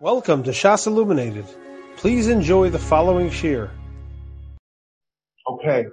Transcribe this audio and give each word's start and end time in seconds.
Welcome 0.00 0.44
to 0.44 0.52
Shas 0.52 0.86
Illuminated. 0.86 1.44
Please 1.96 2.28
enjoy 2.28 2.70
the 2.70 2.78
following 2.78 3.30
shir. 3.30 3.68
Okay. 5.44 5.86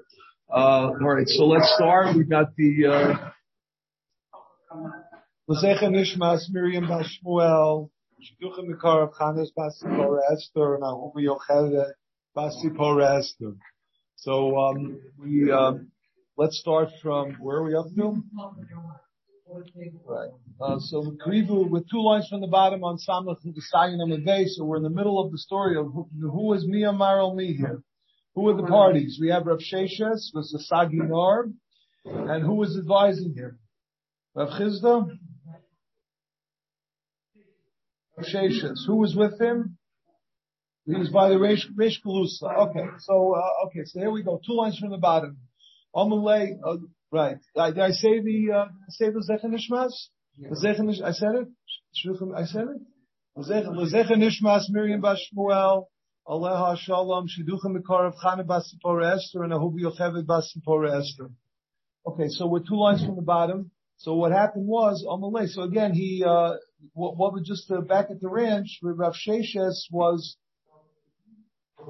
Uh, 0.48 0.54
all 0.56 0.94
right. 0.94 1.28
So 1.28 1.48
let's 1.48 1.74
start. 1.74 2.16
We 2.16 2.24
got 2.24 2.56
the 2.56 2.86
uh, 2.86 3.32
Lezecha 5.50 5.86
Nishmas 5.86 6.52
Miriam 6.52 6.86
Bashmuel 6.86 7.90
Shidduchim 8.22 8.70
Mikar 8.70 9.08
of 9.08 9.14
Chanes 9.18 9.52
Basipor 9.58 10.20
Esther 10.32 10.78
Naomi 10.80 11.26
Yocheved 11.26 11.94
Basipor 12.38 13.18
Esther. 13.18 13.56
So 14.18 14.56
um, 14.56 15.02
we 15.18 15.52
um, 15.52 15.88
let's 16.38 16.60
start 16.60 16.90
from 17.02 17.38
where 17.40 17.58
are 17.58 17.64
we 17.64 17.76
up 17.76 17.88
to? 17.96 18.24
Right. 19.48 20.30
Uh, 20.60 20.80
so 20.80 21.16
Krivu 21.26 21.70
with 21.70 21.90
two 21.90 22.02
lines 22.02 22.28
from 22.28 22.42
the 22.42 22.48
bottom 22.48 22.84
on 22.84 22.98
Samach 22.98 23.38
the 23.44 23.62
Sayin 23.72 24.02
on 24.02 24.10
the 24.10 24.18
base. 24.18 24.58
So 24.58 24.66
we're 24.66 24.78
in 24.78 24.84
the 24.84 24.90
middle 24.90 25.24
of 25.24 25.32
the 25.32 25.38
story 25.38 25.78
of 25.78 25.86
who, 25.94 26.08
who 26.20 26.54
is 26.54 26.66
Mia 26.66 26.92
Maral 26.92 27.36
Me 27.36 27.54
here. 27.54 27.84
Who 28.34 28.50
are 28.50 28.58
the 28.58 28.68
parties? 28.68 29.18
We 29.22 29.30
have 29.30 29.46
Rav 29.46 29.60
Sheshes, 29.60 30.34
was 30.34 30.52
the 30.52 30.60
Sagi 30.60 30.98
Nor, 30.98 31.52
and 32.06 32.44
who 32.44 32.56
was 32.56 32.78
advising 32.78 33.34
him? 33.34 33.60
Rav 34.34 34.50
Chisda? 34.50 35.10
Rav 38.18 38.28
Sheshes. 38.28 38.80
Who 38.88 38.98
was 38.98 39.16
with 39.16 39.40
him? 39.40 39.78
He 40.86 40.96
was 40.96 41.10
by 41.10 41.30
the 41.30 41.36
Reish 41.36 41.64
Galusa. 42.06 42.70
Okay, 42.70 42.86
so, 43.00 43.36
uh, 43.36 43.68
okay, 43.68 43.86
so 43.86 44.00
here 44.00 44.12
we 44.12 44.22
go. 44.22 44.40
Two 44.46 44.54
lines 44.54 44.78
from 44.78 44.90
the 44.90 44.98
bottom. 44.98 45.38
Amalei, 45.96 46.58
uh, 46.64 46.78
right. 47.16 47.38
Did 47.74 47.80
I 47.80 47.92
say 47.92 48.20
the, 48.20 48.52
uh, 48.52 48.66
say 48.90 49.10
the 49.10 49.24
Zechen 49.28 49.52
Nishmas? 49.54 49.94
I 50.38 51.12
said 51.12 51.36
it? 51.36 51.48
I 52.38 52.44
said 52.44 53.64
it? 53.64 53.68
Lezechen 53.68 54.20
Nishmas 54.22 54.64
Miriam 54.70 55.02
Bashmuel, 55.02 55.86
Aleha 56.28 56.78
Shalom, 56.78 57.28
Shiduchim 57.28 57.76
Mikar 57.76 58.08
of 58.08 58.16
Chana 58.16 58.46
Basipor 58.46 59.04
Esther, 59.14 59.44
and 59.44 59.54
Ahubi 59.54 59.82
Yocheved 59.82 60.26
Basipor 60.26 60.88
Esther. 61.00 61.32
Okay, 62.08 62.28
so 62.30 62.48
we're 62.48 62.60
two 62.60 62.78
lines 62.78 63.04
from 63.04 63.16
the 63.16 63.22
bottom. 63.22 63.72
So 63.98 64.14
what 64.16 64.32
happened 64.32 64.68
was, 64.68 65.06
on 65.08 65.22
the 65.22 65.28
Amalei, 65.28 65.48
so 65.48 65.64
again, 65.64 65.94
he, 65.94 66.24
uh, 66.26 66.56
what, 66.94 67.18
what 67.18 67.34
was 67.34 67.48
just 67.48 67.72
uh, 67.72 67.82
back 67.82 68.08
at 68.12 68.20
the 68.22 68.28
ranch, 68.30 68.80
Rav 68.84 69.14
Sheshes 69.14 69.86
was, 69.90 70.38
I 71.80 71.84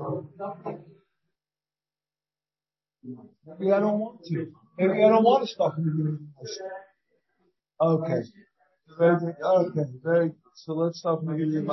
don't 3.57 3.99
want 3.99 4.23
to. 4.25 4.51
Maybe 4.77 5.03
I 5.03 5.09
don't 5.09 5.23
want 5.23 5.47
to 5.47 5.53
stop 5.53 5.77
in 5.77 5.85
the. 5.85 6.19
Okay. 7.81 8.21
Very 8.97 9.19
good. 9.19 9.35
Okay, 9.43 9.91
very 10.03 10.29
good. 10.29 10.37
So 10.55 10.73
let's 10.73 11.01
from 11.01 11.25
the 11.25 11.33
beginning. 11.33 11.69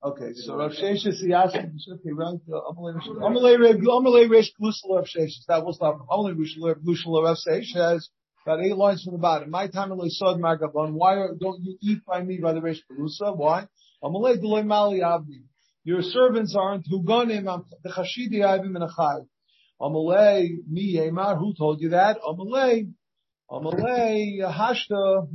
Okay, 0.00 0.32
so 0.34 0.56
Rav 0.56 0.70
Sheshes, 0.70 1.22
him, 1.22 1.32
okay, 1.32 2.12
right, 2.12 2.38
Amalei 2.48 4.30
Resh 4.30 4.52
Glusel 4.60 4.94
Rav 4.94 5.06
Sheshes, 5.06 5.44
that 5.48 5.64
will 5.64 5.72
stop. 5.72 6.06
Amalei 6.08 6.36
Glusel 6.36 7.24
Rav 7.24 7.36
Sheshes, 7.36 8.02
got 8.46 8.60
eight 8.60 8.76
lines 8.76 9.02
from 9.02 9.14
the 9.14 9.18
bottom. 9.18 9.50
My 9.50 9.66
time 9.66 9.90
Amalei 9.90 10.10
Sod 10.10 10.38
Margabon, 10.38 10.92
why 10.92 11.16
don't 11.40 11.60
you 11.62 11.76
eat 11.82 12.04
by 12.06 12.22
me 12.22 12.38
by 12.40 12.52
the 12.52 12.60
Resh 12.60 12.80
Glusa? 12.90 13.36
Why? 13.36 13.66
Amalei 14.02 14.40
Deloy 14.40 14.64
Mali 14.64 15.00
Avdi. 15.00 15.42
Your 15.82 16.02
servants 16.02 16.54
aren't 16.56 16.86
Huganim, 16.86 17.64
the 17.82 17.90
Chashidi 17.90 18.36
Avim 18.36 18.76
and 18.76 18.88
Achai. 18.88 19.26
Amalei, 19.80 20.56
mi 20.68 20.96
Yemar, 20.96 21.38
who 21.38 21.54
told 21.54 21.80
you 21.80 21.90
that? 21.90 22.18
Amalei, 22.22 22.92
Amalei, 23.50 24.40
Hashta, 24.40 25.28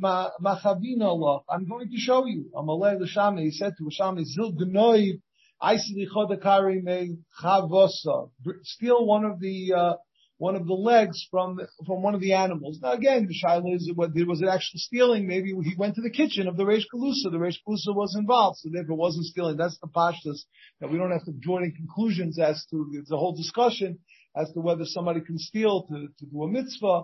Machavina 0.00 1.02
Allah. 1.02 1.40
I'm 1.48 1.68
going 1.68 1.90
to 1.90 1.96
show 1.96 2.24
you. 2.26 2.50
Amalei 2.54 2.98
Lashami, 3.00 3.42
he 3.42 3.50
said 3.50 3.74
to 3.78 3.84
Lashami, 3.84 4.24
Zil 4.24 4.52
Gnoiv, 4.52 5.20
Aisli 5.62 6.06
Chodakari 6.14 6.82
me 6.82 7.18
Chavosa. 7.42 8.30
Steal 8.62 9.04
one 9.04 9.24
of 9.24 9.40
the, 9.40 9.72
uh, 9.76 9.94
one 10.38 10.54
of 10.54 10.66
the 10.66 10.74
legs 10.74 11.26
from 11.30 11.60
from 11.86 12.02
one 12.02 12.14
of 12.14 12.20
the 12.20 12.32
animals. 12.32 12.78
Now 12.80 12.92
again, 12.92 13.26
the 13.26 13.34
shaila 13.34 13.74
is 13.74 13.92
was 13.94 14.40
it 14.40 14.48
actually 14.48 14.78
stealing? 14.78 15.26
Maybe 15.26 15.48
he 15.48 15.74
went 15.76 15.96
to 15.96 16.02
the 16.02 16.10
kitchen 16.10 16.48
of 16.48 16.56
the 16.56 16.64
Reish 16.64 16.84
Kalusa. 16.94 17.30
The 17.30 17.38
Reish 17.38 17.58
Kalusa 17.66 17.94
was 17.94 18.16
involved, 18.16 18.58
so 18.58 18.70
therefore 18.72 18.96
wasn't 18.96 19.26
stealing. 19.26 19.56
That's 19.56 19.78
the 19.78 19.88
pashtas 19.88 20.44
that 20.80 20.90
we 20.90 20.98
don't 20.98 21.10
have 21.10 21.24
to 21.24 21.32
draw 21.32 21.58
any 21.58 21.72
conclusions 21.72 22.38
as 22.38 22.64
to 22.70 23.04
the 23.08 23.16
whole 23.16 23.34
discussion 23.36 23.98
as 24.36 24.50
to 24.52 24.60
whether 24.60 24.84
somebody 24.84 25.20
can 25.20 25.38
steal 25.38 25.86
to, 25.88 26.08
to 26.18 26.26
do 26.26 26.42
a 26.42 26.48
mitzvah. 26.48 27.02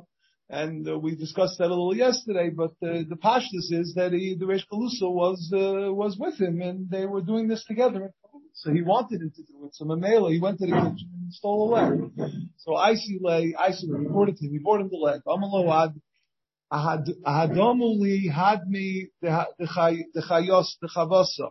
And 0.49 0.87
uh, 0.89 0.99
we 0.99 1.17
discussed 1.17 1.59
that 1.59 1.67
a 1.67 1.69
little 1.69 1.97
yesterday, 1.97 2.51
but 2.51 2.73
the 2.81 3.19
pashtas 3.23 3.73
is 3.73 3.95
that 3.97 4.13
he, 4.13 4.37
the 4.39 4.45
Reish 4.45 4.65
Kalusa 4.71 5.11
was 5.11 5.51
uh, 5.53 5.93
was 5.93 6.17
with 6.19 6.39
him, 6.41 6.61
and 6.61 6.89
they 6.91 7.07
were 7.07 7.23
doing 7.23 7.49
this 7.49 7.65
together. 7.65 8.13
So 8.65 8.73
he 8.73 8.81
wanted 8.81 9.21
him 9.21 9.31
to 9.37 9.43
do 9.43 9.67
it. 9.67 9.75
So 9.75 9.85
Mamela, 9.85 10.33
he 10.33 10.41
went 10.41 10.59
to 10.61 10.65
the 10.67 10.73
kitchen 10.73 11.11
and 11.23 11.33
stole 11.35 11.69
a 11.69 11.69
leg. 11.75 12.11
So 12.57 12.75
Icy 12.75 13.19
lay, 13.21 13.55
Icy 13.59 13.91
reported 13.91 14.39
to 14.39 14.47
him, 14.47 14.53
he 14.53 14.59
brought 14.59 14.81
him 14.81 14.89
the 14.89 14.97
leg. 14.97 15.21
Amaload, 15.27 16.01
Ahadomuli 16.73 18.31
had 18.33 18.67
me 18.67 19.09
the 19.21 19.47
chayos, 19.61 20.69
the 20.81 20.89
chavasa. 20.89 21.51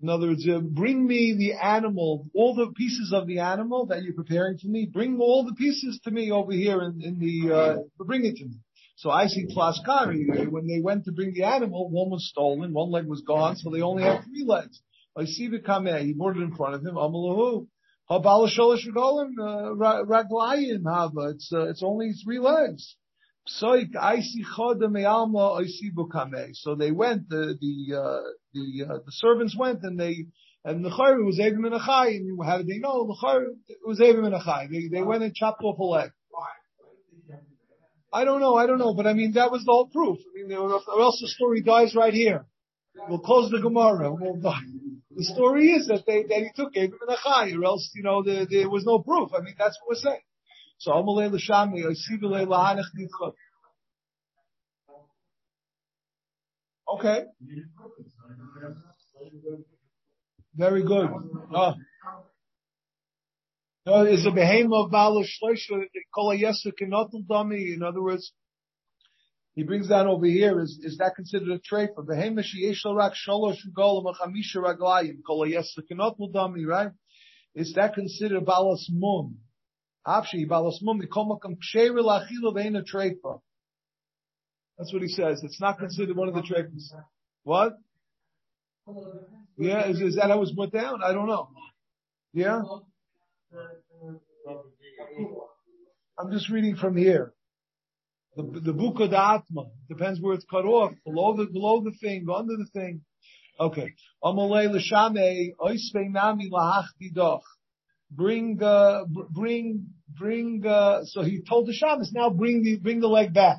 In 0.00 0.08
other 0.08 0.28
words, 0.28 0.46
uh, 0.48 0.60
bring 0.60 1.04
me 1.04 1.34
the 1.36 1.54
animal, 1.54 2.28
all 2.34 2.54
the 2.54 2.72
pieces 2.72 3.12
of 3.12 3.26
the 3.26 3.40
animal 3.40 3.86
that 3.86 4.04
you're 4.04 4.14
preparing 4.14 4.56
for 4.56 4.68
me. 4.68 4.86
Bring 4.86 5.18
all 5.18 5.44
the 5.44 5.54
pieces 5.54 5.98
to 6.04 6.10
me 6.12 6.30
over 6.30 6.52
here 6.52 6.82
in, 6.82 7.02
in 7.02 7.18
the, 7.18 7.52
uh, 7.52 7.76
bring 7.98 8.24
it 8.24 8.36
to 8.36 8.44
me. 8.44 8.58
So 8.96 9.10
I 9.10 9.26
see 9.26 9.46
Tlaskari, 9.46 10.48
when 10.48 10.68
they 10.68 10.80
went 10.80 11.06
to 11.06 11.12
bring 11.12 11.34
the 11.34 11.44
animal, 11.44 11.90
one 11.90 12.10
was 12.10 12.28
stolen, 12.28 12.72
one 12.72 12.92
leg 12.92 13.06
was 13.06 13.22
gone, 13.22 13.56
so 13.56 13.70
they 13.70 13.82
only 13.82 14.04
have 14.04 14.22
three 14.22 14.44
legs. 14.46 14.80
I 15.16 15.24
see 15.24 15.48
the 15.48 15.58
kameh, 15.58 16.04
he 16.04 16.12
brought 16.12 16.36
it 16.36 16.42
in 16.42 16.54
front 16.54 16.74
of 16.74 16.82
him, 16.82 16.94
Amalahu. 16.94 17.66
Habala 18.10 18.48
sholish 18.50 18.86
regolim, 18.86 19.36
raglayin 19.38 20.82
haba. 20.82 21.32
It's, 21.32 21.50
uh, 21.52 21.68
it's 21.68 21.82
only 21.82 22.12
three 22.24 22.38
legs. 22.38 22.96
Psoik, 23.48 23.94
I 24.00 24.20
see 24.20 24.44
choda 24.44 24.90
me'alma, 24.90 25.52
I 25.52 25.64
see 25.64 25.90
bukame. 25.90 26.50
So 26.54 26.74
they 26.74 26.90
went, 26.90 27.28
the, 27.28 27.56
the, 27.60 27.96
uh, 27.96 28.22
the, 28.52 28.84
uh, 28.88 28.98
the 29.04 29.12
servants 29.12 29.56
went 29.56 29.82
and 29.82 29.98
they, 29.98 30.26
and 30.64 30.84
the 30.84 30.90
chayru 30.90 31.24
was 31.26 31.38
Avim 31.38 31.66
and 31.66 31.74
Achai, 31.74 32.16
and 32.16 32.38
how 32.44 32.58
did 32.58 32.66
they 32.66 32.78
know? 32.78 33.06
The 33.06 33.16
chayru, 33.22 33.56
it 33.68 33.78
was 33.86 34.00
Avim 34.00 34.24
and 34.24 34.34
Achai. 34.34 34.70
They, 34.70 34.88
they 34.88 35.02
went 35.02 35.22
and 35.22 35.34
chopped 35.34 35.62
off 35.62 35.78
a 35.78 35.84
leg. 35.84 36.10
I 38.12 38.24
don't 38.24 38.40
know, 38.40 38.54
I 38.54 38.66
don't 38.66 38.78
know, 38.78 38.94
but 38.94 39.06
I 39.06 39.12
mean, 39.12 39.32
that 39.32 39.50
was 39.50 39.64
the 39.64 39.72
whole 39.72 39.88
proof. 39.88 40.18
I 40.18 40.46
mean, 40.46 40.56
or 40.56 40.70
else 40.72 41.20
the 41.20 41.28
story 41.28 41.62
dies 41.62 41.94
right 41.94 42.14
here. 42.14 42.46
We'll 43.08 43.18
close 43.18 43.50
the 43.50 43.60
Gemara, 43.60 44.14
we'll 44.14 44.40
die. 44.40 44.60
The 45.16 45.24
story 45.24 45.70
is 45.70 45.86
that 45.88 46.04
they 46.06 46.22
that 46.24 46.38
he 46.38 46.50
took 46.56 46.76
Abram 46.76 46.98
and 47.06 47.16
Achai, 47.16 47.56
or 47.56 47.64
else 47.64 47.90
you 47.94 48.02
know 48.02 48.22
the, 48.22 48.46
there 48.50 48.68
was 48.68 48.84
no 48.84 48.98
proof. 48.98 49.30
I 49.34 49.40
mean 49.40 49.54
that's 49.58 49.78
what 49.80 49.96
we're 49.96 50.10
saying. 50.10 50.22
So 50.78 50.92
Amalei 50.92 51.30
l'shami 51.30 51.84
Yosibelei 51.84 52.46
lahanech 52.46 52.90
nitchot. 52.98 53.34
Okay. 56.94 57.24
Very 60.54 60.82
good. 60.84 61.08
Oh. 61.54 61.74
No, 63.86 64.06
is 64.06 64.24
a 64.26 64.30
behemoth 64.30 64.86
of 64.86 64.90
Bala 64.90 65.24
Shleisha, 65.24 65.84
Kol 66.14 66.34
Yesa 66.34 66.72
Kenotel 66.80 67.26
Dami, 67.28 67.74
in 67.74 67.82
other 67.82 68.02
words, 68.02 68.32
he 69.54 69.62
brings 69.62 69.88
down 69.88 70.08
over 70.08 70.26
here. 70.26 70.60
Is 70.60 70.78
is 70.82 70.98
that 70.98 71.14
considered 71.14 71.48
a 71.48 71.58
trait 71.58 71.90
for 71.94 72.04
the 72.04 72.14
rak 72.14 73.12
shalosh 73.14 73.58
raglayim 73.76 75.18
kol 75.26 75.46
right? 76.66 76.90
Is 77.54 77.72
that 77.74 77.94
considered 77.94 78.44
balas 78.44 78.88
mum? 78.92 79.36
Apshi 80.06 80.48
balas 80.48 80.80
mum 80.82 81.00
vein 82.54 82.76
a 82.76 82.82
trait 82.82 83.18
for. 83.22 83.40
That's 84.76 84.92
what 84.92 85.02
he 85.02 85.08
says. 85.08 85.40
It's 85.44 85.60
not 85.60 85.78
considered 85.78 86.16
one 86.16 86.28
of 86.28 86.34
the 86.34 86.42
traits. 86.42 86.92
What? 87.44 87.74
Yeah, 89.56 89.88
is, 89.88 90.00
is 90.00 90.16
that 90.16 90.30
it 90.30 90.38
was 90.38 90.52
put 90.52 90.72
down? 90.72 91.00
I 91.02 91.12
don't 91.12 91.28
know. 91.28 91.48
Yeah? 92.32 92.60
I'm 96.18 96.32
just 96.32 96.50
reading 96.50 96.74
from 96.74 96.96
here. 96.96 97.32
The, 98.36 98.60
the 98.60 98.72
book 98.72 98.98
of 99.00 99.10
the 99.10 99.18
Atma 99.20 99.66
depends 99.88 100.20
where 100.20 100.34
it's 100.34 100.44
cut 100.50 100.64
off, 100.64 100.92
below 101.04 101.36
the, 101.36 101.46
below 101.46 101.82
the 101.82 101.92
thing, 101.92 102.26
under 102.34 102.56
the 102.56 102.66
thing. 102.72 103.02
Okay. 103.60 103.94
Amalei 104.22 104.68
l'shamei, 104.68 105.52
oisvei 105.60 106.10
nami 106.10 106.50
lahachdi 106.50 107.14
doch. 107.14 107.42
Bring, 108.10 108.60
uh, 108.62 109.04
bring, 109.30 109.86
bring, 110.08 110.64
uh, 110.66 111.04
so 111.04 111.22
he 111.22 111.42
told 111.48 111.68
the 111.68 111.72
Shabbos, 111.72 112.12
now 112.12 112.30
bring 112.30 112.62
the, 112.62 112.76
bring 112.76 113.00
the 113.00 113.08
leg 113.08 113.32
back. 113.32 113.58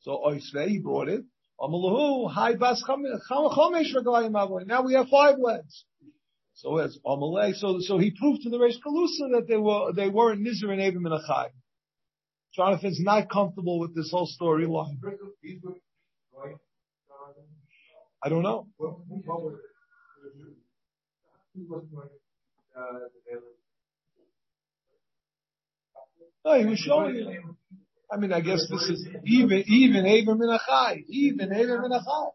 So 0.00 0.22
oisvei, 0.26 0.68
he 0.68 0.78
brought 0.78 1.08
it. 1.08 1.24
Amalahu, 1.60 2.32
hai 2.32 2.54
bas 2.54 2.82
chomesh 2.88 3.94
ragalayim 3.94 4.66
Now 4.66 4.82
we 4.82 4.94
have 4.94 5.08
five 5.08 5.36
legs. 5.38 5.84
So 6.54 6.78
it's 6.78 6.98
Amalei, 7.06 7.54
so, 7.54 7.78
so 7.80 7.98
he 7.98 8.10
proved 8.10 8.42
to 8.42 8.50
the 8.50 8.58
Reish 8.58 8.76
Kalusa 8.84 9.32
that 9.32 9.46
they 9.48 9.56
were, 9.56 9.92
they 9.92 10.08
weren't 10.08 10.40
Nizr 10.46 10.70
and 10.70 10.80
Abim 10.80 11.06
and 11.06 11.20
Achai. 11.20 11.48
Jonathan's 12.54 13.00
not 13.00 13.30
comfortable 13.30 13.78
with 13.78 13.94
this 13.94 14.10
whole 14.10 14.28
storyline. 14.40 14.98
I 18.22 18.28
don't 18.28 18.42
know. 18.42 18.66
No, 26.44 26.58
he 26.58 26.66
was 26.66 26.78
showing. 26.78 27.54
I 28.12 28.16
mean, 28.18 28.32
I 28.32 28.40
guess 28.40 28.66
this 28.70 28.82
is 28.90 29.08
even, 29.24 29.64
even 29.66 30.06
Abraham 30.06 30.40
Minachai. 30.40 31.04
Even 31.08 31.52
Abraham 31.52 31.90
Minachai. 31.90 32.30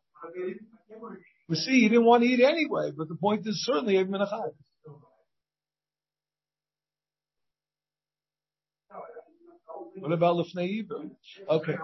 We 1.47 1.55
see 1.55 1.81
he 1.81 1.89
didn't 1.89 2.05
want 2.05 2.23
to 2.23 2.29
eat 2.29 2.43
anyway, 2.43 2.91
but 2.97 3.07
the 3.07 3.15
point 3.15 3.45
is 3.45 3.63
certainly 3.65 3.97
Abraham 3.97 4.27
Minachai. 4.27 4.51
What 9.99 10.11
about 10.11 10.35
Lefnei 10.37 10.83
Ibra? 10.83 11.09
Okay. 11.49 11.75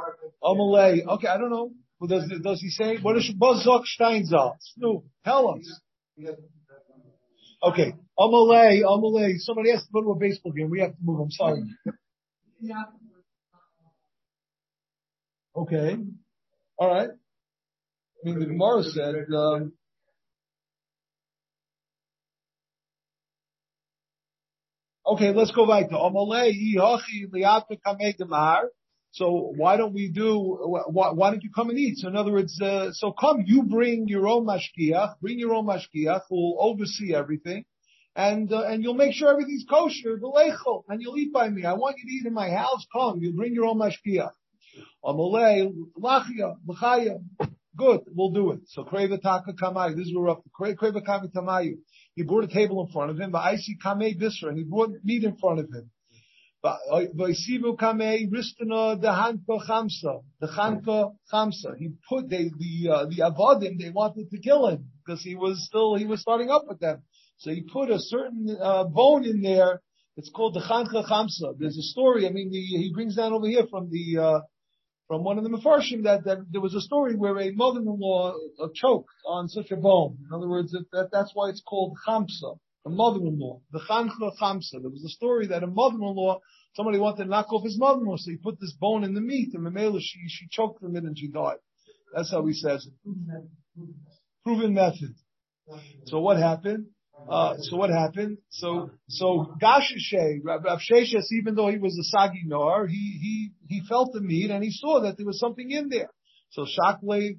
Amalei. 0.44 1.06
Okay, 1.06 1.28
I 1.28 1.38
don't 1.38 1.50
know. 1.50 1.72
Well, 2.00 2.08
does, 2.08 2.32
does 2.42 2.62
he 2.62 2.70
say, 2.70 2.98
what 2.98 3.18
is 3.18 3.32
Bozok 3.40 3.84
Steinsaltz? 4.00 4.74
No, 4.78 5.06
tell 5.24 5.50
us. 5.50 5.80
Okay. 7.64 7.94
Amalei, 8.20 8.82
Amalei. 8.84 9.38
Somebody 9.38 9.72
has 9.72 9.84
to 9.84 9.90
go 9.94 10.02
to 10.02 10.12
a 10.12 10.16
baseball 10.16 10.52
game. 10.52 10.70
We 10.70 10.82
have 10.82 10.92
to 10.92 10.98
move. 11.04 11.20
I'm 11.22 11.32
sorry. 11.32 11.64
Okay. 15.56 15.98
All 16.78 16.90
right. 16.90 17.10
I 17.10 18.30
mean, 18.30 18.40
the 18.40 18.46
Gemara 18.46 18.84
said, 18.84 19.16
um, 19.36 19.74
Okay, 25.06 25.34
let's 25.34 25.52
go 25.52 25.68
back 25.68 25.90
to 25.90 25.98
So 29.12 29.54
why 29.58 29.76
don't 29.76 29.94
we 29.94 30.10
do? 30.10 30.40
Why, 30.90 31.12
why 31.12 31.30
don't 31.32 31.44
you 31.44 31.50
come 31.54 31.70
and 31.70 31.78
eat? 31.78 31.98
So 31.98 32.08
in 32.08 32.16
other 32.16 32.32
words, 32.32 32.60
uh, 32.62 32.92
so 32.94 33.12
come, 33.12 33.44
you 33.46 33.64
bring 33.64 34.08
your 34.08 34.30
own 34.30 34.46
mashkiach, 34.46 35.20
bring 35.22 35.40
your 35.40 35.54
own 35.54 35.66
mashkiach 35.68 36.22
who 36.30 36.36
will 36.36 36.58
oversee 36.58 37.14
everything, 37.14 37.66
and 38.16 38.52
uh, 38.54 38.64
and 38.64 38.82
you'll 38.82 38.94
make 38.94 39.14
sure 39.14 39.30
everything's 39.30 39.66
kosher, 39.70 40.18
the 40.22 40.28
laiko, 40.28 40.84
and 40.88 41.02
you'll 41.02 41.18
eat 41.18 41.34
by 41.34 41.50
me. 41.50 41.66
I 41.66 41.74
want 41.74 41.98
you 41.98 42.06
to 42.06 42.12
eat 42.12 42.26
in 42.26 42.34
my 42.34 42.50
house. 42.50 42.86
Come, 42.96 43.20
you 43.20 43.34
bring 43.34 43.54
your 43.54 43.66
own 43.66 43.80
mashkiach. 43.80 44.32
Good, 47.76 48.02
we'll 48.08 48.32
do 48.32 48.52
it. 48.52 48.60
So 48.68 48.84
Kreva 48.84 49.20
Taka 49.22 49.54
Kamai, 49.54 49.96
this 49.96 50.08
is 50.08 50.14
where 50.16 50.26
we're 50.26 50.32
up 50.32 50.44
to. 50.44 50.50
Kreva 50.76 51.02
Tamayu. 51.36 51.78
He 52.16 52.24
brought 52.24 52.44
a 52.44 52.48
table 52.48 52.86
in 52.86 52.94
front 52.94 53.10
of 53.10 53.20
him, 53.20 53.32
but 53.32 53.40
I 53.40 53.56
see 53.56 53.76
Kamei 53.84 54.20
Bisra, 54.20 54.50
and 54.50 54.58
he 54.58 54.64
brought 54.64 54.92
meat 55.04 55.24
in 55.24 55.36
front 55.38 55.60
of 55.60 55.66
him. 55.66 55.90
Vaisivu 56.64 57.76
Kamei 57.78 58.30
Ristana 58.30 59.02
the 59.02 59.08
Hanka 59.08 59.68
Chamsa, 59.68 60.24
the 60.40 60.48
Hanka 60.48 61.14
Chamsa. 61.32 61.76
He 61.78 61.92
put 62.08 62.30
they 62.30 62.52
the 62.58 62.90
uh, 62.90 63.06
the 63.06 63.22
Avodim 63.22 63.80
they 63.80 63.90
wanted 63.90 64.30
to 64.30 64.38
kill 64.40 64.68
him 64.68 64.86
because 65.06 65.22
he 65.22 65.36
was 65.36 65.66
still 65.66 65.96
he 65.96 66.06
was 66.06 66.22
starting 66.22 66.50
up 66.50 66.64
with 66.68 66.80
them. 66.80 67.04
So 67.38 67.52
he 67.52 67.64
put 67.64 67.90
a 67.90 68.00
certain 68.00 68.56
uh, 68.62 68.86
bone 68.86 69.26
in 69.26 69.42
there. 69.42 69.82
It's 70.16 70.30
called 70.30 70.54
the 70.54 70.62
Chancha 70.62 71.06
Chamsa. 71.10 71.58
There's 71.58 71.78
a 71.78 71.82
story. 71.82 72.28
I 72.28 72.30
mean, 72.30 72.52
the, 72.52 72.60
he 72.60 72.92
brings 72.94 73.16
down 73.16 73.34
over 73.34 73.48
here 73.48 73.66
from 73.70 73.90
the 73.90 74.22
uh, 74.22 74.40
from 75.14 75.24
one 75.24 75.38
of 75.38 75.44
the 75.44 75.50
Mefarshim 75.52 76.06
that, 76.06 76.24
that 76.26 76.40
there 76.50 76.60
was 76.60 76.74
a 76.74 76.82
story 76.82 77.16
where 77.16 77.40
a 77.40 77.52
mother-in-law 77.52 78.34
uh, 78.60 78.68
choked 78.74 79.14
on 79.28 79.48
such 79.48 79.70
a 79.70 79.76
bone. 79.76 80.18
In 80.28 80.36
other 80.36 80.50
words, 80.50 80.72
that, 80.72 80.86
that 80.92 81.10
that's 81.12 81.30
why 81.36 81.50
it's 81.50 81.62
called 81.62 81.96
chamsa, 82.08 82.58
the 82.84 82.90
mother-in-law, 82.90 83.62
the 83.72 83.80
chancha 83.88 84.32
chamsa. 84.42 84.82
There 84.82 84.90
was 84.90 85.04
a 85.06 85.10
story 85.10 85.46
that 85.48 85.62
a 85.62 85.68
mother-in-law, 85.68 86.40
somebody 86.76 86.98
wanted 86.98 87.26
to 87.26 87.30
knock 87.30 87.54
off 87.54 87.64
his 87.64 87.78
mother-in-law, 87.78 88.18
so 88.18 88.32
he 88.32 88.38
put 88.38 88.60
this 88.60 88.74
bone 88.74 89.04
in 89.04 89.14
the 89.14 89.22
meat, 89.22 89.54
and 89.54 89.64
Mamela, 89.64 90.00
she, 90.02 90.18
she 90.30 90.48
choked 90.50 90.80
from 90.82 90.96
it 90.96 91.04
and 91.04 91.16
she 91.16 91.28
died. 91.28 91.58
That's 92.16 92.32
how 92.32 92.44
he 92.48 92.54
says 92.54 92.88
it. 92.88 92.94
Proven 94.44 94.74
method. 94.74 95.14
So 96.06 96.22
what 96.22 96.38
happened? 96.38 96.88
Uh, 97.30 97.56
so 97.60 97.78
what 97.78 97.90
happened? 97.90 98.38
So, 98.50 98.92
so 99.08 99.56
Gashishe, 99.62 100.40
Rav 100.44 100.80
Sheshes, 100.80 101.32
even 101.32 101.56
though 101.56 101.70
he 101.70 101.78
was 101.78 101.98
a 101.98 102.04
Sagi 102.04 102.44
Nor, 102.46 102.88
he, 102.88 102.96
he, 102.96 103.52
he 103.68 103.82
felt 103.88 104.14
the 104.14 104.22
meat 104.22 104.52
and 104.52 104.64
he 104.64 104.72
saw 104.72 105.02
that 105.02 105.18
there 105.18 105.26
was 105.26 105.40
something 105.40 105.70
in 105.70 105.90
there. 105.90 106.10
So 106.52 106.66
Shakle, 106.66 107.36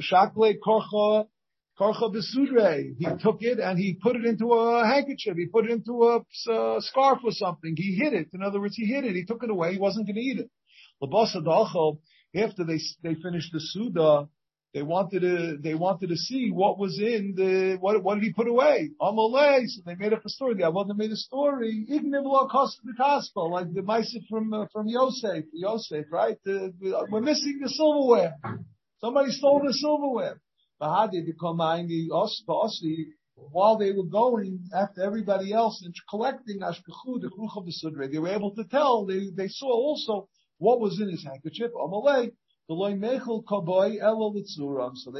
Shakle 0.00 0.54
Korcha, 0.66 1.26
Korcha 1.78 2.12
Besudre, 2.12 2.94
he 2.98 3.06
took 3.22 3.38
it 3.40 3.58
and 3.58 3.78
he 3.78 3.98
put 4.02 4.16
it 4.16 4.24
into 4.24 4.52
a 4.52 4.86
handkerchief, 4.86 5.36
he 5.36 5.46
put 5.46 5.66
it 5.66 5.70
into 5.70 6.02
a, 6.02 6.52
a 6.52 6.80
scarf 6.80 7.18
or 7.24 7.32
something, 7.32 7.74
he 7.76 7.94
hid 7.94 8.14
it. 8.14 8.28
In 8.32 8.42
other 8.42 8.60
words, 8.60 8.76
he 8.76 8.86
hid 8.86 9.04
it, 9.04 9.14
he 9.14 9.24
took 9.24 9.42
it 9.42 9.50
away, 9.50 9.72
he 9.72 9.78
wasn't 9.78 10.06
going 10.06 10.16
to 10.16 10.20
eat 10.20 10.40
it. 10.40 10.50
Labasa 11.02 11.44
after 12.36 12.64
they, 12.64 12.80
they 13.02 13.14
finished 13.14 13.52
the 13.52 13.60
Suda, 13.60 14.28
they 14.74 14.82
wanted 14.82 15.20
to, 15.20 15.56
they 15.62 15.74
wanted 15.74 16.08
to 16.08 16.16
see 16.16 16.50
what 16.50 16.80
was 16.80 16.98
in 16.98 17.34
the, 17.36 17.76
what, 17.78 18.02
what 18.02 18.16
did 18.16 18.24
he 18.24 18.32
put 18.32 18.48
away? 18.48 18.90
Amalei. 19.00 19.66
So 19.66 19.82
they 19.86 19.94
made 19.94 20.12
up 20.12 20.26
a 20.26 20.28
story. 20.28 20.54
The 20.54 20.64
Avodah 20.64 20.96
made 20.96 21.12
a 21.12 21.16
story. 21.16 21.86
Ignivla 21.88 22.50
cost 22.50 22.80
the 22.84 22.92
gospel, 22.98 23.52
like 23.52 23.72
the 23.72 23.82
Maisa 23.82 24.26
from, 24.28 24.52
uh, 24.52 24.66
from 24.72 24.88
Yosef, 24.88 25.44
Yosef, 25.52 26.06
right? 26.10 26.36
The, 26.44 26.74
we're 27.08 27.20
missing 27.20 27.60
the 27.62 27.68
silverware. 27.68 28.34
Somebody 29.00 29.30
stole 29.30 29.62
the 29.64 29.72
silverware. 29.72 30.40
Bahadi 30.82 31.24
become 31.24 31.60
while 33.36 33.78
they 33.78 33.92
were 33.92 34.04
going 34.04 34.58
after 34.74 35.02
everybody 35.02 35.52
else 35.52 35.82
and 35.84 35.94
collecting 36.10 36.60
Ashkachu, 36.60 37.20
the 37.20 37.28
Kruch 37.28 37.56
of 37.56 37.64
the 37.64 37.72
Sudre, 37.72 38.10
they 38.10 38.18
were 38.18 38.28
able 38.28 38.54
to 38.54 38.64
tell, 38.64 39.06
they, 39.06 39.30
they 39.36 39.48
saw 39.48 39.70
also 39.70 40.28
what 40.58 40.80
was 40.80 41.00
in 41.00 41.08
his 41.10 41.24
handkerchief, 41.24 41.70
Amalei. 41.74 42.32
So 42.66 42.76
they 42.88 42.96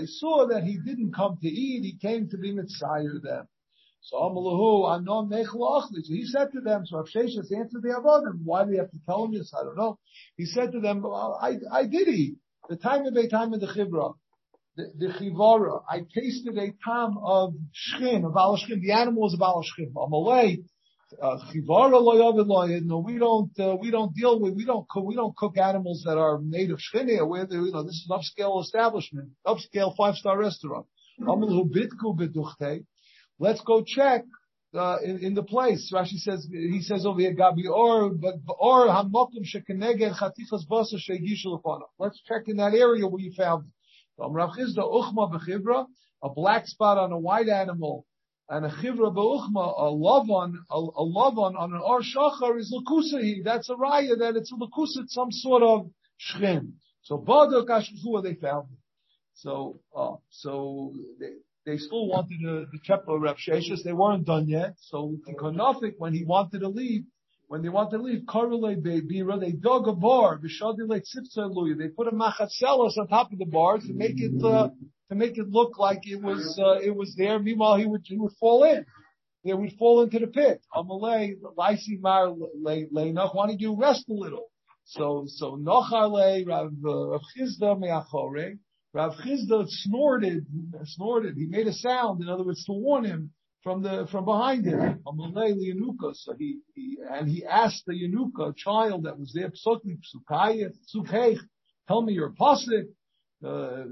saw 0.06 0.46
that 0.49 0.62
he 0.64 0.79
didn't 0.85 1.12
come 1.14 1.38
to 1.43 1.49
eat, 1.49 1.82
he 1.85 1.99
came 2.00 2.29
to 2.31 2.38
be 2.38 2.52
mitzayir 2.52 3.20
them. 3.23 3.49
So 4.00 4.19
Amalahu, 4.19 4.96
Anon 4.96 5.29
Mechel 5.29 5.88
He 6.06 6.25
said 6.26 6.52
to 6.52 6.61
them, 6.61 6.87
so 6.87 6.96
Avsheshas 7.02 7.52
answered 7.55 7.82
the 7.82 7.94
Avodim, 7.99 8.44
why 8.44 8.64
do 8.64 8.70
we 8.70 8.76
have 8.79 8.91
to 8.91 8.99
tell 9.06 9.25
him 9.25 9.32
this? 9.32 9.52
I 9.58 9.62
don't 9.62 9.76
know. 9.76 9.99
He 10.37 10.46
said 10.46 10.73
to 10.73 10.81
them, 10.81 11.02
well, 11.02 11.38
I, 11.41 11.56
I 11.70 11.85
did 11.85 12.08
eat. 12.08 12.37
The 12.69 12.76
time 12.76 13.06
of 13.06 13.14
a 13.14 13.29
time 13.29 13.52
of 13.52 13.61
the 13.61 13.67
Chibra, 13.67 14.14
the, 14.76 14.93
the 14.99 15.06
Chivara, 15.08 15.82
I 15.88 16.00
tasted 16.14 16.56
a 16.56 16.73
time 16.85 17.19
of 17.23 17.55
Shchim, 17.75 18.25
of 18.26 18.32
Alashchim. 18.32 18.81
The 18.81 18.93
animal 18.93 19.23
was. 19.23 19.37
Amalei, 19.38 20.58
uh, 20.58 20.62
no, 21.20 22.99
we 22.99 23.19
don't, 23.19 23.61
uh, 23.61 23.76
we 23.81 23.90
don't 23.90 24.14
deal 24.14 24.40
with, 24.40 24.55
we 24.55 24.64
don't 24.64 24.88
cook, 24.88 25.05
we 25.05 25.14
don't 25.14 25.37
cook 25.37 25.58
animals 25.58 26.02
that 26.06 26.19
are 26.19 26.38
made 26.38 26.70
of 26.70 26.78
shchinia, 26.78 27.26
where, 27.26 27.46
you 27.50 27.72
know, 27.72 27.82
this 27.82 27.94
is 27.94 28.06
an 28.08 28.19
upscale 28.19 28.62
establishment, 28.62 29.31
upscale 29.46 29.94
five-star 29.96 30.38
restaurant. 30.38 30.87
Let's 33.38 33.61
go 33.62 33.85
check, 33.87 34.25
uh, 34.75 34.97
in, 35.04 35.18
in 35.18 35.35
the 35.35 35.42
place. 35.42 35.90
Rashi 35.92 36.18
says, 36.18 36.49
he 36.50 36.83
says 36.83 37.06
over 37.06 37.21
here, 37.21 37.35
Gabi, 37.35 37.68
or, 37.71 38.11
but, 38.11 38.35
or 38.59 38.88
hamokum 38.88 39.44
shekeneged 39.44 40.18
chatichas 40.18 40.66
basa 40.68 40.97
shegishu 40.97 41.80
Let's 41.99 42.21
check 42.23 42.42
in 42.49 42.56
that 42.56 42.75
area 42.75 43.06
where 43.06 43.21
you 43.21 43.33
found 43.37 43.66
it. 43.66 43.73
A 46.23 46.28
black 46.28 46.66
spot 46.66 46.99
on 46.99 47.12
a 47.12 47.18
white 47.18 47.49
animal 47.49 48.06
and 48.49 48.67
a 48.67 48.69
chivra 48.69 49.15
ba'uchma, 49.15 49.75
a 49.79 49.91
love 49.91 50.31
on, 50.31 50.59
a, 50.71 50.77
a 50.77 51.05
love 51.05 51.39
on, 51.39 51.57
on 51.57 51.73
an 51.73 51.81
or 51.83 52.01
shachar 52.01 52.59
is 52.59 52.75
lakusahi. 52.75 53.45
That's 53.45 53.71
a 53.71 53.75
raya 53.75 54.19
that 54.19 54.37
it's 54.37 54.53
a 54.53 54.57
lakusa, 54.57 55.09
some 55.09 55.31
sort 55.31 55.63
of 55.63 55.91
shchin. 56.21 56.73
So 57.03 57.19
badok 57.19 57.69
ashkufua, 57.69 58.23
they 58.23 58.35
found 58.35 58.69
it. 58.73 58.79
So, 59.35 59.81
uh, 59.97 60.17
so 60.31 60.93
they, 61.19 61.33
they 61.67 61.77
still 61.79 62.07
wanted 62.07 62.39
to, 62.43 62.67
the 62.71 63.19
Reb 63.19 63.37
Sheshis, 63.37 63.83
they 63.83 63.93
weren't 63.93 64.27
done 64.27 64.49
yet. 64.49 64.75
So 64.79 65.17
the 65.27 65.95
when 65.99 66.15
he 66.15 66.25
wanted 66.25 66.61
to 66.61 66.69
leave, 66.69 67.05
when 67.49 67.63
they 67.63 67.69
wanted 67.69 67.99
to 67.99 68.03
leave, 68.03 68.23
Karule 68.27 68.77
Beira, 68.77 69.39
they 69.41 69.53
dug 69.53 69.89
a 69.89 69.93
bar, 69.93 70.39
Bishadile 70.39 71.01
Tzipsa 71.01 71.79
They 71.79 71.89
put 71.89 72.09
a 72.09 72.11
machatzelos 72.13 72.97
on 72.99 73.09
top 73.09 73.33
of 73.33 73.39
the 73.39 73.47
bar 73.47 73.79
to 73.79 73.93
make 73.93 74.17
it, 74.17 74.43
uh, 74.43 74.69
to 75.11 75.14
make 75.14 75.37
it 75.38 75.49
look 75.49 75.78
like 75.78 76.06
it 76.06 76.20
was 76.20 76.58
uh, 76.58 76.78
it 76.80 76.94
was 76.94 77.14
there. 77.16 77.38
Meanwhile, 77.38 77.76
he 77.76 77.87
would 77.87 78.02
he 78.04 78.16
would 78.16 78.32
fall 78.40 78.64
in. 78.64 78.84
He 79.42 79.52
would 79.52 79.73
fall 79.78 80.02
into 80.02 80.18
the 80.18 80.26
pit. 80.26 80.62
Amalei, 80.75 81.34
Laisi 81.58 82.00
Mar 82.00 82.34
Leinach, 82.62 83.32
don't 83.34 83.61
you 83.61 83.76
rest 83.76 84.08
a 84.08 84.14
little? 84.14 84.50
So 84.84 85.25
so 85.26 85.56
Nochale 85.56 86.46
Rav 86.46 86.73
uh, 86.84 87.08
Rav 87.08 87.20
Chisda 87.37 87.78
Meachore. 87.78 88.58
Rav 88.94 89.14
Chisda 89.16 89.66
snorted, 89.68 90.46
snorted. 90.84 91.37
He 91.37 91.46
made 91.46 91.66
a 91.66 91.73
sound, 91.73 92.23
in 92.23 92.28
other 92.28 92.44
words, 92.44 92.64
to 92.66 92.73
warn 92.73 93.04
him 93.04 93.32
from 93.62 93.82
the 93.82 94.06
from 94.11 94.25
behind 94.25 94.64
him. 94.64 95.00
Amalei 95.06 95.52
Yanuka. 95.52 96.14
So 96.14 96.34
he, 96.38 96.61
he 96.75 96.99
and 97.11 97.28
he 97.28 97.44
asked 97.44 97.84
the 97.87 97.92
Yanuka 97.92 98.56
child 98.56 99.04
that 99.04 99.18
was 99.18 99.32
there, 99.34 99.50
Psukli 99.50 99.99
Psukayet 99.99 100.75
Psukheich, 100.94 101.38
tell 101.88 102.02
me 102.02 102.14
your 102.14 102.30
pasuk 102.30 102.87
uh, 103.45 103.85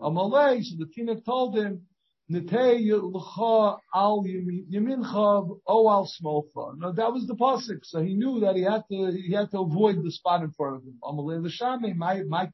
Amalei, 0.00 0.62
so 0.62 0.76
the 0.78 0.86
Tinuk 0.96 1.24
told 1.24 1.56
him, 1.56 1.86
Netei 2.30 2.88
al 2.92 4.24
yamincha 4.24 5.58
o 5.66 5.90
al 5.90 6.06
smolcha. 6.06 6.78
Now 6.78 6.92
that 6.92 7.12
was 7.12 7.26
the 7.26 7.34
pasuk, 7.34 7.80
so 7.82 8.00
he 8.00 8.14
knew 8.14 8.38
that 8.40 8.54
he 8.54 8.62
had 8.62 8.84
to 8.88 9.10
he 9.10 9.32
had 9.32 9.50
to 9.50 9.60
avoid 9.60 10.04
the 10.04 10.12
spot 10.12 10.44
in 10.44 10.52
front 10.52 10.76
of 10.76 10.82
him. 10.84 10.96
Amalei 11.02 11.42
l'shame 11.42 11.96
my 11.96 12.22
my 12.22 12.48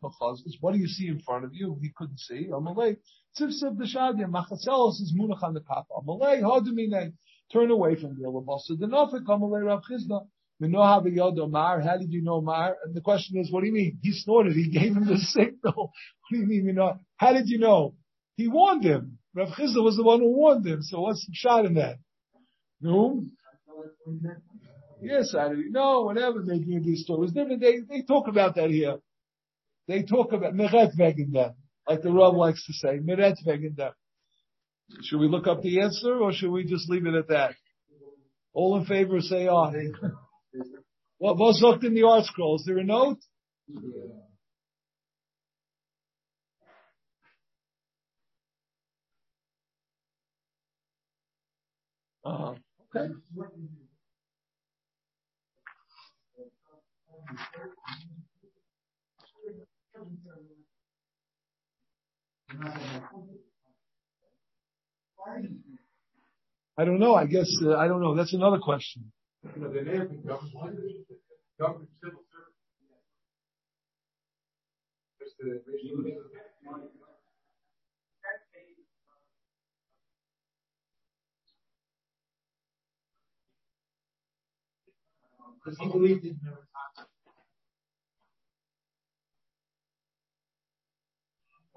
What 0.61 0.73
do 0.73 0.79
you 0.79 0.89
see 0.89 1.09
in 1.09 1.21
front 1.21 1.45
of 1.45 1.51
you? 1.53 1.79
He 1.83 1.91
couldn't 1.95 2.21
see. 2.21 2.49
Amalei 2.51 2.97
tzivsev 3.39 3.77
d'shadia 3.77 4.27
machatzelos 4.27 5.03
is 5.03 5.15
munach 5.15 5.43
on 5.43 5.53
the 5.53 5.61
papa. 5.61 5.93
Amalei 6.03 6.41
hodumine 6.41 7.13
turn 7.53 7.71
away 7.71 7.97
from 7.97 8.17
the 8.19 8.27
elabasa. 8.27 8.79
The 8.79 8.87
nofik 8.87 9.27
amalei 9.27 9.67
rav 9.67 9.83
chisda. 9.83 10.27
How 10.61 11.01
did 11.01 12.13
you 12.13 12.23
know 12.23 12.41
Mar? 12.41 12.77
And 12.85 12.95
the 12.95 13.01
question 13.03 13.39
is, 13.39 13.53
what 13.53 13.61
do 13.61 13.67
you 13.67 13.73
mean? 13.73 13.99
He 14.03 14.13
snorted. 14.13 14.55
He 14.55 14.71
gave 14.71 14.97
him 14.97 15.07
the 15.07 15.19
signal. 15.19 15.75
What 15.75 16.31
do 16.31 16.39
you 16.39 16.47
mean? 16.47 16.65
You 16.65 16.73
know? 16.73 16.99
How 17.17 17.33
did 17.33 17.49
you 17.49 17.59
know? 17.59 17.95
He 18.37 18.49
warned 18.49 18.85
him. 18.85 19.19
Rav 19.35 19.49
Chisda 19.49 19.83
was 19.83 19.97
the 19.97 20.03
one 20.03 20.21
who 20.21 20.35
warned 20.35 20.67
him. 20.67 20.83
So 20.83 21.01
what's 21.01 21.27
the 21.27 21.33
shot 21.35 21.67
in 21.67 21.75
that? 21.75 21.97
No. 22.81 23.23
Yes, 25.03 25.35
I 25.39 25.51
do. 25.51 25.65
No, 25.69 26.03
whatever 26.03 26.43
they 26.43 26.59
give 26.59 26.85
these 26.85 27.03
stories, 27.03 27.33
they, 27.33 27.45
they, 27.45 27.81
they 27.89 28.03
talk 28.03 28.29
about 28.29 28.55
that 28.55 28.71
here. 28.71 28.97
They 29.89 30.03
talk 30.03 30.33
about 30.33 30.55
meret 30.55 30.93
wegen 30.99 31.33
like 31.89 32.03
the 32.03 32.11
Rav 32.11 32.35
likes 32.35 32.65
to 32.67 32.73
say, 32.73 32.99
meret 32.99 33.37
wegen 33.47 33.77
Should 35.03 35.21
we 35.21 35.29
look 35.29 35.47
up 35.47 35.63
the 35.63 35.81
answer, 35.81 36.17
or 36.17 36.33
should 36.33 36.51
we 36.51 36.65
just 36.65 36.89
leave 36.89 37.07
it 37.07 37.15
at 37.15 37.29
that? 37.29 37.55
All 38.53 38.77
in 38.79 38.87
favor, 38.87 39.21
say 39.21 39.49
aye. 39.49 39.91
what 41.19 41.37
was 41.37 41.61
looked 41.63 41.85
in 41.85 41.95
the 41.95 42.03
ArtScroll? 42.03 42.57
Is 42.57 42.65
there 42.67 42.79
a 42.79 42.85
note? 42.85 43.19
Uh-huh. 52.25 52.55
Okay. 52.97 53.13
I 66.79 66.85
don't 66.85 66.99
know. 66.99 67.15
I 67.15 67.27
guess 67.27 67.49
uh, 67.65 67.75
I 67.77 67.89
don't 67.89 68.01
know. 68.01 68.15
That's 68.15 68.35
another 68.35 68.59
question. 68.59 69.13
Because 85.65 85.79
he 85.81 85.89
believed 85.89 86.25
in 86.25 86.39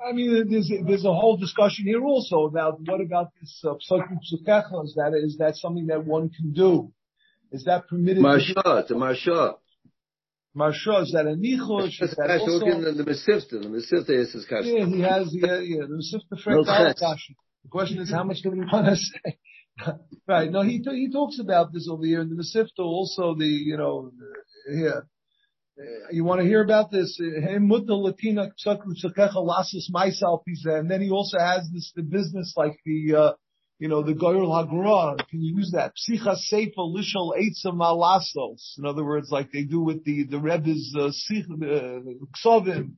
I 0.08 0.14
mean, 0.14 0.50
there's 0.50 0.72
there's 0.88 1.06
a 1.06 1.14
whole 1.14 1.36
discussion 1.38 1.86
here 1.86 2.04
also 2.04 2.46
about 2.46 2.80
what 2.86 3.02
about 3.02 3.30
this 3.40 3.62
uh, 3.66 3.74
that 4.96 5.14
is 5.14 5.38
that 5.40 5.58
something 5.58 5.88
that 5.88 6.06
one 6.06 6.30
can 6.30 6.54
do? 6.54 6.92
Is 7.52 7.64
that 7.66 7.88
permitted? 7.88 8.24
Marsha, 8.24 8.82
it's 8.82 8.92
a 8.92 8.94
marsha. 8.94 9.56
Marsha 10.56 11.04
is 11.04 11.12
that 11.14 11.26
a 11.26 11.36
nichush? 11.36 12.02
Is 12.02 12.16
that 12.18 12.40
also? 12.42 12.60
The, 12.60 12.92
the 12.92 13.04
Mesivta, 13.04 13.62
the 13.62 13.70
Mesivta 13.70 14.10
is 14.10 14.34
his 14.34 14.46
kasha. 14.46 14.68
Yeah, 14.68 14.86
he 14.86 15.02
has 15.02 15.30
yeah 15.32 15.60
yeah 15.60 15.86
the 15.88 15.96
Mesivta 15.96 16.38
no 16.48 16.64
The 16.64 17.70
question 17.70 18.00
is 18.00 18.12
how 18.12 18.24
much 18.24 18.42
do 18.42 18.52
we 18.52 18.60
want 18.60 18.86
to 18.88 18.96
say? 18.96 19.38
right. 20.28 20.52
No, 20.52 20.62
he 20.62 20.84
he 20.84 21.10
talks 21.12 21.40
about 21.40 21.72
this 21.74 21.88
over 21.90 22.06
here 22.06 22.22
in 22.22 22.30
the 22.30 22.36
Mesivta 22.36 22.80
also 22.80 23.36
the 23.36 23.46
you 23.46 23.78
know 23.78 24.12
here. 24.68 25.08
Uh, 25.80 26.10
you 26.12 26.26
want 26.26 26.42
to 26.42 26.46
hear 26.46 26.62
about 26.62 26.92
this? 26.92 27.18
And 27.20 27.72
then 30.92 31.02
he 31.02 31.10
also 31.10 31.40
has 31.40 31.70
this 31.74 31.94
the 31.96 32.04
business 32.04 32.54
like 32.58 32.78
the 32.86 33.16
uh, 33.16 33.32
you 33.80 33.88
know 33.88 34.04
the 34.04 34.14
Goyer 34.14 34.46
Hagra. 34.46 35.18
Can 35.30 35.42
you 35.42 35.56
use 35.58 35.72
that? 35.74 35.94
Psicha 35.96 36.36
Seifa 36.52 36.78
Lishal 36.78 37.32
Eitza 37.40 37.74
Malasos. 37.74 38.78
In 38.78 38.86
other 38.86 39.06
words, 39.06 39.32
like 39.32 39.52
they 39.52 39.64
do 39.64 39.80
with 39.80 40.04
the 40.04 40.26
the 40.26 40.38
Rebbe's 40.38 40.94
uh, 40.98 41.12
Ksovim, 42.46 42.92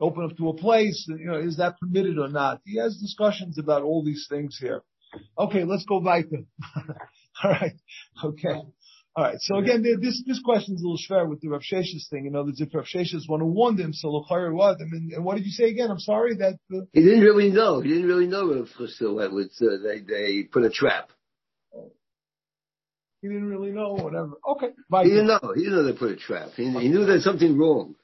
open 0.00 0.24
up 0.24 0.36
to 0.36 0.48
a 0.48 0.54
place. 0.54 1.06
You 1.08 1.26
know, 1.26 1.38
is 1.38 1.56
that 1.58 1.78
permitted 1.78 2.18
or 2.18 2.28
not? 2.28 2.60
He 2.64 2.78
has 2.78 2.98
discussions 2.98 3.58
about 3.58 3.82
all 3.82 4.04
these 4.04 4.26
things 4.28 4.58
here. 4.60 4.82
Okay, 5.38 5.64
let's 5.64 5.84
go 5.84 6.00
weiter. 6.00 6.44
all 7.44 7.50
right. 7.50 7.76
Okay. 8.24 8.60
All 9.16 9.24
right. 9.24 9.36
So 9.40 9.58
again, 9.58 9.82
this 9.82 10.22
this 10.26 10.40
question 10.44 10.74
is 10.74 10.82
a 10.82 10.84
little 10.84 10.98
schwer 10.98 11.28
with 11.28 11.40
the 11.40 11.48
Rav 11.48 11.62
Sheshes 11.62 12.08
thing. 12.10 12.24
You 12.24 12.32
know, 12.32 12.44
the 12.44 12.68
Rav 12.72 12.84
Sheshes 12.84 13.28
want 13.28 13.42
to 13.42 13.46
warn 13.46 13.76
them, 13.76 13.92
so 13.92 14.08
Lachar 14.08 14.52
what? 14.52 14.80
I 14.80 14.84
mean, 14.84 15.12
and 15.14 15.24
what 15.24 15.36
did 15.36 15.44
you 15.44 15.52
say 15.52 15.70
again? 15.70 15.90
I'm 15.90 16.00
sorry 16.00 16.34
that 16.36 16.58
the... 16.68 16.88
he 16.92 17.02
didn't 17.02 17.20
really 17.20 17.50
know. 17.50 17.80
He 17.80 17.90
didn't 17.90 18.08
really 18.08 18.26
know 18.26 18.52
Rav 18.52 18.68
Chassil 18.76 19.14
was 19.32 19.56
uh, 19.62 19.76
they 19.86 20.00
they 20.00 20.42
put 20.42 20.64
a 20.64 20.70
trap. 20.70 21.10
He 23.22 23.28
didn't 23.28 23.48
really 23.48 23.70
know. 23.70 23.92
Whatever. 23.92 24.32
Okay. 24.46 24.74
He 25.04 25.10
didn't 25.10 25.28
know. 25.28 25.52
He 25.54 25.62
didn't 25.62 25.76
know 25.76 25.84
they 25.84 25.98
put 25.98 26.10
a 26.10 26.16
trap. 26.16 26.50
He, 26.56 26.64
he 26.64 26.88
knew 26.88 27.06
there's 27.06 27.24
something 27.24 27.56
wrong. 27.56 27.94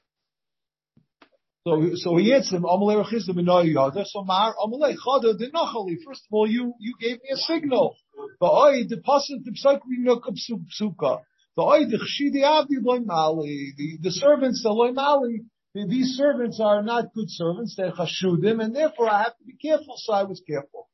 So, 1.63 1.91
so 1.93 2.17
he 2.17 2.33
answered 2.33 2.55
him, 2.55 2.63
so 2.63 4.23
Mar, 4.23 4.55
Dinachali. 4.55 5.97
First 6.03 6.25
of 6.25 6.31
all, 6.31 6.47
you, 6.47 6.73
you 6.79 6.95
gave 6.99 7.21
me 7.21 7.29
a 7.31 7.37
signal. 7.37 7.95
The 8.39 8.47
oi, 8.47 8.83
the 8.89 8.97
pasan 8.97 9.43
nukab 9.45 10.35
psuka. 10.35 11.21
The 11.55 11.61
oi, 11.61 11.85
the 11.85 11.97
chshidi 11.99 12.43
abdi 12.43 12.77
loy 12.81 12.99
mali. 12.99 13.73
The, 13.77 13.99
the 14.01 14.11
servants, 14.11 14.63
the 14.63 14.69
loy 14.71 14.91
mali, 14.91 15.41
these 15.75 16.15
servants 16.17 16.59
are 16.59 16.81
not 16.81 17.13
good 17.13 17.29
servants. 17.29 17.75
They're 17.77 17.91
chashudim, 17.91 18.59
and 18.63 18.75
therefore 18.75 19.09
I 19.09 19.23
have 19.23 19.37
to 19.37 19.43
be 19.45 19.55
careful, 19.55 19.95
so 19.97 20.13
I 20.13 20.23
was 20.23 20.41
careful. 20.45 20.89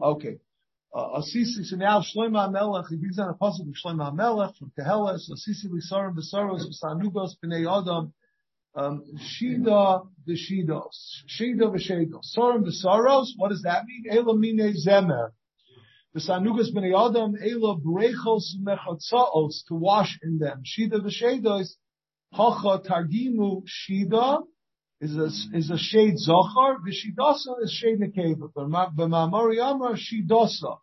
Okay. 0.00 0.38
Uh, 0.94 1.18
Asisi, 1.18 1.64
so 1.64 1.76
now 1.76 2.00
Shlomo 2.00 2.50
HaMelech, 2.50 2.88
he 2.88 2.96
brings 2.96 3.18
on 3.18 3.28
a 3.28 3.34
puzzle 3.34 3.66
from 3.66 3.98
Shlomo 3.98 4.10
HaMelech, 4.10 4.56
from 4.56 4.72
Keheles, 4.78 5.30
Asisi 5.30 5.68
Lisarim 5.68 6.16
Besaros, 6.16 6.62
Sanugos, 6.82 7.32
B'nei 7.44 7.66
Adam, 7.68 8.14
Um, 8.74 9.02
shida 9.18 10.06
the 10.26 10.34
Shidos. 10.34 11.24
Shida 11.28 11.72
the 11.72 11.78
Shidos. 11.78 12.36
Sorim 12.36 12.64
the 12.64 12.72
Soros, 12.84 13.28
what 13.36 13.48
does 13.48 13.62
that 13.62 13.84
mean? 13.86 14.04
Ela 14.10 14.34
mine 14.36 14.74
zemer. 14.86 15.30
The 16.14 16.20
Sanugas 16.20 16.72
b'nei 16.72 16.94
Adam, 16.94 17.34
Ela 17.42 17.78
brechos 17.80 18.54
mechotzaos, 18.62 19.66
to 19.68 19.74
wash 19.74 20.18
in 20.22 20.38
them. 20.38 20.62
Shida 20.64 21.02
the 21.02 21.10
Shidos, 21.10 21.74
Hacha 22.32 22.82
targimu 22.88 23.64
Shida, 23.66 24.42
is 25.00 25.16
a, 25.16 25.56
is 25.56 25.70
a 25.70 25.78
shade 25.78 26.18
Zohar, 26.18 26.76
Vishidasa 26.78 27.62
is 27.62 27.72
shade 27.72 28.00
Nekeva. 28.00 28.52
B'mamari 28.54 29.58
Amar 29.60 29.94
Shidasa. 29.94 30.78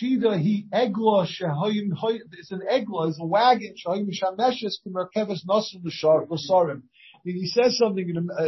Shida 0.00 0.40
he 0.40 0.66
egla 0.72 1.26
shehoyim 1.26 1.90
it's 2.32 2.52
an 2.52 2.60
egla, 2.70 3.08
it's 3.08 3.18
a 3.20 3.26
wagon 3.26 3.74
shehoyim 3.74 4.08
shameshes 4.10 4.78
k'merkeves 4.86 5.44
nosim 5.44 5.82
l'sarim 5.84 6.82
he 7.24 7.46
says 7.46 7.76
something, 7.78 8.12
uh, 8.16 8.42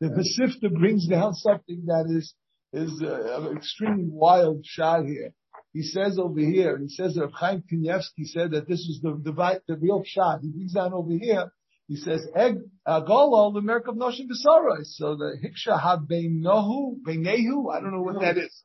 the 0.00 0.08
Pesifta 0.08 0.72
brings 0.72 1.06
down 1.06 1.34
something 1.34 1.84
that 1.86 2.06
is, 2.08 2.34
is 2.72 3.02
uh, 3.02 3.52
extremely 3.56 4.08
wild 4.08 4.64
shot 4.64 5.04
here. 5.04 5.32
He 5.72 5.82
says 5.82 6.18
over 6.18 6.40
here, 6.40 6.78
he 6.78 6.88
says 6.88 7.14
that 7.14 7.30
Chaim 7.32 7.62
Kanievsky 7.72 8.26
said 8.26 8.52
that 8.52 8.68
this 8.68 8.84
was 8.88 9.00
the, 9.02 9.30
the, 9.30 9.60
the 9.68 9.76
real 9.76 10.02
shot. 10.04 10.40
He 10.42 10.48
brings 10.48 10.72
down 10.72 10.92
over 10.92 11.12
here, 11.12 11.52
he 11.90 11.96
says, 11.96 12.24
Eg, 12.36 12.54
Agolo, 12.86 13.52
the 13.52 13.60
Merk 13.60 13.88
of 13.88 13.96
Noshim 13.96 14.28
Besarai. 14.28 14.84
So 14.84 15.16
the 15.16 15.36
Hiksha 15.42 15.78
ha 15.78 15.98
Beinohu, 15.98 17.02
Beinehu, 17.06 17.72
I 17.74 17.80
don't 17.80 17.92
know 17.92 18.02
what 18.02 18.20
that 18.20 18.38
is. 18.38 18.62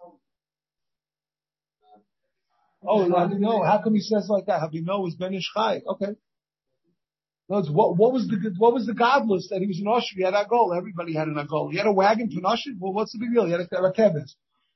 Oh, 2.88 3.12
I 3.16 3.28
know. 3.34 3.64
how 3.64 3.82
come 3.84 3.96
he 3.96 4.02
says 4.02 4.28
like 4.30 4.46
that? 4.46 4.62
Habino 4.62 5.08
is 5.08 5.16
Ben 5.16 5.34
Ishchai. 5.34 5.82
Okay. 5.88 6.14
Words, 7.48 7.70
what, 7.70 7.96
what, 7.96 8.12
was 8.12 8.28
the 8.28 8.56
what 8.58 8.74
was 8.74 8.88
the 8.88 8.96
godless 8.96 9.50
that 9.52 9.62
he 9.62 9.68
was 9.68 9.80
an 9.80 9.88
usher? 9.88 10.16
He 10.16 10.24
had 10.24 10.34
a 10.34 10.48
goal. 10.50 10.74
Everybody 10.76 11.14
had 11.14 11.28
an 11.28 11.46
goal. 11.48 11.70
He 11.70 11.78
had 11.78 11.86
a 11.86 11.94
wagon 11.94 12.32
for 12.32 12.42
an. 12.42 12.78
Well, 12.80 12.94
what's 12.94 13.12
the 13.12 13.20
big 13.20 13.34
deal? 13.34 13.46
He 13.46 13.52
had 13.52 13.62
a, 13.62 13.68
kevis. 13.92 14.34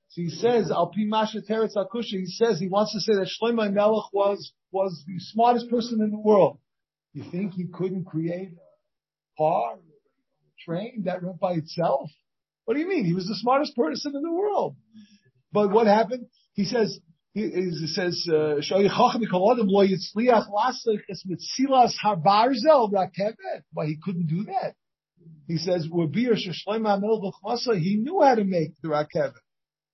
So 0.09 0.21
he 0.21 0.29
says, 0.29 0.69
Al 0.69 0.87
Pi 0.87 1.05
Masha 1.05 1.41
Teretz 1.41 1.75
Akusha, 1.75 2.17
he 2.17 2.27
says 2.27 2.59
he 2.59 2.67
wants 2.67 2.93
to 2.93 2.99
say 2.99 3.13
that 3.13 3.27
Shlomo 3.27 3.71
Melech 3.73 4.13
was 4.13 4.51
was 4.71 5.03
the 5.07 5.19
smartest 5.19 5.69
person 5.69 5.99
in 6.01 6.11
the 6.11 6.19
world. 6.19 6.59
You 7.13 7.23
think 7.31 7.53
he 7.53 7.65
couldn't 7.73 8.05
create 8.05 8.49
a 8.49 9.37
car, 9.37 9.73
a 9.73 10.63
train 10.63 11.03
that 11.05 11.23
went 11.23 11.39
by 11.39 11.53
itself? 11.53 12.11
What 12.65 12.75
do 12.75 12.81
you 12.81 12.87
mean? 12.87 13.05
He 13.05 13.13
was 13.13 13.25
the 13.25 13.35
smartest 13.35 13.75
person 13.75 14.15
in 14.15 14.21
the 14.21 14.31
world. 14.31 14.75
But 15.51 15.71
what 15.71 15.87
happened? 15.87 16.27
He 16.53 16.65
says, 16.65 16.99
he, 17.47 17.87
says, 17.87 18.27
uh, 18.31 18.61
Why 23.73 23.85
he 23.85 23.97
couldn't 24.03 24.27
do 24.27 24.43
that? 24.45 24.75
He 25.47 25.57
says, 25.57 25.87
he 25.89 27.97
knew 27.97 28.21
how 28.21 28.35
to 28.35 28.43
make 28.43 28.73
the 28.81 28.89
rakevet. 28.89 29.33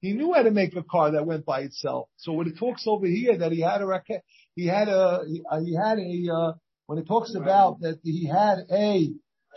He 0.01 0.13
knew 0.13 0.33
how 0.33 0.43
to 0.43 0.51
make 0.51 0.75
a 0.75 0.83
car 0.83 1.11
that 1.11 1.25
went 1.25 1.45
by 1.45 1.61
itself. 1.61 2.09
So 2.17 2.33
when 2.33 2.47
it 2.47 2.57
talks 2.59 2.85
over 2.85 3.07
here 3.07 3.37
that 3.37 3.51
he 3.51 3.61
had 3.61 3.81
a 3.81 3.85
racket, 3.85 4.21
he 4.53 4.67
had 4.67 4.87
a, 4.87 5.23
he 5.25 5.75
had 5.75 5.97
a, 5.97 6.33
uh, 6.33 6.53
when 6.85 6.99
it 6.99 7.07
talks 7.07 7.33
about 7.33 7.79
that 7.81 7.99
he 8.03 8.27
had 8.27 8.59
a 8.69 9.09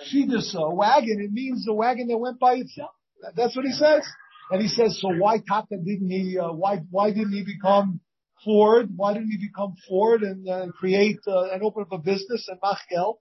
shidus, 0.06 0.54
a 0.54 0.74
wagon, 0.74 1.20
it 1.20 1.32
means 1.32 1.66
a 1.68 1.74
wagon 1.74 2.08
that 2.08 2.18
went 2.18 2.38
by 2.38 2.54
itself. 2.54 2.92
That's 3.34 3.56
what 3.56 3.64
he 3.64 3.72
says. 3.72 4.04
And 4.50 4.62
he 4.62 4.68
says, 4.68 4.98
so 5.00 5.08
why 5.08 5.38
Taka 5.38 5.76
didn't 5.76 6.10
he, 6.10 6.38
uh, 6.38 6.52
why, 6.52 6.78
why 6.90 7.10
didn't 7.10 7.32
he 7.32 7.44
become 7.44 8.00
Ford? 8.44 8.88
Why 8.96 9.14
didn't 9.14 9.30
he 9.30 9.46
become 9.46 9.74
Ford 9.88 10.22
and 10.22 10.48
uh, 10.48 10.66
create 10.78 11.18
uh, 11.26 11.50
and 11.50 11.62
open 11.62 11.82
up 11.82 11.92
a 11.92 11.98
business 11.98 12.48
and 12.48 12.58
Machel? 12.60 13.18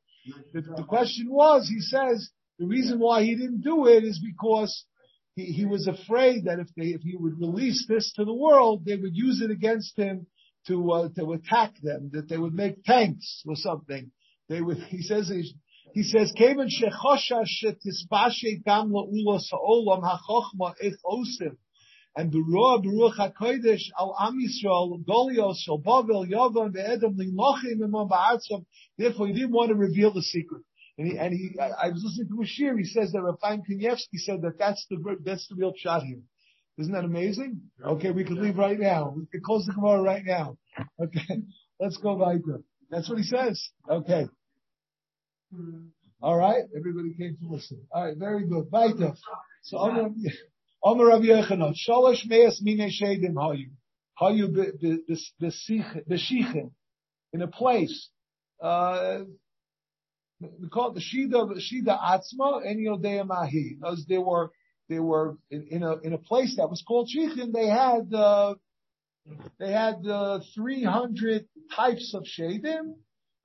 The, 0.53 0.61
the 0.61 0.83
question 0.83 1.27
was, 1.29 1.67
he 1.67 1.81
says, 1.81 2.29
the 2.59 2.65
reason 2.65 2.99
why 2.99 3.23
he 3.23 3.35
didn't 3.35 3.61
do 3.61 3.87
it 3.87 4.03
is 4.03 4.19
because 4.19 4.85
he, 5.35 5.45
he 5.45 5.65
was 5.65 5.87
afraid 5.87 6.45
that 6.45 6.59
if 6.59 6.67
they, 6.75 6.87
if 6.87 7.01
he 7.01 7.15
would 7.15 7.39
release 7.39 7.85
this 7.87 8.11
to 8.15 8.25
the 8.25 8.33
world, 8.33 8.85
they 8.85 8.95
would 8.95 9.15
use 9.15 9.41
it 9.41 9.51
against 9.51 9.97
him 9.97 10.27
to, 10.67 10.91
uh, 10.91 11.09
to 11.17 11.33
attack 11.33 11.73
them, 11.81 12.09
that 12.13 12.27
they 12.29 12.37
would 12.37 12.53
make 12.53 12.83
tanks 12.83 13.43
or 13.45 13.55
something. 13.55 14.11
They 14.49 14.61
would, 14.61 14.77
he 14.89 15.01
says, 15.01 15.31
he 15.97 16.03
says, 16.03 16.31
Kaven 16.39 16.69
shechosha 16.69 17.43
shetisbashe 17.43 18.63
gam 18.63 18.91
la'ulos 18.91 19.45
ha'olam 19.49 20.03
ha'chochma 20.03 20.75
ech 20.79 20.93
osim. 21.03 21.57
And 22.15 22.31
Beruah, 22.31 22.85
Beruach 22.85 23.17
HaKodesh, 23.17 23.81
Al 23.99 24.15
Am 24.19 24.37
Yisrael, 24.37 25.03
Golios, 25.03 25.55
Shal 25.57 25.81
Bavel, 25.81 26.29
Yavan, 26.29 26.71
Ve'edom, 26.71 27.17
Limochim, 27.17 27.83
Imam 27.83 28.07
Ba'atzom. 28.07 28.65
Therefore, 28.95 29.25
he 29.25 29.33
didn't 29.33 29.53
want 29.53 29.69
to 29.69 29.75
reveal 29.75 30.13
the 30.13 30.21
secret. 30.21 30.61
And 30.99 31.07
he, 31.07 31.17
and 31.17 31.33
he, 31.33 31.59
I, 31.59 31.87
I 31.87 31.89
was 31.89 32.03
listening 32.05 32.27
to 32.29 32.43
a 32.43 32.77
he 32.77 32.83
says 32.83 33.11
that 33.13 33.21
Rav 33.23 33.39
Chaim 33.41 33.63
Kanievsky 33.67 34.19
said 34.19 34.43
that 34.43 34.59
that's 34.59 34.85
the, 34.91 35.17
that's 35.25 35.47
the 35.47 35.55
real 35.55 35.73
shot 35.75 36.03
here. 36.03 36.21
Isn't 36.77 36.93
that 36.93 37.05
amazing? 37.05 37.59
Okay, 37.83 38.11
we 38.11 38.23
could 38.23 38.37
leave 38.37 38.59
right 38.59 38.79
now. 38.79 39.15
We 39.17 39.25
could 39.31 39.41
close 39.41 39.65
the 39.65 39.73
Gemara 39.73 40.03
right 40.03 40.23
now. 40.23 40.59
Okay, 41.01 41.41
let's 41.79 41.97
go 41.97 42.13
weiter. 42.13 42.61
That's 42.91 43.09
what 43.09 43.17
he 43.17 43.23
says. 43.23 43.67
Okay. 43.89 44.27
All 46.21 46.35
right, 46.35 46.63
everybody 46.75 47.13
came 47.13 47.37
to 47.41 47.47
listen. 47.47 47.85
All 47.91 48.05
right, 48.05 48.17
very 48.17 48.47
good. 48.47 48.65
Weiter. 48.71 49.13
So, 49.63 49.77
Omer 50.83 51.07
Rabbi 51.07 51.25
Yochanan, 51.25 51.75
Shalosh 51.87 52.25
Meas 52.25 52.61
Mine 52.63 52.89
Shedim 52.89 53.33
Hayu. 53.33 53.69
Hayu 54.19 54.47
B'Shichim. 55.41 56.71
In 57.33 57.41
a 57.41 57.47
place, 57.47 58.09
uh, 58.61 59.19
we 60.39 60.69
call 60.69 60.91
it 60.91 60.95
the 60.95 61.01
Shida, 61.01 61.57
Shida 61.57 61.99
Atzma, 61.99 62.65
and 62.65 62.79
Yodea 62.79 63.25
Mahi. 63.25 63.77
Because 63.79 64.05
they 64.07 64.17
were, 64.17 64.51
they 64.89 64.99
were 64.99 65.37
in, 65.51 65.67
in, 65.69 65.83
a, 65.83 65.97
in 65.97 66.13
a 66.13 66.17
place 66.17 66.55
that 66.57 66.69
was 66.69 66.83
called 66.87 67.09
Shichin, 67.15 67.53
they 67.53 67.67
had, 67.67 68.13
uh, 68.13 68.55
they 69.59 69.71
had, 69.71 70.05
uh, 70.07 70.39
300 70.55 71.47
types 71.75 72.13
of 72.15 72.23
Shadim, 72.23 72.95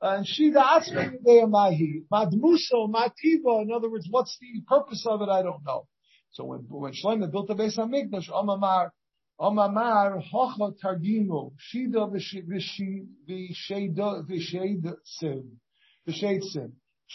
and 0.02 0.26
Atzma, 0.26 1.12
Yodea 1.14 1.49
Mahi. 1.49 2.02
Madmuso, 2.12 2.90
Mativa, 2.90 3.62
in 3.62 3.71
other 3.73 3.88
words, 3.88 4.09
what's 4.11 4.37
the 4.40 4.61
purpose 4.66 5.06
of 5.06 5.23
it, 5.23 5.28
I 5.28 5.42
don't 5.42 5.64
know. 5.64 5.87
So 6.32 6.44
when, 6.44 6.61
when 6.68 6.92
Shlomo 6.92 7.30
built 7.30 7.47
the 7.47 7.54
Beis 7.54 7.78
Hamikdash, 7.78 8.28
Omamar, 8.30 8.90
Omamar, 9.40 10.21
Hocha 10.32 10.75
Targimu, 10.82 11.52
Shida 11.73 12.11
v'Sheda 13.28 14.25
v'Shedsim, 14.28 15.44
v'Shedsim. 16.09 16.73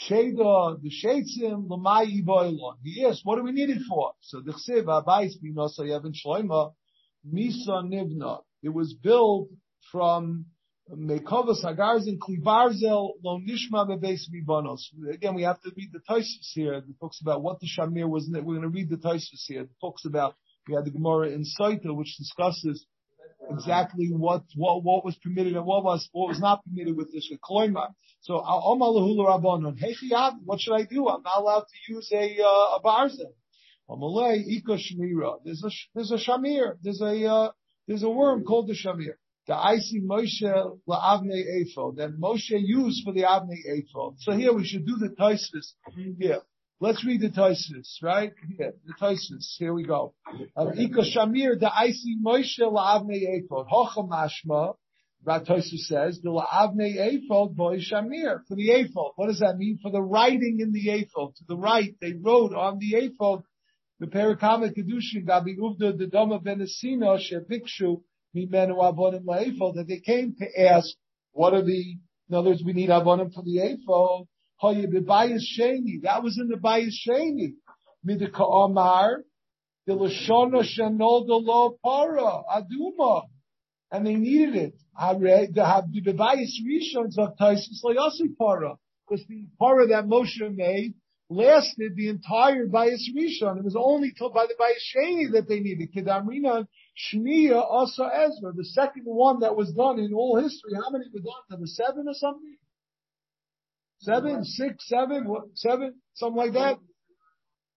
Sheda 0.10 0.79
v'Shedsim, 0.79 1.70
L'mai 1.70 2.06
Iboilon. 2.06 2.77
He 2.84 3.06
asked, 3.06 3.22
what 3.25 3.36
do 3.36 3.44
we 3.44 3.51
need 3.51 3.70
it 3.70 3.82
for? 3.89 4.13
So 4.22 4.39
the 4.39 4.53
Chsiv, 4.53 4.86
Abayis 4.86 5.34
Binosa 5.44 5.82
Yevin 5.82 6.13
Shlomo, 6.13 6.74
Misa 7.29 7.84
Nivna. 7.84 8.44
It 8.63 8.70
was 8.70 8.94
built 8.94 9.50
from 9.91 10.46
Mekovas 10.96 11.63
Hagarzin 11.63 12.17
Klivarzel 12.17 13.12
Lo 13.24 13.39
Nishma 13.39 13.88
Bebeis 13.88 14.22
Mibanos. 14.34 14.79
Again, 15.12 15.36
we 15.36 15.44
have 15.44 15.62
to 15.62 15.72
read 15.75 15.91
the 15.91 16.00
Taisus 16.00 16.53
here. 16.53 16.75
It 16.75 16.86
talks 17.00 17.20
about 17.22 17.44
what 17.44 17.60
the 17.60 17.67
Shamir 17.67 18.10
was. 18.10 18.29
We're 18.32 18.41
going 18.41 18.62
to 18.62 18.70
read 18.70 18.89
the 18.89 18.98
Taisus 18.98 19.44
here. 19.48 19.62
It 19.62 19.70
talks 19.82 20.06
about 20.06 20.36
we 20.67 20.75
had 20.75 20.86
the 20.86 20.91
Gemara 20.91 21.29
in 21.29 21.44
Saita, 21.44 21.96
which 21.96 22.15
discusses 22.17 22.86
exactly 23.50 24.10
what 24.12 24.44
what 24.56 24.84
what 24.84 25.04
was 25.04 25.15
permitted 25.17 25.56
and 25.56 25.65
what 25.65 25.84
was 25.84 26.08
what 26.13 26.30
was 26.30 26.39
not 26.39 26.63
permitted 26.63 26.95
with 26.95 27.12
this 27.12 27.30
Kloima. 27.43 27.93
So 28.21 28.38
what 28.38 30.62
should 30.62 30.73
I 30.73 30.84
do? 30.84 31.08
I'm 31.08 31.23
not 31.23 31.38
allowed 31.38 31.65
to 31.67 31.93
use 31.93 32.10
a 32.13 32.41
uh, 32.41 32.78
a 32.78 32.82
barzel. 32.84 33.34
There's 35.43 35.63
a 35.63 35.71
there's 35.95 36.12
a 36.12 36.17
shamir. 36.17 36.78
There's 36.82 37.02
a 37.02 37.26
uh, 37.26 37.52
there's 37.88 38.04
a 38.04 38.10
worm 38.10 38.43
called 38.43 38.67
the 38.67 38.73
shamir 38.73 39.15
the 39.47 39.55
icy 39.55 40.01
Moshe 40.01 40.41
la'avnei 40.88 41.43
ephod 41.62 41.95
that 41.97 42.19
Moshe 42.19 42.51
used 42.51 43.03
for 43.05 43.13
the 43.13 43.21
avnei 43.21 43.62
ephod. 43.65 44.15
So 44.19 44.33
here 44.33 44.53
we 44.53 44.65
should 44.65 44.86
do 44.86 44.97
the 44.97 45.10
Tosfos. 45.10 45.73
Yeah. 46.17 46.39
Let's 46.79 47.03
read 47.05 47.21
the 47.21 47.29
Tosfos, 47.29 48.03
right? 48.03 48.33
Here, 48.57 48.73
the 48.86 48.93
Tosfos. 49.01 49.55
Here 49.57 49.73
we 49.73 49.83
go. 49.83 50.13
Ika 50.57 51.01
Shamir, 51.01 51.60
the 51.60 51.71
icy 51.73 52.17
Moshe 52.23 52.60
la'avnei 52.60 53.41
ephod. 53.41 53.67
Hocha 53.71 54.07
mashma, 54.07 54.75
Ratosu 55.25 55.77
says, 55.77 56.19
the 56.21 56.29
la'avnei 56.29 56.97
ephod 56.97 57.55
boy 57.55 57.77
Shamir, 57.77 58.41
for 58.47 58.55
the 58.55 58.69
ephod. 58.69 59.13
What 59.15 59.27
does 59.27 59.39
that 59.39 59.57
mean? 59.57 59.79
For 59.81 59.91
the 59.91 60.01
writing 60.01 60.60
in 60.60 60.73
the 60.73 60.89
ephod. 60.91 61.36
To 61.38 61.43
the 61.47 61.57
right, 61.57 61.95
they 62.01 62.13
wrote 62.13 62.53
on 62.53 62.79
the 62.79 62.97
ephod, 62.97 63.43
the 63.99 64.07
Perikamet 64.07 64.75
Kedushin, 64.77 65.25
Gabi 65.25 65.57
Uvda, 65.57 65.97
the 65.97 66.05
Doma 66.05 66.43
Benesina, 66.43 67.17
Shevikshu, 67.17 68.01
that 68.45 69.86
they 69.88 70.00
came 70.00 70.36
to 70.39 70.62
ask, 70.69 70.89
what 71.32 71.54
are 71.54 71.63
the, 71.63 71.97
in 72.30 72.36
other 72.36 72.50
words, 72.50 72.63
we 72.63 72.73
need 72.73 72.89
avonim 72.89 73.34
for 73.34 73.43
the 73.43 73.60
ephod. 73.60 74.28
That 74.60 76.23
was 76.23 76.39
in 76.39 76.47
the 76.47 76.58
bayis 76.58 76.93
sheni. 77.08 77.54
Midika 78.08 78.41
Omar, 78.41 79.23
the 79.86 79.93
lashona 79.93 80.63
shenol 80.63 81.26
the 81.28 81.36
lo 81.36 81.78
para 81.84 82.43
aduma, 82.50 83.28
and 83.91 84.06
they 84.06 84.15
needed 84.15 84.56
it. 84.56 84.73
The 84.97 85.88
the 86.04 86.13
bayis 86.13 86.62
rishons 86.65 87.17
of 87.17 87.36
Taisus 87.39 87.84
layasi 87.84 88.36
para, 88.39 88.78
because 89.08 89.26
the 89.28 89.47
para 89.60 89.88
that 89.88 90.06
Moshe 90.06 90.56
made 90.56 90.95
lasted 91.30 91.96
the 91.96 92.10
entire 92.10 92.68
bayis 92.68 93.04
rishon. 93.16 93.58
It 93.58 93.63
was 93.63 93.76
only 93.78 94.13
till 94.18 94.30
by 94.30 94.46
the 94.46 94.56
bayis 94.60 94.96
sheni 94.96 95.32
that 95.34 95.48
they 95.48 95.60
needed 95.60 95.94
kedamrina 95.94 96.68
Shmiya 96.98 97.62
also 97.62 98.06
Ezra, 98.06 98.54
the 98.54 98.66
second 98.66 99.04
one 99.06 99.42
that 99.42 99.56
was 99.56 99.72
done 99.72 100.00
in 100.00 100.13
all 100.13 100.42
history. 100.42 100.72
How 100.74 100.90
many 100.90 101.06
were 101.13 101.20
done? 101.20 101.44
There 101.50 101.60
were 101.60 101.68
seven 101.68 102.08
or 102.08 102.13
something? 102.16 102.58
Seven, 104.00 104.44
six, 104.44 104.88
seven, 104.88 105.28
what, 105.28 105.44
seven, 105.56 105.96
something 106.16 106.38
like 106.38 106.54
that? 106.54 106.80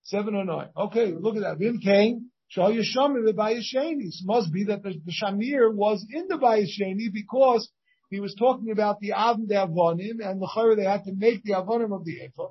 Seven 0.04 0.34
or 0.34 0.44
nine. 0.44 0.68
Okay, 0.76 1.12
look 1.12 1.36
at 1.36 1.42
that. 1.42 1.58
Vim 1.58 1.80
came, 1.80 2.30
Shal 2.48 2.72
Yeshamir, 2.72 3.24
the 3.24 3.34
Bayasheni. 3.36 4.06
It 4.06 4.14
must 4.24 4.52
be 4.52 4.64
that 4.64 4.82
the, 4.82 4.94
the 5.04 5.12
Shamir 5.12 5.72
was 5.74 6.04
in 6.10 6.28
the 6.28 6.36
Bayasheni 6.36 7.12
because 7.12 7.70
he 8.08 8.20
was 8.20 8.34
talking 8.38 8.70
about 8.70 9.00
the 9.00 9.12
Avon 9.12 9.46
de 9.46 9.54
Avonim, 9.54 10.20
and 10.20 10.40
the 10.40 10.74
they 10.76 10.84
had 10.84 11.04
to 11.04 11.12
make 11.14 11.42
the 11.44 11.52
Avonim 11.52 11.94
of 11.94 12.04
the 12.04 12.22
Ephah. 12.22 12.48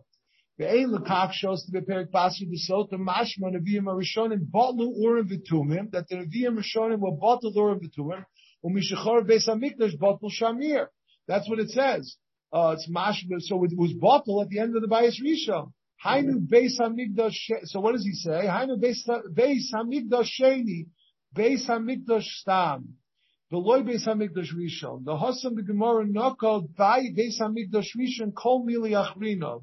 Ve'ein 0.60 0.90
lekach 0.94 1.32
shows 1.32 1.64
to 1.66 1.72
be 1.72 1.80
perik 1.80 2.12
basi 2.12 2.44
b'sot 2.52 2.92
mashma 2.92 3.48
neviim 3.56 3.86
arishonim 3.86 4.42
botlu 4.52 4.92
urim 4.98 5.30
v'tumim 5.30 5.90
that 5.92 6.10
the 6.10 6.16
neviim 6.16 6.58
rishonim 6.60 7.00
were 7.00 7.16
bottled 7.16 7.56
urim 7.56 7.80
v'tumim 7.80 8.26
umishachor 8.66 9.26
beis 9.30 9.48
hamikdash 9.48 9.98
botlu 9.98 10.30
shamir. 10.30 10.88
That's 11.28 11.50
what 11.50 11.60
it 11.60 11.70
says. 11.70 12.18
Uh, 12.52 12.76
it's 12.76 12.90
mashma. 12.90 13.40
So 13.40 13.64
it 13.64 13.72
was 13.78 13.94
bottled 13.94 14.44
at 14.44 14.50
the 14.50 14.60
end 14.60 14.76
of 14.76 14.82
the 14.82 14.90
bayis 14.90 15.22
rishon. 15.24 15.72
Hainu 16.06 16.46
beis 16.46 16.78
hamikdash. 16.78 17.38
So 17.64 17.80
what 17.80 17.94
does 17.94 18.04
he 18.04 18.14
say? 18.14 18.46
Hainu 18.46 18.78
beis 18.82 19.72
hamikdash 19.74 20.30
sheni 20.42 20.88
beis 21.34 21.68
hamikdash 21.68 22.26
stam. 22.42 22.96
The 23.52 23.58
loy 23.58 23.82
beis 23.82 24.06
hamikdash 24.06 24.54
rishon. 24.54 25.06
The 25.06 25.14
hosam 25.14 25.56
the 25.56 25.64
gemara 25.64 26.06
nokal 26.06 26.76
by 26.76 27.04
beis 27.18 27.40
hamikdash 27.40 27.96
rishon 27.98 28.34
kol 28.34 28.66
mili 28.66 28.92
achrina. 28.92 29.62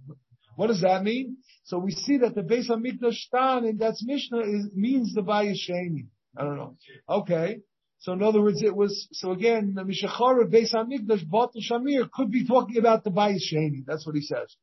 What 0.57 0.69
does 0.69 0.81
that 0.81 1.05
mean? 1.05 1.37
So 1.65 1.79
we 1.79 1.93
see 1.93 2.19
that 2.19 2.35
the 2.35 2.41
Beis 2.41 2.69
Hamikdash 2.71 3.15
Stan 3.15 3.65
in 3.65 3.77
that's 3.77 4.05
Mishnah 4.05 4.41
is, 4.41 4.71
means 4.75 5.15
the 5.15 5.23
Bayis 5.23 5.59
Sheni. 5.69 6.07
I 6.37 6.45
don't 6.45 6.57
know. 6.57 6.77
Okay. 7.09 7.61
So 7.99 8.13
in 8.13 8.23
other 8.23 8.41
words, 8.41 8.63
it 8.63 8.75
was, 8.75 9.09
so 9.13 9.33
again, 9.33 9.75
the 9.75 9.83
Mishachar 9.83 10.43
of 10.43 10.51
Beis 10.51 10.75
Hamikdash 10.75 11.27
Batal 11.27 11.61
Shamir 11.71 12.11
could 12.11 12.31
be 12.31 12.47
talking 12.47 12.79
about 12.79 13.05
the 13.05 13.11
Bayis 13.11 13.43
Sheni. 13.53 13.85
That's 13.87 14.07
what 14.07 14.15
he 14.15 14.23
says. 14.23 14.57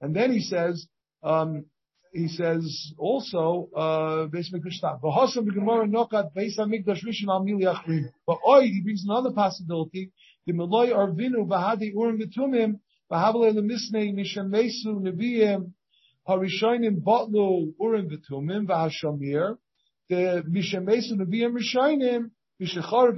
And 0.00 0.14
then 0.14 0.32
he 0.32 0.40
says, 0.40 0.86
um, 1.22 1.64
he 2.12 2.28
says 2.28 2.92
also, 2.98 3.68
uh, 3.74 4.26
Beis 4.26 4.52
Hamikdash 4.52 4.72
Stan. 4.72 4.98
V'hosam 5.02 5.46
b'gemara 5.46 5.88
nokat 5.88 6.30
Beis 6.36 6.58
Hamikdash 6.58 7.04
Rishon 7.04 7.28
al 7.28 7.74
Achrim. 7.74 8.10
But 8.26 8.38
oi, 8.46 8.62
he 8.62 8.82
brings 8.82 9.04
another 9.04 9.30
possibility. 9.30 10.12
The 10.46 10.52
Meloy 10.52 10.90
Arvinu 10.90 11.46
Bahadi 11.46 11.92
Urim 11.94 12.20
V'tumim 12.20 12.80
Mishamesu 13.10 14.94
urim 17.80 18.08
the 18.08 18.24
Mishamesu 20.50 21.16
Mishachar 22.60 23.14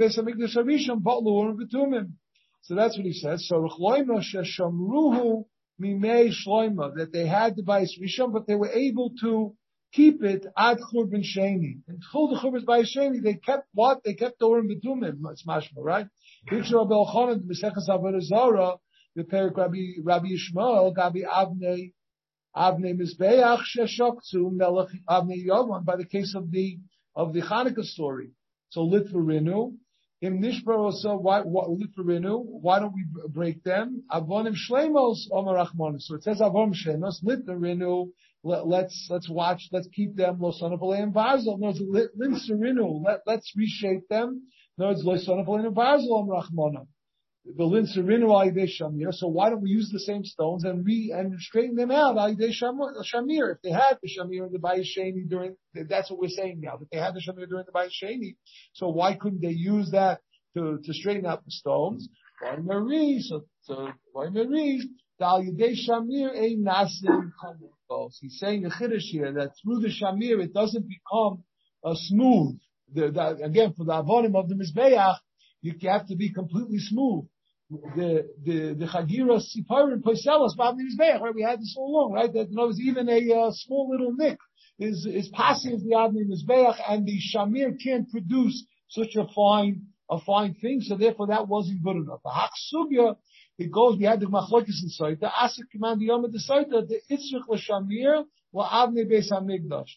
Urim. 1.72 2.18
So 2.62 2.74
that's 2.74 2.96
what 2.96 3.07
he 3.07 3.12
says. 3.12 3.48
So 3.48 3.57
Rechloima 3.57 4.22
Sheshamruhu 4.22 5.44
Mimei 5.79 6.31
Shloima, 6.31 6.94
that 6.96 7.11
they 7.12 7.26
had 7.26 7.57
the 7.57 7.62
Bayis 7.62 7.98
Rishon, 8.00 8.33
but 8.33 8.46
they 8.46 8.55
were 8.55 8.70
able 8.70 9.12
to 9.22 9.55
keep 9.92 10.22
it 10.22 10.46
ad 10.57 10.79
Churban 10.92 11.24
Sheni. 11.24 11.81
And 11.88 12.03
until 12.12 12.29
the 12.29 12.37
Churban 12.37 12.64
Bayis 12.66 12.94
Sheni, 12.94 13.22
they 13.22 13.35
kept 13.35 13.66
what? 13.72 14.05
They 14.05 14.14
kept 14.14 14.38
the 14.38 14.46
Urim 14.46 14.68
V'tumim. 14.68 15.18
It's 15.31 15.46
mashma, 15.46 15.79
right? 15.79 16.07
Picture 16.46 16.79
of 16.79 16.88
B'Seches 16.88 17.88
Avodah 17.88 18.20
Zarah, 18.20 18.76
the 19.16 19.25
Perik 19.25 19.57
Rabbi, 19.57 20.01
Rabbi 20.03 20.29
Yishmael, 20.29 20.94
Gabi 20.94 21.25
Avnei, 21.25 21.92
Avnei 22.57 22.99
Mizbeach 22.99 23.62
Sheshoktu 23.77 24.53
Melech 24.53 24.88
Avnei 25.09 25.46
Yavan 25.46 25.85
by 25.85 25.96
the 25.96 26.07
case 26.07 26.35
of 26.35 26.51
the 26.51 26.79
of 27.14 27.33
the 27.33 27.42
Hanukkah 27.42 27.85
story. 27.85 28.31
So 28.70 28.81
Litvarinu, 28.81 29.75
Im 30.23 30.40
Nishbar 30.40 30.92
so 30.92 31.16
why 31.16 31.40
what 31.40 31.68
Litvarinu? 31.68 32.44
Why 32.44 32.79
don't 32.79 32.92
we 32.92 33.05
break 33.29 33.62
them? 33.64 34.05
Avonim 34.11 34.55
Shlemos 34.55 35.18
Omer. 35.33 35.64
So 35.99 36.16
it 36.16 36.23
says 36.23 36.40
Avonim 36.40 36.75
Shlemos 36.75 37.25
Litvarinu. 37.25 38.11
Let, 38.42 38.66
let's 38.66 39.09
let's 39.11 39.29
watch. 39.29 39.68
Let's 39.73 39.88
keep 39.88 40.16
them 40.16 40.38
Lo 40.40 40.53
Son 40.53 40.73
of 40.73 40.81
and 40.83 41.14
Barzel. 41.14 41.59
No, 41.59 41.73
Linsarinu. 41.73 43.05
Let 43.05 43.20
let's 43.27 43.53
reshape 43.57 44.09
them. 44.09 44.46
No, 44.79 44.90
it's 44.90 45.03
Lo 45.05 45.16
Son 45.18 45.38
of 45.38 45.49
Omer 45.49 45.70
So 47.56 49.28
why 49.28 49.50
don't 49.50 49.62
we 49.62 49.70
use 49.70 49.90
the 49.90 50.00
same 50.00 50.24
stones 50.24 50.64
and 50.64 50.84
re 50.84 51.12
and 51.16 51.40
straighten 51.40 51.76
them 51.76 51.90
out 51.90 52.16
shamir? 52.16 53.52
If 53.52 53.62
they 53.62 53.70
had 53.70 53.98
the 54.02 54.08
shamir 54.08 54.46
in 54.46 54.52
the 54.52 54.58
bayis 54.58 54.86
sheni 54.96 55.28
during, 55.28 55.56
that's 55.88 56.10
what 56.10 56.20
we're 56.20 56.28
saying 56.28 56.60
now. 56.60 56.76
That 56.76 56.90
they 56.90 56.98
had 56.98 57.14
the 57.14 57.20
shamir 57.20 57.48
during 57.48 57.64
the 57.66 57.72
bayis 57.72 57.92
sheni. 58.02 58.36
So 58.74 58.88
why 58.88 59.14
couldn't 59.14 59.40
they 59.40 59.50
use 59.50 59.90
that 59.92 60.20
to 60.56 60.78
to 60.84 60.92
straighten 60.92 61.26
out 61.26 61.44
the 61.44 61.50
stones? 61.50 62.08
Why 62.40 62.56
Marie? 62.56 63.20
So 63.20 63.44
why 64.12 64.28
Marie? 64.28 64.88
He's 65.22 65.36
saying 68.38 68.62
the 68.62 68.70
chiddush 68.70 69.02
here 69.02 69.32
that 69.34 69.50
through 69.62 69.80
the 69.80 69.88
shamir 69.88 70.42
it 70.42 70.54
doesn't 70.54 70.88
become 70.88 71.44
a 71.84 71.94
smooth. 71.94 72.58
The, 72.94 73.10
the, 73.10 73.44
again, 73.44 73.74
for 73.74 73.84
the 73.84 73.92
avonim 73.92 74.34
of 74.34 74.48
the 74.48 74.54
mizbeach, 74.54 75.16
you 75.60 75.74
have 75.82 76.06
to 76.06 76.16
be 76.16 76.32
completely 76.32 76.78
smooth. 76.78 77.26
The 77.70 78.28
the 78.44 78.74
the 78.74 78.87
chagira 78.87 79.40
siparim 79.40 80.02
poiselas 80.02 80.56
babni 80.59 80.83
mizbeach. 80.88 81.20
Right, 81.20 81.35
we 81.35 81.42
had 81.42 81.61
this 81.61 81.76
all 81.78 81.90
along, 81.90 82.12
right? 82.12 82.33
That 82.33 82.50
you 82.50 82.56
know, 82.56 82.72
even 82.80 83.09
a 83.09 83.33
uh, 83.33 83.50
small 83.52 83.90
little 83.90 84.12
nick 84.12 84.38
is 84.80 85.06
is 85.06 85.28
passing 85.28 85.78
the 85.78 85.94
avni 85.94 86.24
mizbeach, 86.28 86.80
and 86.88 87.06
the 87.06 87.18
shamir 87.33 87.76
can't 87.80 88.11
produce 88.11 88.66
such 88.88 89.14
a 89.14 89.26
fine 89.33 89.87
a 90.11 90.18
fine 90.18 90.54
thing. 90.54 90.80
So 90.80 90.96
therefore, 90.96 91.28
that 91.28 91.46
wasn't 91.46 91.85
good 91.85 91.96
enough. 91.96 92.20
The 92.24 92.30
haksugya 92.30 93.16
it 93.59 93.70
goes. 93.70 93.98
We 93.98 94.04
had 94.04 94.18
the 94.18 94.26
machlokes 94.26 94.83
inside. 94.83 95.20
The 95.20 95.28
asik 95.28 95.70
command 95.70 96.00
the 96.00 96.06
yom 96.06 96.22
the 96.22 96.42
saita 96.50 96.88
the 96.88 97.00
itzrich 97.09 97.46
l'shamir 97.48 98.24
wa 98.50 98.68
avni 98.68 99.09
beis 99.09 99.30
hamigdash. 99.30 99.90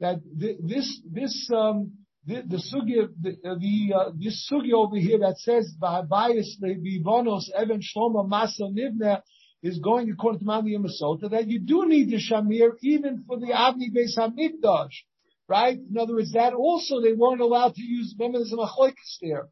That 0.00 0.20
this 0.24 0.98
this 1.04 1.50
um 1.54 1.92
the, 2.28 2.42
the 2.46 2.56
sugya, 2.58 3.08
the, 3.22 3.36
the 3.42 3.94
uh, 3.96 4.10
this 4.14 4.46
sugya 4.52 4.74
over 4.74 4.96
here 4.96 5.18
that 5.20 5.38
says 5.38 5.74
bias 5.80 6.58
bivonos 6.62 7.44
even 7.58 7.80
shloma 7.80 8.28
masa 8.28 8.70
nivna 8.70 9.22
is 9.62 9.78
going 9.78 10.10
according 10.10 10.40
to 10.40 10.44
Mani 10.44 10.76
Masota 10.76 11.30
that 11.30 11.48
you 11.48 11.58
do 11.58 11.88
need 11.88 12.10
the 12.10 12.16
shamir 12.16 12.72
even 12.82 13.24
for 13.26 13.40
the 13.40 13.46
avni 13.46 13.90
beis 13.90 14.18
hamikdash, 14.18 14.92
right? 15.48 15.78
In 15.78 15.96
other 15.98 16.14
words, 16.14 16.32
that 16.32 16.52
also 16.52 17.00
they 17.00 17.14
weren't 17.14 17.40
allowed 17.40 17.74
to 17.74 17.82
use. 17.82 18.14
Remember, 18.18 18.38
there's 18.38 18.52
a 18.52 18.56
machlokes 18.56 19.16
there. 19.22 19.48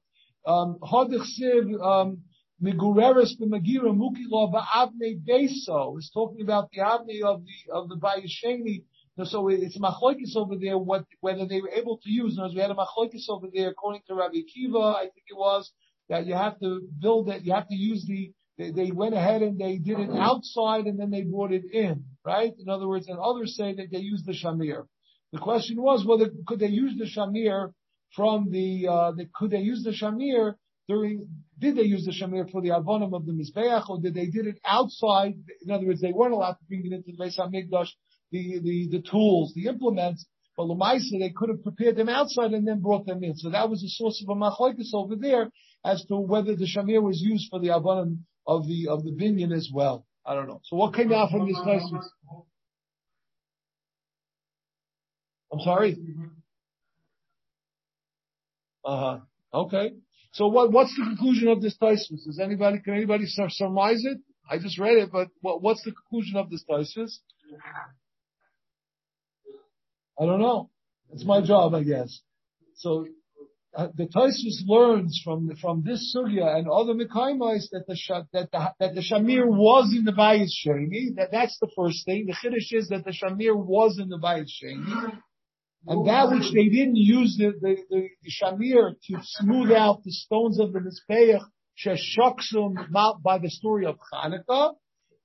Um, 0.47 0.79
siv 0.83 1.83
um, 1.83 2.19
migureres 2.63 3.41
b'magira 3.41 3.91
mukilo 3.91 4.53
ba'avne 4.53 5.25
beso 5.25 5.99
is 5.99 6.11
talking 6.13 6.43
about 6.43 6.71
the 6.73 6.81
avni 6.81 7.23
of 7.23 7.43
the 7.43 7.73
of 7.73 7.89
the 7.89 7.97
bayisheni 7.97 8.85
so 9.25 9.49
it's 9.49 9.79
machlokes 9.79 10.37
over 10.37 10.57
there 10.57 10.77
what 10.77 11.05
whether 11.21 11.47
they 11.47 11.61
were 11.61 11.71
able 11.71 11.99
to 11.99 12.11
use. 12.11 12.39
As 12.39 12.55
we 12.55 12.61
had 12.61 12.71
a 12.71 12.75
machlokes 12.75 13.29
over 13.29 13.47
there 13.53 13.71
according 13.71 14.03
to 14.09 14.15
Rabbi 14.15 14.43
Kiva, 14.53 14.79
I 14.79 15.03
think 15.05 15.25
it 15.29 15.37
was 15.37 15.71
that 16.09 16.27
you 16.27 16.35
have 16.35 16.59
to 16.61 16.83
build 17.01 17.31
it. 17.31 17.43
You 17.43 17.55
have 17.55 17.69
to 17.69 17.75
use 17.75 18.05
the. 18.07 18.33
They, 18.59 18.71
they 18.71 18.91
went 18.91 19.15
ahead 19.15 19.43
and 19.43 19.59
they 19.59 19.77
did 19.77 20.01
it 20.01 20.09
outside 20.17 20.87
and 20.87 20.99
then 20.99 21.11
they 21.11 21.23
brought 21.23 21.53
it 21.53 21.65
in, 21.71 22.05
right? 22.25 22.55
In 22.59 22.71
other 22.71 22.89
words, 22.89 23.07
and 23.07 23.19
others 23.19 23.55
say 23.55 23.75
that 23.75 23.89
they 23.93 23.99
used 23.99 24.25
the 24.25 24.33
shamir. 24.33 24.87
The 25.33 25.39
question 25.39 25.83
was 25.83 26.07
whether 26.07 26.31
could 26.47 26.61
they 26.61 26.69
use 26.69 26.95
the 26.97 27.05
shamir 27.05 27.75
from 28.15 28.51
the, 28.51 28.89
uh, 28.89 29.13
the 29.13 29.29
could 29.35 29.51
they 29.51 29.61
use 29.61 29.85
the 29.85 29.91
shamir 29.91 30.55
during 30.89 31.29
did 31.59 31.77
they 31.77 31.83
use 31.83 32.05
the 32.05 32.13
shamir 32.13 32.51
for 32.51 32.63
the 32.63 32.69
avonim 32.69 33.15
of 33.15 33.27
the 33.27 33.33
mizbeach 33.33 33.89
or 33.91 34.01
did 34.01 34.15
they 34.15 34.27
did 34.27 34.47
it 34.47 34.59
outside? 34.65 35.35
In 35.63 35.71
other 35.71 35.87
words, 35.87 36.01
they 36.01 36.13
weren't 36.13 36.33
allowed 36.33 36.55
to 36.55 36.65
bring 36.69 36.87
it 36.87 36.93
into 36.93 37.13
the 37.13 37.19
Beis 37.19 37.39
Hamikdash 37.39 37.89
the, 38.31 39.03
tools, 39.11 39.53
the 39.55 39.67
implements, 39.67 40.27
but 40.57 40.65
Lamaisa, 40.65 41.19
they 41.21 41.31
could 41.35 41.51
have 41.51 41.63
prepared 41.63 41.97
them 41.97 42.09
outside 42.09 42.53
and 42.53 42.67
then 42.67 42.81
brought 42.81 43.07
them 43.07 43.23
in. 43.23 43.37
So 43.37 43.51
that 43.51 43.69
was 43.69 43.83
a 43.85 43.89
source 43.89 44.23
of 44.23 44.35
a 44.35 44.39
machlokes 44.39 44.95
over 44.95 45.17
there 45.17 45.51
as 45.85 46.05
to 46.07 46.17
whether 46.17 46.57
the 46.57 46.67
shamir 46.67 47.03
was 47.03 47.21
used 47.21 47.49
for 47.51 47.61
the 47.61 47.69
avanim 47.69 48.19
of 48.47 48.67
the, 48.67 48.89
of 48.89 49.05
the 49.05 49.11
binyan 49.11 49.55
as 49.55 49.71
well. 49.73 50.07
I 50.25 50.35
don't 50.35 50.49
know. 50.49 50.61
So 50.65 50.77
what 50.77 50.95
came 50.95 51.13
out 51.13 51.31
from 51.31 51.47
this 51.47 51.61
nice 51.65 51.83
I'm 55.53 55.61
sorry? 55.61 55.97
Uh 58.85 59.01
huh. 59.01 59.19
Okay. 59.55 59.93
So 60.33 60.49
what, 60.49 60.73
what's 60.73 60.95
the 60.97 61.05
conclusion 61.05 61.49
of 61.49 61.63
this 61.63 61.77
Taisus? 61.79 62.25
Does 62.27 62.41
anybody, 62.43 62.81
can 62.81 62.95
anybody 62.95 63.25
surmise 63.27 64.05
it? 64.05 64.19
I 64.51 64.59
just 64.59 64.79
read 64.79 64.99
it, 64.99 65.11
but 65.11 65.29
what, 65.41 65.63
what's 65.63 65.83
the 65.85 65.93
conclusion 65.93 66.37
of 66.37 66.51
this 66.51 66.65
Taisus? 66.69 67.19
I 70.19 70.27
don't 70.27 70.41
know. 70.41 70.71
It's 71.13 71.25
my 71.25 71.41
job, 71.41 71.75
I 71.75 71.83
guess. 71.83 72.21
So 72.75 73.07
uh, 73.77 73.89
the 73.95 74.07
Taisus 74.07 74.67
learns 74.67 75.21
from 75.23 75.55
from 75.61 75.83
this 75.85 76.15
sugya 76.17 76.57
and 76.57 76.67
other 76.69 76.95
mekaimais 76.95 77.69
that 77.73 77.85
the 77.87 77.97
that 78.33 78.51
the 78.51 78.73
that 78.81 78.95
the 78.95 79.03
shamir 79.03 79.47
was 79.47 79.95
in 79.97 80.05
the 80.05 80.13
bayis 80.13 80.51
sheni. 80.65 81.15
That 81.17 81.31
that's 81.31 81.59
the 81.61 81.71
first 81.77 82.07
thing. 82.07 82.27
The 82.27 82.33
chiddush 82.33 82.73
is 82.73 82.89
that 82.89 83.05
the 83.05 83.13
shamir 83.13 83.55
was 83.55 83.99
in 83.99 84.09
the 84.09 84.19
bayis 84.19 84.49
sheni, 84.63 85.21
and 85.87 86.09
that 86.09 86.31
which 86.31 86.53
they 86.55 86.69
didn't 86.69 86.97
use 86.97 87.37
the 87.39 87.53
the, 87.61 87.77
the, 87.91 88.09
the 88.23 88.31
shamir 88.31 88.95
to 89.09 89.19
smooth 89.23 89.73
out 89.73 90.03
the 90.05 90.13
stones 90.13 90.59
of 90.59 90.73
the 90.73 90.81
mizbeach 90.81 91.43
sheshoksum 91.85 92.91
by 93.23 93.39
the 93.39 93.51
story 93.51 93.85
of 93.85 93.99
Hanukkah. 94.13 94.75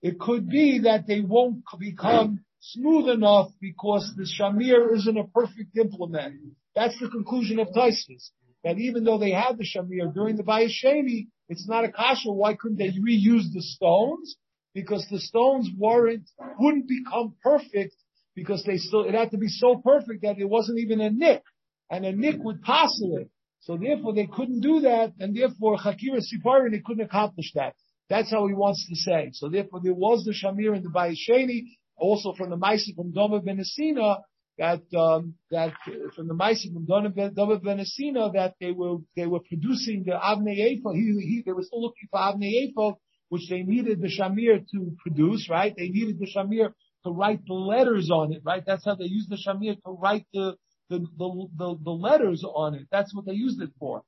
It 0.02 0.20
could 0.20 0.50
be 0.50 0.80
that 0.80 1.08
they 1.08 1.22
won't 1.22 1.64
become 1.80 2.44
smooth 2.62 3.10
enough 3.10 3.50
because 3.60 4.14
the 4.16 4.24
shamir 4.24 4.96
isn't 4.96 5.18
a 5.18 5.26
perfect 5.28 5.78
implement. 5.78 6.36
That's 6.76 6.98
the 7.00 7.10
conclusion 7.10 7.60
of 7.60 7.70
Taisus. 7.70 8.30
That 8.64 8.78
even 8.78 9.04
though 9.04 9.18
they 9.18 9.32
had 9.32 9.58
the 9.58 9.66
shamir 9.66 10.14
during 10.14 10.38
the 10.38 10.44
bayisheni, 10.44 11.28
it's 11.50 11.68
not 11.68 11.84
a 11.84 11.92
kasha. 11.92 12.32
Why 12.32 12.54
couldn't 12.54 12.78
they 12.78 12.90
reuse 12.90 13.52
the 13.54 13.62
stones? 13.62 14.38
Because 14.74 15.06
the 15.10 15.20
stones 15.20 15.70
weren't, 15.78 16.30
wouldn't 16.60 16.88
become 16.88 17.36
perfect 17.44 17.96
because 18.36 18.64
they 18.64 18.78
still, 18.78 19.04
it 19.04 19.16
had 19.16 19.32
to 19.32 19.38
be 19.38 19.50
so 19.50 19.82
perfect 19.84 20.22
that 20.22 20.38
it 20.38 20.48
wasn't 20.48 20.80
even 20.80 21.02
a 21.02 21.10
nick. 21.10 21.44
And 21.90 22.06
a 22.06 22.14
nick 22.14 22.38
would 22.40 22.62
passel 22.62 23.18
it. 23.18 23.30
So 23.62 23.78
therefore 23.78 24.14
they 24.14 24.28
couldn't 24.28 24.62
do 24.62 24.82
that, 24.82 25.14
and 25.20 25.36
therefore 25.36 25.78
Chakira 25.78 26.22
Siparin, 26.22 26.72
they 26.72 26.82
couldn't 26.84 27.06
accomplish 27.06 27.52
that. 27.56 27.76
That's 28.10 28.32
how 28.32 28.48
he 28.48 28.54
wants 28.54 28.88
to 28.90 28.96
say. 28.96 29.32
So 29.34 29.50
therefore 29.50 29.82
there 29.84 29.94
was 29.94 30.24
the 30.24 30.32
Shamir 30.32 30.76
in 30.76 30.84
the 30.84 30.90
Bayis 30.90 31.18
Sheni, 31.30 31.66
also 32.02 32.34
from 32.34 32.50
the 32.50 32.58
Maisi 32.58 32.96
from 32.96 33.14
Doma 33.14 33.42
Benesina 33.46 34.18
that 34.58 34.82
um, 34.98 35.36
that 35.52 35.74
from 36.16 36.28
the 36.28 36.34
Maisi 36.34 36.74
from 36.74 36.86
Doma 36.88 37.62
Benesina 37.62 38.34
that 38.34 38.56
they 38.60 38.72
were 38.72 38.98
they 39.16 39.28
were 39.28 39.40
producing 39.40 40.04
the 40.06 40.14
Avnei 40.14 40.58
Ephod. 40.74 40.96
He, 40.96 41.02
he, 41.22 41.44
they 41.46 41.52
were 41.54 41.64
still 41.64 41.84
looking 41.84 42.08
for 42.10 42.20
Avnei 42.20 42.68
Ephod, 42.68 42.96
which 43.30 43.44
they 43.50 43.62
needed 43.62 44.02
the 44.02 44.08
Shamir 44.10 44.66
to 44.72 44.96
produce. 45.02 45.48
Right? 45.50 45.74
They 45.78 45.90
needed 45.90 46.20
the 46.20 46.28
Shamir 46.36 46.74
to 47.06 47.12
write 47.12 47.42
the 47.46 47.54
letters 47.54 48.10
on 48.12 48.34
it. 48.34 48.42
Right? 48.44 48.64
That's 48.66 48.84
how 48.84 48.96
they 48.96 49.06
used 49.06 49.30
the 49.30 49.38
Shamir 49.38 49.76
to 49.86 49.92
write 49.92 50.26
the 50.34 50.56
the, 50.90 51.00
the, 51.18 51.48
the, 51.58 51.78
the 51.86 51.92
letters 51.92 52.44
on 52.44 52.76
it. 52.76 52.88
That's 52.92 53.16
what 53.16 53.26
they 53.26 53.34
used 53.34 53.62
it 53.62 53.70
for. 53.80 54.02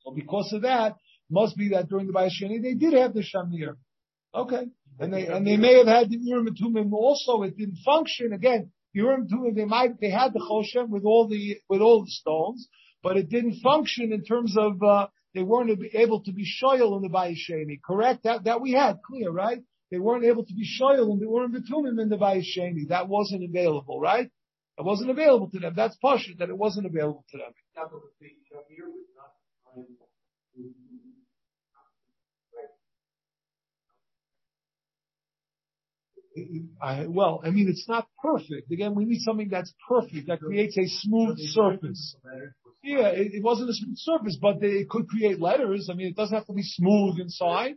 So 0.00 0.10
because 0.12 0.52
of 0.52 0.62
that, 0.62 0.96
must 1.30 1.56
be 1.56 1.70
that 1.70 1.88
during 1.88 2.06
the 2.06 2.12
Bayashini 2.12 2.62
they 2.62 2.74
did 2.74 2.92
have 2.92 3.14
the 3.14 3.22
Shamir. 3.22 3.76
Okay. 4.34 4.66
And 4.98 5.12
they, 5.12 5.26
and 5.26 5.46
they 5.46 5.56
may 5.56 5.74
have 5.78 5.86
had 5.86 6.10
the 6.10 6.18
Urim 6.20 6.46
and 6.46 6.56
Tumim 6.56 6.92
also. 6.92 7.42
It 7.42 7.56
didn't 7.56 7.78
function. 7.84 8.32
Again, 8.32 8.70
the 8.94 9.00
Urim 9.00 9.22
and 9.22 9.30
Tumim, 9.30 9.54
they 9.54 9.64
might, 9.66 10.00
they 10.00 10.10
had 10.10 10.32
the 10.32 10.40
Choshem 10.40 10.88
with 10.88 11.04
all 11.04 11.28
the, 11.28 11.58
with 11.68 11.82
all 11.82 12.04
the 12.04 12.10
stones, 12.10 12.68
but 13.02 13.16
it 13.16 13.28
didn't 13.28 13.60
function 13.60 14.12
in 14.12 14.24
terms 14.24 14.56
of, 14.56 14.82
uh, 14.82 15.08
they 15.34 15.42
weren't 15.42 15.78
able 15.92 16.22
to 16.22 16.32
be 16.32 16.46
shoyal 16.46 16.96
in 16.96 17.02
the 17.02 17.10
Bayisheni. 17.10 17.78
Correct? 17.84 18.22
That, 18.24 18.44
that 18.44 18.62
we 18.62 18.72
had 18.72 19.00
clear, 19.06 19.30
right? 19.30 19.60
They 19.90 19.98
weren't 19.98 20.24
able 20.24 20.46
to 20.46 20.54
be 20.54 20.66
shoyal 20.80 21.12
in 21.12 21.18
the 21.20 21.26
Urim 21.26 21.54
and 21.54 21.64
Tumim 21.70 22.00
in 22.00 22.08
the 22.08 22.16
Bayisheni. 22.16 22.88
That 22.88 23.08
wasn't 23.08 23.44
available, 23.44 24.00
right? 24.00 24.30
It 24.78 24.84
wasn't 24.84 25.10
available 25.10 25.50
to 25.50 25.58
them. 25.58 25.74
That's 25.76 25.96
Pasha, 25.96 26.32
that 26.38 26.48
it 26.48 26.56
wasn't 26.56 26.86
available 26.86 27.24
to 27.30 27.38
them. 27.38 27.52
I, 36.80 37.06
well, 37.06 37.40
I 37.44 37.50
mean, 37.50 37.68
it's 37.68 37.88
not 37.88 38.08
perfect. 38.22 38.70
Again, 38.70 38.94
we 38.94 39.04
need 39.04 39.20
something 39.20 39.48
that's 39.48 39.72
perfect, 39.88 40.28
that 40.28 40.40
creates 40.40 40.76
a 40.76 40.86
smooth 40.86 41.38
surface. 41.38 42.16
Yeah, 42.82 43.08
it, 43.08 43.34
it 43.34 43.42
wasn't 43.42 43.70
a 43.70 43.74
smooth 43.74 43.96
surface, 43.96 44.38
but 44.40 44.60
they, 44.60 44.68
it 44.68 44.88
could 44.88 45.08
create 45.08 45.40
letters. 45.40 45.88
I 45.90 45.94
mean, 45.94 46.08
it 46.08 46.16
doesn't 46.16 46.36
have 46.36 46.46
to 46.46 46.52
be 46.52 46.62
smooth 46.62 47.18
inside. 47.18 47.76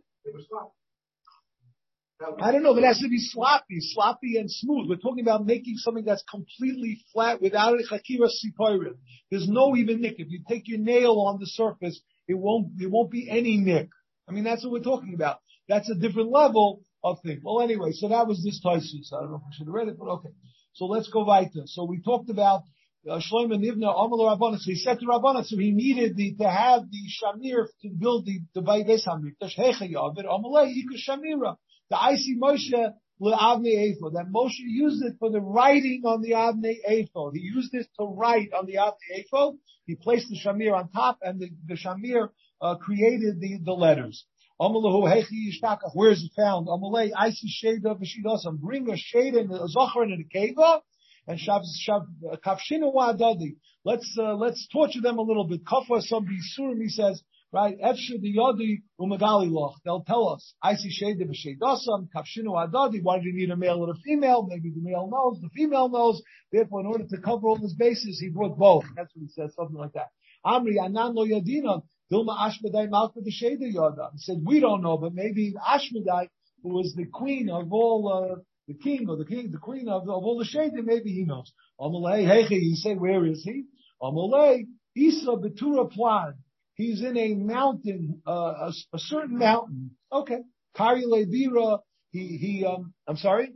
I 2.38 2.52
don't 2.52 2.62
know, 2.62 2.74
but 2.74 2.82
it 2.82 2.86
has 2.86 2.98
to 2.98 3.08
be 3.08 3.18
sloppy, 3.18 3.78
sloppy 3.80 4.36
and 4.36 4.50
smooth. 4.50 4.88
We're 4.90 4.96
talking 4.96 5.24
about 5.24 5.46
making 5.46 5.76
something 5.76 6.04
that's 6.04 6.22
completely 6.30 7.00
flat 7.12 7.40
without 7.40 7.80
a 7.80 7.82
chakira 7.82 8.28
sipoirim. 8.28 8.96
There's 9.30 9.48
no 9.48 9.74
even 9.74 10.02
nick. 10.02 10.16
If 10.18 10.28
you 10.30 10.42
take 10.46 10.68
your 10.68 10.80
nail 10.80 11.12
on 11.26 11.40
the 11.40 11.46
surface, 11.46 12.00
it 12.28 12.34
won't, 12.34 12.78
there 12.78 12.90
won't 12.90 13.10
be 13.10 13.28
any 13.30 13.56
nick. 13.56 13.88
I 14.28 14.32
mean, 14.32 14.44
that's 14.44 14.62
what 14.62 14.72
we're 14.72 14.82
talking 14.82 15.14
about. 15.14 15.38
That's 15.66 15.88
a 15.90 15.94
different 15.94 16.30
level 16.30 16.82
of. 17.02 17.18
Well, 17.42 17.60
anyway, 17.60 17.92
so 17.92 18.08
that 18.08 18.26
was 18.26 18.42
this 18.42 18.60
Taisus. 18.64 19.12
I 19.12 19.20
don't 19.20 19.30
know 19.30 19.36
if 19.36 19.42
we 19.46 19.52
should 19.52 19.66
have 19.66 19.74
read 19.74 19.88
it, 19.88 19.98
but 19.98 20.08
okay. 20.08 20.30
So 20.74 20.86
let's 20.86 21.08
go 21.08 21.24
weiter. 21.24 21.62
So 21.66 21.84
we 21.84 22.00
talked 22.00 22.30
about 22.30 22.62
uh, 23.08 23.18
Shlomo 23.18 23.54
Nivna 23.54 23.92
Amal 23.92 24.20
Rabbanah. 24.20 24.58
So 24.58 24.70
he 24.70 24.76
said 24.76 25.00
to 25.00 25.06
Rabbanah, 25.06 25.46
so 25.46 25.56
he 25.56 25.72
needed 25.72 26.16
the, 26.16 26.34
to 26.36 26.50
have 26.50 26.82
the 26.90 27.02
Shamir 27.22 27.66
to 27.82 27.88
build 27.88 28.26
the 28.26 28.40
the 28.54 28.62
Bayis 28.62 29.06
Hamikdash. 29.06 29.56
Hecha 29.58 29.90
Yavid 29.92 30.24
Amalei 30.26 30.70
Ika 30.70 30.96
Shamira. 31.08 31.56
The 31.90 31.96
Isi 32.12 32.36
Moshe 32.40 32.92
Avnei 33.20 33.94
Ephod. 33.94 34.12
That 34.14 34.26
Moshe 34.32 34.58
used 34.58 35.02
it 35.04 35.14
for 35.18 35.30
the 35.30 35.40
writing 35.40 36.02
on 36.04 36.22
the 36.22 36.32
Avnei 36.32 36.76
Ephod. 36.88 37.32
He 37.34 37.40
used 37.40 37.74
it 37.74 37.88
to 37.98 38.06
write 38.06 38.50
on 38.56 38.66
the 38.66 38.74
Avnei 38.74 39.24
Ephod. 39.24 39.54
He 39.86 39.96
placed 39.96 40.28
the 40.28 40.38
Shamir 40.38 40.74
on 40.74 40.90
top, 40.90 41.18
and 41.22 41.40
the, 41.40 41.50
the 41.66 41.74
Shamir 41.74 42.28
uh, 42.60 42.76
created 42.76 43.40
the 43.40 43.58
the 43.64 43.72
letters. 43.72 44.24
Where 44.60 46.10
is 46.10 46.22
it 46.22 46.32
found? 46.36 46.68
Amalei, 46.68 47.12
I 47.16 47.30
see 47.30 47.48
shada 47.64 47.98
v'shidasam. 47.98 48.58
Bring 48.58 48.90
a 48.90 48.92
shada 48.92 49.40
and 49.40 49.50
a 49.50 49.66
zachar 49.66 50.02
and 50.02 50.22
a 50.22 50.38
keva, 50.38 50.82
and 51.26 51.40
shav 51.40 51.62
shav 51.88 52.04
kafshinu 52.44 52.92
wa 52.92 53.14
adadi. 53.14 53.56
Let's 53.86 54.14
uh, 54.20 54.34
let's 54.34 54.68
torture 54.70 55.00
them 55.00 55.16
a 55.16 55.22
little 55.22 55.48
bit. 55.48 55.64
Kafa 55.64 56.02
some 56.02 56.26
bisurim. 56.26 56.82
He 56.82 56.90
says, 56.90 57.22
right? 57.50 57.74
Efshe 57.80 58.20
the 58.20 58.36
yadi 58.36 58.82
umagali 59.00 59.50
loch. 59.50 59.76
They'll 59.82 60.04
tell 60.04 60.28
us. 60.28 60.52
I 60.62 60.74
see 60.74 60.90
shada 60.90 61.22
v'shidasam 61.22 62.08
kafshinu 62.14 62.48
adadi. 62.48 63.02
Why 63.02 63.18
do 63.18 63.28
you 63.28 63.34
need 63.34 63.48
a 63.50 63.56
male 63.56 63.82
and 63.84 63.96
a 63.96 64.00
female? 64.02 64.46
Maybe 64.46 64.72
the 64.74 64.82
male 64.82 65.08
knows, 65.10 65.40
the 65.40 65.48
female 65.56 65.88
knows. 65.88 66.22
Therefore, 66.52 66.80
in 66.80 66.86
order 66.86 67.04
to 67.08 67.16
cover 67.22 67.48
all 67.48 67.56
his 67.56 67.72
bases, 67.72 68.20
he 68.20 68.28
brought 68.28 68.58
both. 68.58 68.84
That's 68.94 69.10
what 69.14 69.22
he 69.22 69.28
says, 69.28 69.54
something 69.56 69.78
like 69.78 69.94
that. 69.94 70.10
Amri 70.44 70.78
anan 70.78 71.14
lo 71.14 71.24
yadina. 71.24 71.82
Dilma 72.12 72.36
Ashmedai 72.36 72.90
Malka 72.90 73.20
the 73.20 73.30
Sheda 73.30 73.72
Yoda. 73.72 74.10
He 74.12 74.18
said, 74.18 74.38
we 74.44 74.60
don't 74.60 74.82
know, 74.82 74.98
but 74.98 75.14
maybe 75.14 75.54
Ashmedai, 75.54 76.28
who 76.62 76.74
was 76.74 76.94
the 76.96 77.06
queen 77.06 77.48
of 77.50 77.72
all, 77.72 78.32
uh, 78.36 78.40
the 78.66 78.74
king 78.74 79.06
or 79.08 79.16
the 79.16 79.24
king, 79.24 79.50
the 79.50 79.58
queen 79.58 79.88
of, 79.88 80.02
of 80.02 80.08
all 80.08 80.38
the 80.38 80.44
Sheda, 80.44 80.84
maybe 80.84 81.10
he 81.12 81.24
knows. 81.24 81.52
Amalei, 81.80 82.24
Heche, 82.26 82.50
you 82.50 82.74
say, 82.74 82.94
where 82.94 83.24
is 83.26 83.42
he? 83.44 83.64
Amalei, 84.02 84.66
Isa 84.96 85.30
Betura 85.30 85.90
Plan. 85.90 86.34
He's 86.74 87.02
in 87.02 87.16
a 87.16 87.34
mountain, 87.34 88.22
uh, 88.26 88.30
a, 88.32 88.72
a 88.92 88.98
certain 88.98 89.38
mountain. 89.38 89.90
Okay. 90.10 90.38
Kari 90.76 91.04
Levira, 91.04 91.80
he, 92.10 92.38
he, 92.38 92.66
um, 92.66 92.94
I'm 93.06 93.16
sorry? 93.16 93.52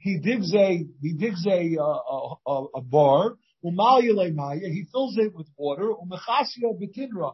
He 0.00 0.18
digs 0.18 0.52
a, 0.54 0.84
he 1.00 1.12
digs 1.12 1.46
a, 1.46 1.76
uh, 1.80 2.34
a, 2.46 2.64
a 2.76 2.80
bar, 2.82 3.36
he 3.64 4.84
fills 4.92 5.16
it 5.16 5.34
with 5.34 5.46
water, 5.56 5.90
umechasia 5.94 6.78
betinra, 6.78 7.32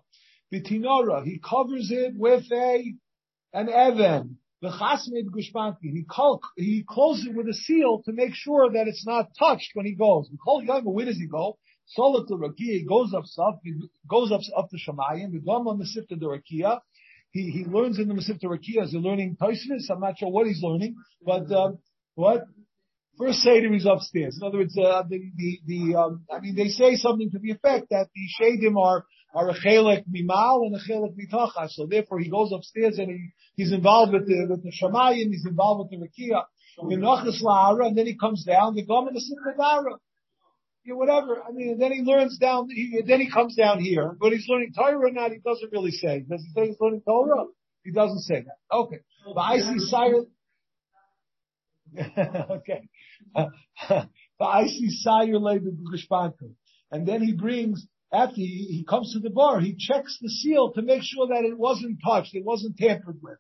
betinora, 0.53 1.25
he 1.25 1.39
covers 1.39 1.91
it 1.91 2.15
with 2.17 2.45
a, 2.53 2.95
an 3.53 3.69
even, 3.69 4.37
v'chasmed 4.63 5.27
gushpanki, 5.35 5.77
he, 5.83 6.05
he 6.57 6.85
closes 6.89 7.27
it 7.27 7.35
with 7.35 7.49
a 7.49 7.55
seal 7.55 8.03
to 8.05 8.13
make 8.13 8.35
sure 8.35 8.71
that 8.73 8.89
it's 8.89 9.07
not 9.07 9.29
touched 9.39 9.71
when 9.75 9.87
he 9.87 9.95
goes. 9.95 10.29
Call. 10.45 10.63
Where 10.65 11.07
does 11.07 11.17
he 11.17 11.27
go? 11.27 11.59
Solat 11.99 12.29
to 12.29 12.35
Rakia, 12.35 12.79
he 12.79 12.85
goes 12.89 13.13
up 13.15 13.25
stuff, 13.25 13.57
he 13.65 13.75
goes 14.09 14.31
up, 14.31 14.41
up 14.57 14.69
to 14.71 14.77
Shemayim, 14.77 15.33
Vidama 15.33 15.77
Masifta 15.77 16.19
the 16.19 16.27
Rakia, 16.27 16.81
he, 17.33 17.51
he 17.51 17.65
learns 17.65 17.99
in 17.99 18.07
the 18.07 18.15
Masifta 18.15 18.45
Rakia, 18.45 18.85
is 18.85 18.93
he 18.93 18.99
learning 18.99 19.37
Taisvis? 19.41 19.91
I'm 19.91 20.01
not 20.01 20.19
sure 20.19 20.31
what 20.31 20.47
he's 20.47 20.63
learning, 20.63 20.95
but, 21.25 21.51
um, 21.51 21.79
what? 22.15 22.45
First 23.19 23.41
Seder 23.41 23.75
is 23.75 23.87
upstairs. 23.87 24.39
In 24.41 24.47
other 24.47 24.59
words, 24.59 24.79
uh, 24.79 25.03
the, 25.09 25.21
the, 25.37 25.61
the, 25.67 25.97
um, 25.97 26.25
I 26.33 26.41
mean, 26.41 26.55
they 26.55 26.69
say 26.69 26.95
something 26.95 27.31
to 27.33 27.39
the 27.39 27.51
effect 27.51 27.89
that 27.91 28.07
the 28.15 28.29
Shadim 28.41 28.77
are, 28.81 29.05
are 29.35 29.51
a 29.51 29.55
chelek 29.55 30.05
mimal 30.09 30.67
and 30.67 30.75
a 30.75 30.79
chelek 30.79 31.15
mitacha. 31.17 31.69
So 31.71 31.87
therefore 31.87 32.19
he 32.19 32.29
goes 32.29 32.53
upstairs 32.53 32.99
and 32.99 33.11
he, 33.11 33.29
he's 33.57 33.73
involved 33.73 34.13
with 34.13 34.27
the, 34.27 34.47
with 34.49 34.63
the 34.63 34.73
Shemayim, 34.73 35.31
he's 35.31 35.47
involved 35.47 35.91
with 35.91 36.01
the 36.01 36.07
Rakia, 36.07 36.45
and 36.83 37.97
then 37.97 38.07
he 38.07 38.17
comes 38.17 38.45
down, 38.45 38.75
the 38.75 38.85
Gom 38.85 39.09
and 39.09 39.17
the 39.17 39.21
Simchadara. 39.21 39.97
Whatever. 40.87 41.43
I 41.47 41.53
mean, 41.53 41.79
then 41.79 41.93
he 41.93 42.01
learns 42.01 42.39
down, 42.39 42.69
he, 42.71 43.03
then 43.07 43.21
he 43.21 43.31
comes 43.31 43.55
down 43.55 43.81
here, 43.81 44.17
but 44.19 44.33
he's 44.33 44.47
learning 44.49 44.73
Torah 44.77 44.99
or 44.99 45.11
not, 45.11 45.31
he 45.31 45.39
doesn't 45.39 45.71
really 45.71 45.93
say. 45.93 46.25
Does 46.29 46.43
he 46.43 46.53
say 46.53 46.69
he's 46.69 46.81
learning 46.81 47.03
Torah? 47.07 47.45
He 47.85 47.93
doesn't 47.93 48.21
say 48.21 48.43
that. 48.43 48.77
Okay. 48.77 48.99
But 49.27 49.41
I 49.41 49.59
see 49.59 49.79
Cyrus, 49.79 50.25
okay. 52.51 52.89
But 54.39 54.47
I 54.47 54.67
see 54.69 54.89
And 56.91 57.07
then 57.07 57.23
he 57.23 57.35
brings, 57.35 57.87
after 58.13 58.37
he, 58.37 58.85
comes 58.89 59.13
to 59.13 59.21
the 59.21 59.31
bar, 59.31 59.61
he 59.61 59.77
checks 59.77 60.19
the 60.21 60.29
seal 60.29 60.73
to 60.73 60.83
make 60.83 61.03
sure 61.03 61.29
that 61.29 61.45
it 61.45 61.57
wasn't 61.57 62.01
touched, 62.05 62.35
it 62.35 62.45
wasn't 62.45 62.77
tampered 62.77 63.19
with. 63.23 63.39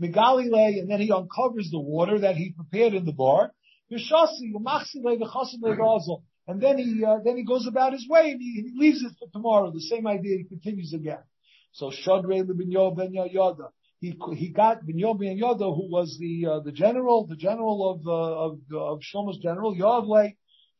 Megali 0.00 0.48
Megalile, 0.48 0.80
and 0.80 0.90
then 0.90 1.00
he 1.00 1.10
uncovers 1.10 1.70
the 1.70 1.80
water 1.80 2.18
that 2.20 2.36
he 2.36 2.52
prepared 2.52 2.94
in 2.94 3.04
the 3.04 3.12
bar. 3.12 3.52
And 3.90 4.00
then 6.60 6.78
he, 6.78 7.04
uh, 7.04 7.18
then 7.24 7.36
he 7.36 7.44
goes 7.44 7.66
about 7.66 7.92
his 7.92 8.08
way 8.08 8.30
and 8.30 8.40
he, 8.40 8.62
he 8.62 8.72
leaves 8.78 9.02
it 9.02 9.12
for 9.18 9.28
tomorrow. 9.32 9.70
The 9.70 9.80
same 9.80 10.06
idea, 10.06 10.38
he 10.38 10.44
continues 10.44 10.92
again. 10.94 11.22
So 11.72 11.90
Shadre 11.90 12.42
Libinyo 12.44 12.96
Ben 12.96 13.12
Yoda 13.12 13.70
he 14.00 14.18
he 14.34 14.48
got 14.48 14.82
Binyamin 14.82 15.18
Ben 15.18 15.38
Yoda, 15.38 15.74
who 15.76 15.90
was 15.90 16.16
the 16.18 16.46
uh, 16.46 16.60
the 16.60 16.72
general, 16.72 17.26
the 17.26 17.36
general 17.36 17.90
of 17.90 18.06
uh, 18.06 18.12
of 18.12 18.58
of 18.72 19.00
Shlomo's 19.00 19.38
general 19.38 19.74
Yavle, 19.76 20.34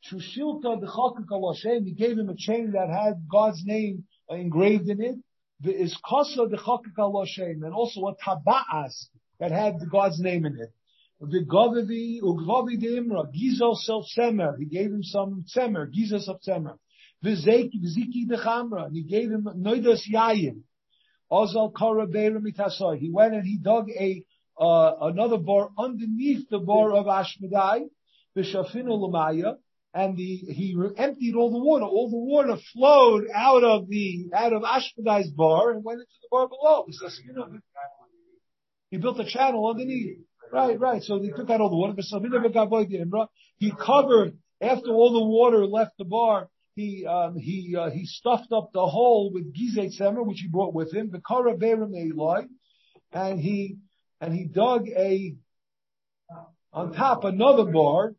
Shushilta 0.09 0.79
the 0.79 1.81
He 1.85 1.93
gave 1.93 2.17
him 2.17 2.29
a 2.29 2.35
chain 2.35 2.71
that 2.71 2.89
had 2.89 3.27
God's 3.29 3.63
name 3.65 4.05
engraved 4.29 4.89
in 4.89 5.01
it. 5.01 5.15
The 5.61 5.73
Iskasa 5.73 6.49
the 6.49 6.57
Chakak 6.57 7.63
and 7.63 7.73
also 7.73 8.01
a 8.07 8.15
Taba'as 8.15 9.07
that 9.39 9.51
had 9.51 9.75
God's 9.91 10.19
name 10.19 10.45
in 10.45 10.57
it. 10.59 10.73
The 11.19 11.45
Govavi 11.45 12.19
Ugvavi 12.21 12.81
Imra 12.81 13.31
Gizel 13.31 13.75
self 13.77 14.05
Semer. 14.17 14.57
He 14.57 14.65
gave 14.65 14.87
him 14.87 15.03
some 15.03 15.45
Semer, 15.55 15.87
Gizel 15.93 16.27
of 16.27 16.41
Semer. 16.41 16.77
Vizeki 17.23 17.79
Viziki 17.79 18.27
de 18.27 18.37
Chamra. 18.37 18.91
He 18.91 19.03
gave 19.03 19.29
him 19.29 19.43
Noidas 19.43 20.01
Yayim. 20.11 20.63
Ozal 21.31 21.71
Kara. 21.77 22.07
He 22.97 23.09
went 23.11 23.35
and 23.35 23.45
he 23.45 23.57
dug 23.57 23.89
a 23.91 24.25
uh, 24.59 24.93
another 25.01 25.37
bar 25.37 25.69
underneath 25.77 26.49
the 26.49 26.59
bar 26.59 26.93
of 26.93 27.05
Ashmedai, 27.05 27.89
Bishafinu 28.35 28.99
Lamaya, 28.99 29.55
and 29.93 30.15
the, 30.15 30.23
he 30.23 30.75
emptied 30.97 31.35
all 31.35 31.51
the 31.51 31.57
water. 31.57 31.85
All 31.85 32.09
the 32.09 32.17
water 32.17 32.61
flowed 32.73 33.25
out 33.33 33.63
of 33.63 33.89
the 33.89 34.29
out 34.33 34.53
of 34.53 34.63
Ashmedai's 34.63 35.31
bar 35.31 35.71
and 35.71 35.83
went 35.83 35.99
into 35.99 36.11
the 36.21 36.27
bar 36.31 36.47
below. 36.47 36.87
He 38.89 38.97
built 38.97 39.19
a 39.19 39.25
channel 39.25 39.67
underneath. 39.67 40.17
Right, 40.51 40.79
right. 40.79 41.01
So 41.01 41.19
they 41.19 41.29
took 41.29 41.49
out 41.49 41.61
all 41.61 41.69
the 41.69 41.75
water. 41.75 43.27
He 43.57 43.71
covered 43.71 44.37
after 44.61 44.89
all 44.89 45.13
the 45.13 45.25
water 45.25 45.65
left 45.65 45.97
the 45.97 46.05
bar 46.05 46.49
he 46.75 47.05
um, 47.05 47.35
he 47.37 47.75
uh, 47.77 47.89
he 47.89 48.05
stuffed 48.05 48.51
up 48.51 48.71
the 48.73 48.85
hole 48.85 49.31
with 49.33 49.53
gizet 49.53 49.99
semer, 49.99 50.25
which 50.25 50.39
he 50.39 50.47
brought 50.47 50.73
with 50.73 50.93
him, 50.93 51.11
the 51.11 51.21
kara 51.21 51.53
Eloi, 51.53 52.47
and 53.11 53.39
he 53.39 53.77
and 54.21 54.33
he 54.33 54.45
dug 54.45 54.87
a 54.87 55.35
on 56.71 56.93
top 56.93 57.25
another 57.25 57.65
bar, 57.65 58.15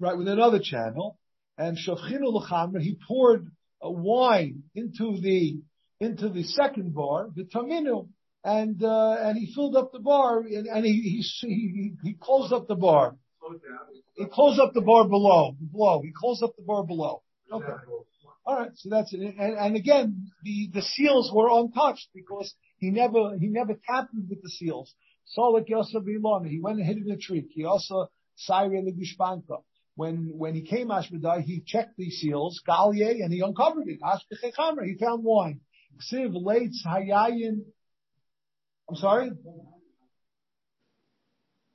right 0.00 0.16
with 0.16 0.28
another 0.28 0.58
channel, 0.62 1.18
and 1.56 1.76
shafchinu 1.76 2.22
l'chamer, 2.22 2.80
he 2.80 2.96
poured 3.06 3.46
wine 3.82 4.64
into 4.74 5.20
the 5.20 5.60
into 6.00 6.30
the 6.30 6.42
second 6.44 6.94
bar, 6.94 7.28
the 7.36 7.44
taminu, 7.44 8.08
and 8.42 8.82
uh, 8.82 9.16
and 9.20 9.36
he 9.36 9.52
filled 9.54 9.76
up 9.76 9.92
the 9.92 10.00
bar, 10.00 10.40
and, 10.40 10.66
and 10.66 10.84
he, 10.84 11.22
he 11.40 11.48
he 11.48 11.92
he 12.02 12.14
closed 12.14 12.52
up 12.52 12.66
the 12.66 12.74
bar. 12.74 13.16
He 14.16 14.26
closed 14.26 14.60
up 14.60 14.72
the 14.74 14.80
bar 14.80 15.08
below, 15.08 15.56
below. 15.72 16.02
He 16.02 16.12
closed 16.12 16.42
up 16.42 16.54
the 16.56 16.62
bar 16.62 16.84
below. 16.84 17.22
Okay. 17.52 17.72
All 18.44 18.56
right. 18.56 18.70
So 18.74 18.88
that's 18.90 19.12
it. 19.12 19.20
And, 19.20 19.58
and 19.58 19.76
again, 19.76 20.30
the, 20.44 20.70
the 20.72 20.82
seals 20.82 21.32
were 21.34 21.48
untouched 21.50 22.08
because 22.14 22.54
he 22.78 22.90
never, 22.90 23.36
he 23.38 23.48
never 23.48 23.74
tampered 23.88 24.28
with 24.28 24.42
the 24.42 24.50
seals. 24.50 24.94
Solak 25.36 25.68
Yosef. 25.68 26.02
He 26.04 26.60
went 26.60 26.78
and 26.78 26.86
hid 26.86 26.98
in 26.98 27.10
a 27.10 27.16
tree. 27.16 27.46
He 27.50 27.64
also 27.64 28.08
Sire 28.40 28.70
the 28.70 28.92
Gishpanka. 28.92 29.62
When 29.96 30.32
when 30.36 30.54
he 30.54 30.62
came 30.62 30.88
Ashmedai, 30.88 31.42
he 31.42 31.62
checked 31.66 31.96
the 31.96 32.10
seals, 32.10 32.62
Galye, 32.66 33.22
and 33.22 33.32
he 33.32 33.40
uncovered 33.40 33.88
it. 33.88 34.00
Ashkechamer, 34.00 34.84
he 34.86 34.96
found 34.96 35.24
wine. 35.24 35.60
Ksiv 36.00 36.34
Leitz 36.34 36.84
Hayayin. 36.86 37.64
I'm 38.88 38.96
sorry. 38.96 39.32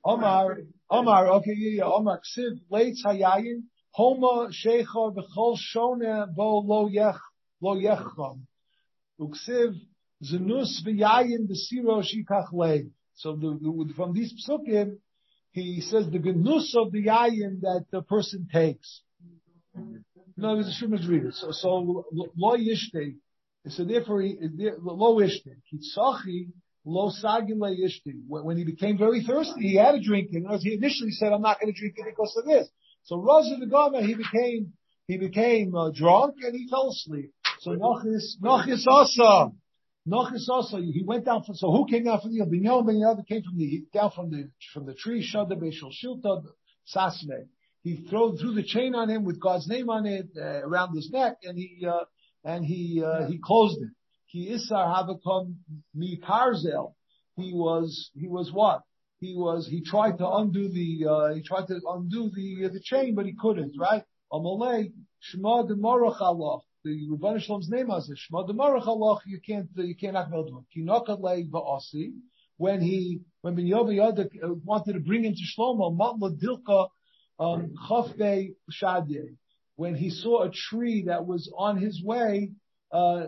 Omar, 0.04 0.58
Omar, 0.90 1.28
okay, 1.28 1.54
yeah, 1.56 1.84
yeah. 1.84 1.84
Omar 1.84 2.20
Ksiv 2.20 2.60
Leitz 2.70 3.04
Hayayin. 3.04 3.64
Homa 3.92 4.50
Sheichar 4.50 5.14
B'chol 5.14 5.56
Shone 5.58 6.34
Bo 6.34 6.58
Lo 6.58 6.88
Yech 6.88 7.18
Lo 7.60 7.76
Yechcham. 7.76 8.40
Uksiv 9.20 9.74
Zenus 10.22 10.82
V'Yayin 10.86 11.48
B'Siro 11.48 12.02
Shikach. 12.02 12.90
So 13.14 13.36
the, 13.36 13.58
the, 13.60 13.94
from 13.94 14.12
these 14.12 14.34
psukim, 14.46 14.98
he 15.62 15.80
says 15.80 16.06
the 16.10 16.18
genus 16.18 16.74
of 16.76 16.92
the 16.92 17.06
yayin 17.06 17.60
that 17.62 17.86
the 17.90 18.02
person 18.02 18.46
takes. 18.52 19.02
No, 20.36 20.54
there's 20.54 20.68
a 20.68 20.84
Shuma's 20.84 21.06
reader. 21.08 21.32
So, 21.32 21.48
so 21.50 22.04
lo 22.12 22.56
yishte. 22.56 23.16
So 23.68 23.84
therefore, 23.84 24.20
he, 24.22 24.36
lo 24.40 25.16
yishte. 25.16 25.54
Kitzachi 25.72 26.48
lo 26.84 27.10
sagin 27.10 27.58
lo 27.58 27.70
yishte. 27.70 28.12
When 28.28 28.56
he 28.58 28.64
became 28.64 28.98
very 28.98 29.22
thirsty, 29.24 29.62
he 29.62 29.76
had 29.76 29.94
a 29.94 30.02
drink, 30.02 30.30
and 30.32 30.46
as 30.52 30.62
he 30.62 30.74
initially 30.74 31.10
said, 31.12 31.32
"I'm 31.32 31.42
not 31.42 31.58
going 31.58 31.72
to 31.72 31.78
drink 31.78 31.94
it 31.96 32.04
because 32.06 32.36
of 32.36 32.44
this." 32.44 32.68
So 33.04 33.16
Raza 33.16 33.58
the 33.58 33.66
Gama, 33.66 34.02
he 34.02 34.14
became 34.14 34.74
he 35.06 35.16
became 35.16 35.74
uh, 35.74 35.90
drunk 35.90 36.34
and 36.42 36.54
he 36.54 36.68
fell 36.68 36.90
asleep. 36.90 37.32
So 37.60 37.70
Nochis 37.70 38.38
Nochis 38.42 38.86
also 38.86 39.54
Nochis 40.06 40.48
also, 40.48 40.76
he 40.76 41.02
went 41.04 41.24
down 41.24 41.42
from, 41.42 41.56
so 41.56 41.72
who 41.72 41.86
came 41.86 42.04
down 42.04 42.20
from 42.20 42.32
the, 42.32 42.44
Binyamin 42.44 42.86
Ben 42.86 42.96
Yehuda 42.96 43.26
came 43.26 43.42
from 43.42 43.58
the, 43.58 43.84
down 43.92 44.12
from 44.12 44.30
the, 44.30 44.48
from 44.72 44.86
the 44.86 44.94
tree, 44.94 45.26
Shada 45.26 45.52
Beshel 45.52 45.90
Shilta, 45.92 46.44
Sasme. 46.94 47.48
He 47.82 48.06
threw, 48.08 48.36
threw 48.36 48.54
the 48.54 48.62
chain 48.62 48.94
on 48.94 49.10
him 49.10 49.24
with 49.24 49.40
God's 49.40 49.66
name 49.66 49.90
on 49.90 50.06
it, 50.06 50.28
uh, 50.36 50.60
around 50.64 50.94
his 50.94 51.10
neck, 51.10 51.38
and 51.42 51.58
he, 51.58 51.84
uh, 51.86 52.04
and 52.44 52.64
he, 52.64 53.02
uh, 53.04 53.26
he 53.26 53.38
closed 53.38 53.80
it. 53.82 53.90
He 54.26 54.52
Isar 54.52 54.86
Habakom 54.86 55.56
Mi 55.94 56.20
Karzel. 56.24 56.94
He 57.36 57.52
was, 57.52 58.10
he 58.14 58.28
was 58.28 58.52
what? 58.52 58.82
He 59.18 59.34
was, 59.34 59.66
he 59.66 59.82
tried 59.82 60.18
to 60.18 60.28
undo 60.28 60.68
the, 60.68 61.06
uh, 61.08 61.34
he 61.34 61.42
tried 61.42 61.66
to 61.66 61.80
undo 61.88 62.30
the, 62.30 62.66
uh, 62.66 62.68
the 62.72 62.80
chain, 62.80 63.14
but 63.14 63.26
he 63.26 63.34
couldn't, 63.38 63.74
right? 63.78 64.04
Amalei, 64.32 64.92
Shema 65.20 65.64
Demorach 65.64 66.20
Allah 66.20 66.60
the 66.86 67.08
Rebbeinu 67.10 67.42
Shalom's 67.42 67.68
name 67.68 67.90
as. 67.90 68.10
Shema 68.14 68.44
Demarach 68.44 68.86
Allah, 68.86 69.18
you 69.26 69.40
can't, 69.44 69.68
you 69.74 69.96
can't 69.96 70.14
knock 70.14 70.30
no 70.30 70.44
door. 70.44 70.64
Kinokat 70.74 71.20
lei 71.20 71.44
ba'asi. 71.44 72.12
When 72.58 72.80
he, 72.80 73.20
when 73.42 73.56
Ben 73.56 73.66
Yoda 73.66 74.28
wanted 74.64 74.94
to 74.94 75.00
bring 75.00 75.24
him 75.24 75.34
to 75.34 75.60
Shlomo, 75.60 75.96
Matla 75.96 76.38
Dilka, 76.40 76.88
um, 77.38 77.74
Chafbe 77.88 78.54
Shadye. 78.72 79.36
When 79.74 79.94
he 79.94 80.10
saw 80.10 80.44
a 80.44 80.50
tree 80.50 81.04
that 81.06 81.26
was 81.26 81.52
on 81.58 81.76
his 81.76 82.02
way, 82.02 82.52
uh, 82.92 83.26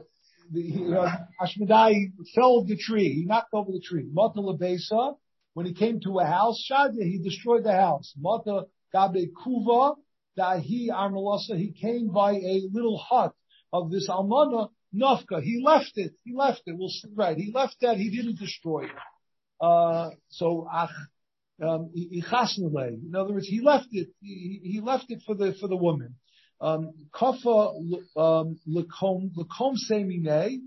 the, 0.51 0.63
he, 0.63 0.95
uh, 0.95 1.11
Ashmedai 1.43 2.13
felled 2.35 2.69
the 2.69 2.79
tree. 2.79 3.13
He 3.13 3.25
knocked 3.27 3.53
over 3.53 3.71
the 3.73 3.81
tree. 3.81 4.07
Mata 4.11 4.41
Labesa, 4.41 5.17
when 5.53 5.67
he 5.67 5.75
came 5.75 6.01
to 6.01 6.21
a 6.21 6.25
house, 6.25 6.65
Shadye, 6.71 7.03
he 7.03 7.19
destroyed 7.19 7.65
the 7.65 7.73
house. 7.73 8.15
Mata 8.17 8.67
Gabe 8.95 9.29
Kuva, 9.45 9.97
Dahi 10.39 10.89
Armalasa, 10.89 11.59
he 11.59 11.73
came 11.73 12.09
by 12.09 12.33
a 12.33 12.63
little 12.73 12.97
hut 12.97 13.35
of 13.73 13.91
this 13.91 14.09
almana 14.09 14.69
nafka. 14.95 15.43
He 15.43 15.63
left 15.65 15.93
it. 15.97 16.13
He 16.25 16.35
left 16.35 16.63
it. 16.67 16.77
We'll 16.77 16.89
see, 16.89 17.09
right. 17.15 17.37
He 17.37 17.53
left 17.53 17.77
that. 17.81 17.97
He 17.97 18.11
didn't 18.11 18.39
destroy 18.39 18.85
it. 18.85 18.91
Uh, 19.61 20.11
so 20.29 20.69
ach, 20.73 20.91
um, 21.61 21.91
in 21.95 22.23
other 23.17 23.33
words, 23.33 23.49
he 23.49 23.61
left 23.61 23.89
it. 23.91 24.09
He, 24.21 24.61
he 24.63 24.81
left 24.81 25.07
it 25.09 25.23
for 25.27 25.35
the 25.35 25.55
for 25.61 25.69
the 25.69 25.77
woman. 25.77 26.15
Um, 26.61 26.93
kafa 27.13 27.73
um, 28.17 28.59
lekom 28.69 29.33
lekom 29.37 29.75
semine. 29.91 30.61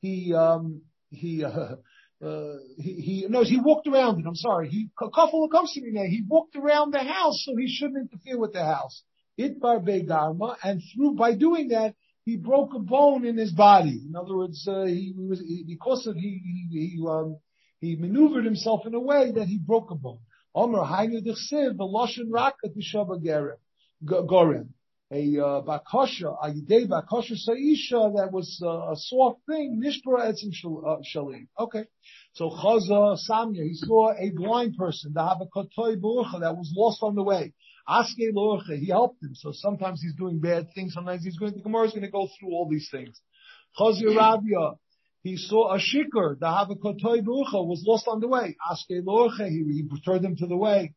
He 0.00 0.34
um, 0.34 0.82
he. 1.10 1.44
Uh, 1.44 1.76
uh, 2.24 2.54
he, 2.78 2.92
he 2.94 3.26
no, 3.28 3.42
he 3.42 3.60
walked 3.60 3.88
around 3.88 4.20
it. 4.20 4.26
I'm 4.26 4.36
sorry. 4.36 4.68
He 4.68 4.88
kofa 4.96 5.32
Lakomse 5.32 5.74
he 5.74 6.22
walked 6.28 6.56
around 6.56 6.92
the 6.92 7.00
house, 7.00 7.42
so 7.44 7.56
he 7.56 7.68
shouldn't 7.68 8.10
interfere 8.10 8.38
with 8.38 8.52
the 8.52 8.64
house. 8.64 9.02
It 9.36 9.60
bar 9.60 9.80
begarma, 9.80 10.56
and 10.62 10.80
through 10.94 11.14
by 11.14 11.34
doing 11.34 11.68
that, 11.68 11.94
he 12.24 12.36
broke 12.36 12.74
a 12.74 12.78
bone 12.78 13.24
in 13.26 13.36
his 13.36 13.52
body. 13.52 14.00
In 14.08 14.14
other 14.16 14.36
words, 14.36 14.66
uh, 14.68 14.84
he, 14.84 15.14
was 15.16 15.40
he, 15.40 15.64
because 15.66 16.06
of 16.06 16.16
he 16.16 16.68
he 16.70 16.96
he, 16.96 17.06
um, 17.08 17.38
he 17.80 17.96
maneuvered 17.96 18.44
himself 18.44 18.86
in 18.86 18.94
a 18.94 19.00
way 19.00 19.32
that 19.32 19.46
he 19.46 19.58
broke 19.58 19.90
a 19.90 19.94
bone. 19.94 20.20
Omer 20.54 20.80
Hainu 20.80 21.20
Dechsiv 21.26 21.76
Veloshin 21.76 22.30
Rakat 22.30 22.76
Mishaba 22.76 23.18
Gorem. 24.04 24.68
A 25.14 25.38
uh, 25.38 25.60
bakosha, 25.60 26.34
a 26.42 26.48
yidei 26.48 26.88
bakosha 26.88 27.36
saisha 27.46 28.16
that 28.16 28.30
was 28.32 28.58
uh, 28.64 28.92
a 28.92 28.96
soft 28.96 29.40
thing. 29.46 29.78
Nishbra 29.84 30.32
etzim 30.32 30.52
uh, 30.86 31.02
shalim. 31.02 31.48
Okay. 31.58 31.84
So 32.32 32.48
Chaza 32.48 33.18
Samya, 33.28 33.62
he 33.62 33.74
saw 33.74 34.14
a 34.18 34.30
blind 34.30 34.76
person, 34.78 35.12
the 35.12 35.20
Habakotoi 35.20 36.00
that 36.40 36.56
was 36.56 36.72
lost 36.74 37.02
on 37.02 37.14
the 37.14 37.22
way. 37.22 37.52
Aske 37.88 38.32
Lorche, 38.32 38.78
he 38.78 38.88
helped 38.88 39.22
him. 39.22 39.34
So 39.34 39.52
sometimes 39.52 40.00
he's 40.02 40.14
doing 40.14 40.40
bad 40.40 40.68
things, 40.74 40.94
sometimes 40.94 41.24
he's 41.24 41.38
going, 41.38 41.54
the 41.54 41.62
Gemara 41.62 41.86
is 41.86 41.92
going 41.92 42.02
to 42.02 42.10
go 42.10 42.28
through 42.38 42.50
all 42.50 42.68
these 42.70 42.88
things. 42.90 43.20
Chazir 43.78 44.16
Rabia, 44.16 44.72
he 45.22 45.36
saw 45.36 45.74
a 45.74 45.78
shikr, 45.78 46.38
the 46.38 46.46
Havakotoi 46.46 47.22
Bucha 47.22 47.66
was 47.66 47.84
lost 47.86 48.06
on 48.08 48.20
the 48.20 48.28
way. 48.28 48.56
Aske 48.70 49.04
Lorche, 49.04 49.48
he, 49.48 49.64
he 49.64 49.84
returned 49.90 50.24
him 50.24 50.36
to 50.36 50.46
the 50.46 50.56
way. 50.56 50.94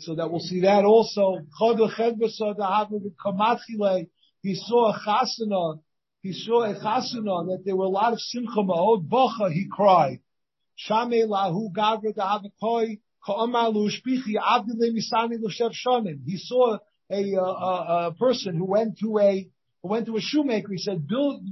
So 0.00 0.14
that 0.16 0.30
we'll 0.30 0.40
see 0.40 0.60
that 0.62 0.84
also. 0.84 1.38
Chadel 1.60 1.94
Chedbasa, 1.94 2.56
the 2.56 3.08
Havakamatchile, 3.24 4.08
he 4.42 4.54
saw 4.54 4.92
a 4.92 4.98
chasana, 4.98 5.80
he 6.22 6.32
saw 6.32 6.64
a 6.64 6.74
chasana 6.74 7.46
that 7.46 7.62
there 7.64 7.76
were 7.76 7.84
a 7.84 7.88
lot 7.88 8.12
of 8.12 8.20
simcha 8.20 8.60
ma'od 8.62 9.08
bacha, 9.08 9.50
he 9.52 9.68
cried. 9.70 10.20
Shame 10.76 11.28
lahu 11.28 11.72
gavra 11.72 12.14
da 12.14 12.38
havakoi 12.38 13.00
he 13.26 13.36
saw 16.38 16.78
a, 17.10 17.34
a, 17.34 17.42
a, 17.42 18.14
person 18.18 18.56
who 18.56 18.64
went 18.64 18.98
to 18.98 19.18
a 19.18 19.48
who 19.82 19.88
went 19.88 20.06
to 20.06 20.16
a 20.16 20.20
shoemaker. 20.20 20.72
He 20.72 20.78
said, 20.78 21.06
"Build, 21.06 21.42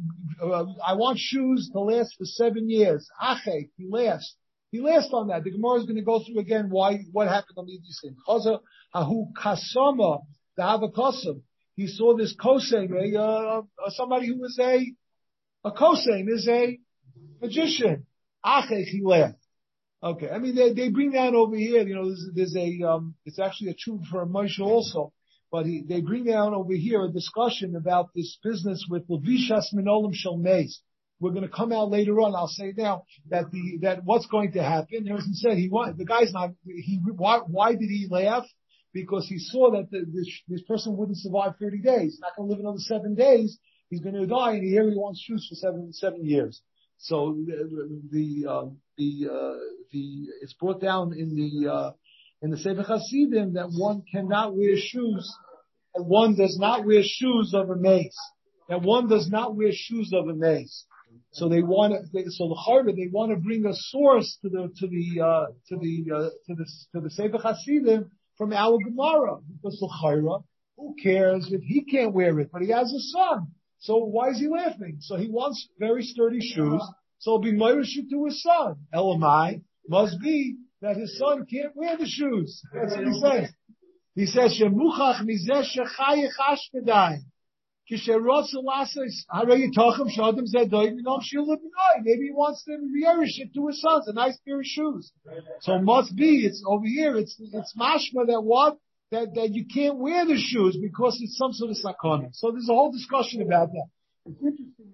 uh, 0.42 0.64
I 0.84 0.94
want 0.94 1.18
shoes 1.18 1.68
to 1.72 1.80
last 1.80 2.14
for 2.16 2.24
seven 2.24 2.70
years." 2.70 3.08
Ache, 3.22 3.70
he 3.76 3.86
lasts. 3.88 4.34
He 4.70 4.80
lasts 4.80 5.12
on 5.12 5.28
that. 5.28 5.44
The 5.44 5.50
Gemara 5.50 5.80
is 5.80 5.84
going 5.84 5.96
to 5.96 6.02
go 6.02 6.22
through 6.24 6.38
again 6.40 6.68
why 6.70 7.00
what 7.12 7.28
happened 7.28 7.58
on 7.58 7.66
these 7.66 8.00
things. 8.02 8.16
Chaza 8.26 8.60
hahu 8.94 9.32
kasama 9.34 10.20
the. 10.56 11.40
He 11.76 11.86
saw 11.86 12.16
this 12.16 12.34
kosem, 12.34 12.92
a 12.92 13.20
uh, 13.20 13.62
somebody 13.90 14.28
who 14.28 14.40
was 14.40 14.58
a 14.58 14.90
a 15.64 15.72
kosem 15.72 16.28
is 16.28 16.48
a 16.48 16.78
magician. 17.42 18.06
Ache, 18.44 18.86
he 18.86 19.02
laughed. 19.02 19.37
Okay, 20.00 20.30
I 20.30 20.38
mean 20.38 20.54
they 20.54 20.72
they 20.72 20.90
bring 20.90 21.12
that 21.12 21.34
over 21.34 21.56
here. 21.56 21.82
You 21.86 21.94
know, 21.96 22.06
there's, 22.06 22.30
there's 22.34 22.56
a 22.56 22.88
um, 22.88 23.14
it's 23.24 23.40
actually 23.40 23.70
a 23.70 23.74
truth 23.74 24.02
for 24.08 24.22
a 24.22 24.26
Moshe 24.26 24.60
also, 24.60 25.12
but 25.50 25.66
he, 25.66 25.82
they 25.88 26.00
bring 26.02 26.24
down 26.24 26.54
over 26.54 26.72
here 26.72 27.04
a 27.04 27.10
discussion 27.10 27.74
about 27.74 28.10
this 28.14 28.38
business 28.42 28.86
with 28.88 29.08
Levishas 29.08 29.74
Minolim 29.74 30.14
Shalmeis. 30.14 30.76
We're 31.18 31.32
going 31.32 31.42
to 31.42 31.48
come 31.48 31.72
out 31.72 31.90
later 31.90 32.20
on. 32.20 32.36
I'll 32.36 32.46
say 32.46 32.72
now 32.76 33.06
that 33.30 33.50
the 33.50 33.78
that 33.82 34.04
what's 34.04 34.26
going 34.26 34.52
to 34.52 34.62
happen. 34.62 35.04
He 35.04 35.34
said, 35.34 35.58
he 35.58 35.68
won. 35.68 35.96
the 35.98 36.04
guy's 36.04 36.32
not 36.32 36.50
he 36.64 37.00
why 37.16 37.40
why 37.48 37.72
did 37.72 37.88
he 37.88 38.06
laugh? 38.08 38.46
Because 38.92 39.26
he 39.26 39.38
saw 39.40 39.72
that 39.72 39.90
the, 39.90 40.04
this 40.06 40.28
this 40.46 40.62
person 40.62 40.96
wouldn't 40.96 41.18
survive 41.18 41.54
30 41.60 41.78
days. 41.78 42.12
He's 42.12 42.20
not 42.20 42.36
going 42.36 42.48
to 42.48 42.54
live 42.54 42.60
another 42.60 42.78
seven 42.78 43.16
days. 43.16 43.58
He's 43.90 44.00
going 44.00 44.14
to 44.14 44.26
die, 44.26 44.52
and 44.52 44.62
here 44.62 44.88
he 44.88 44.94
wants 44.94 45.20
shoes 45.20 45.44
for 45.48 45.56
seven 45.56 45.92
seven 45.92 46.24
years. 46.24 46.62
So 46.98 47.36
the 47.46 48.00
the 48.10 48.50
um, 48.50 48.78
the, 48.96 49.28
uh, 49.32 49.56
it's 50.42 50.54
brought 50.54 50.80
down 50.80 51.12
in 51.16 51.34
the 51.34 51.70
uh, 51.72 51.90
in 52.42 52.50
the 52.50 52.58
Sefer 52.58 52.82
Hasidim 52.82 53.54
that 53.54 53.70
one 53.76 54.02
cannot 54.10 54.56
wear 54.56 54.76
shoes, 54.76 55.32
that 55.94 56.02
one 56.02 56.36
does 56.36 56.58
not 56.58 56.84
wear 56.84 57.02
shoes 57.04 57.54
of 57.54 57.70
a 57.70 57.76
mace, 57.76 58.18
that 58.68 58.82
one 58.82 59.08
does 59.08 59.28
not 59.30 59.56
wear 59.56 59.70
shoes 59.72 60.12
of 60.12 60.28
a 60.28 60.34
mace. 60.34 60.84
So 61.32 61.48
they 61.48 61.62
want 61.62 61.94
to, 61.94 62.30
so 62.30 62.48
the 62.48 62.54
harder 62.54 62.92
they 62.92 63.08
want 63.12 63.30
to 63.30 63.36
bring 63.36 63.64
a 63.64 63.74
source 63.74 64.36
to 64.42 64.48
the 64.48 64.68
to 64.78 64.86
the 64.88 65.46
to 65.68 65.76
the 65.76 66.30
to 66.46 66.54
the 66.54 66.66
to 66.94 67.00
the 67.00 67.10
Sefer 67.10 67.38
Hasidim 67.38 68.10
from 68.36 68.52
our 68.52 68.78
Gemara 68.78 69.36
because 69.62 69.78
who 70.76 70.94
cares 71.02 71.48
if 71.52 71.62
he 71.62 71.84
can't 71.84 72.14
wear 72.14 72.38
it, 72.40 72.50
but 72.52 72.62
he 72.62 72.70
has 72.70 72.92
a 72.92 73.00
son. 73.00 73.48
So 73.80 73.98
why 73.98 74.30
is 74.30 74.38
he 74.38 74.48
laughing? 74.48 74.98
So 75.00 75.16
he 75.16 75.28
wants 75.28 75.68
very 75.78 76.02
sturdy 76.02 76.40
shoes. 76.40 76.82
So 77.18 77.32
it'll 77.32 77.40
be 77.40 77.52
Moirish 77.52 77.94
to 78.10 78.24
his 78.26 78.42
son. 78.42 78.76
Elamai 78.94 79.62
must 79.88 80.20
be 80.20 80.56
that 80.80 80.96
his 80.96 81.18
son 81.18 81.46
can't 81.46 81.74
wear 81.74 81.96
the 81.96 82.06
shoes. 82.06 82.62
That's 82.72 82.94
what 82.96 83.06
he 83.06 83.20
says. 83.20 83.52
He 84.14 84.26
says, 84.26 84.58
Shemuchach 84.60 85.22
mizeh 85.24 85.64
shechayich 85.64 86.36
ashkedai. 86.40 87.18
Maybe 87.90 88.02
he 88.02 88.10
wants 92.32 92.64
to 92.64 92.76
nourish 92.80 93.38
it 93.38 93.54
to 93.54 93.66
his 93.66 93.80
sons, 93.80 94.08
a 94.08 94.12
nice 94.12 94.38
pair 94.44 94.58
of 94.60 94.66
shoes. 94.66 95.10
So 95.60 95.78
must 95.78 96.14
be, 96.14 96.44
it's 96.44 96.62
over 96.66 96.84
here, 96.86 97.16
it's, 97.16 97.40
it's 97.40 97.74
mashma 97.78 98.26
that 98.26 98.42
what? 98.42 98.76
That, 99.10 99.34
that 99.36 99.54
you 99.54 99.64
can't 99.72 99.98
wear 99.98 100.26
the 100.26 100.36
shoes 100.36 100.76
because 100.76 101.18
it's 101.22 101.38
some 101.38 101.52
sort 101.52 101.70
of 101.70 101.78
sakana. 101.78 102.28
So 102.34 102.50
there's 102.50 102.68
a 102.68 102.74
whole 102.74 102.92
discussion 102.92 103.40
about 103.40 103.70
that. 103.72 103.86
It's 104.26 104.42
interesting. 104.42 104.92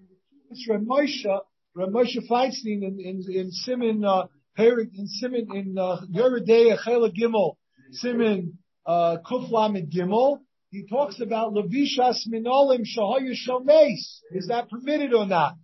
It's 0.50 0.68
Ramosha, 0.70 1.40
Ramosha 1.76 2.28
Feinstein 2.30 2.84
in, 2.84 3.00
in, 3.00 3.24
in 3.28 3.50
siman, 3.50 4.06
uh, 4.06 4.26
in 4.56 5.08
siman, 5.20 5.52
in, 5.52 5.76
uh, 5.76 6.02
Yoreh 6.14 6.46
De'ah 6.46 6.78
Chela 6.84 7.10
Gimel, 7.10 7.56
siman, 8.04 8.52
uh, 8.86 9.16
Gimel, 9.26 10.38
he 10.70 10.86
talks 10.88 11.20
about 11.20 11.52
Levishas 11.52 12.26
Minolim 12.28 12.82
Shahoyu. 12.82 13.30
Is 13.30 14.46
that 14.48 14.68
permitted 14.68 15.14
or 15.14 15.26
not? 15.26 15.54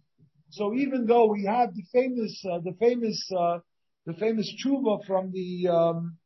So 0.50 0.74
even 0.74 1.06
though 1.06 1.26
we 1.26 1.46
have 1.46 1.74
the 1.74 1.82
famous, 1.92 2.44
uh, 2.44 2.58
the 2.58 2.76
famous, 2.78 3.28
uh, 3.36 3.58
the 4.06 4.14
famous 4.14 4.52
tshuva 4.54 5.04
from 5.06 5.32
the, 5.32 5.68
um, 5.68 6.16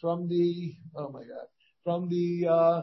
from 0.00 0.28
the, 0.28 0.74
oh 0.96 1.10
my 1.10 1.20
God, 1.20 1.46
from 1.84 2.08
the, 2.08 2.48
uh, 2.48 2.82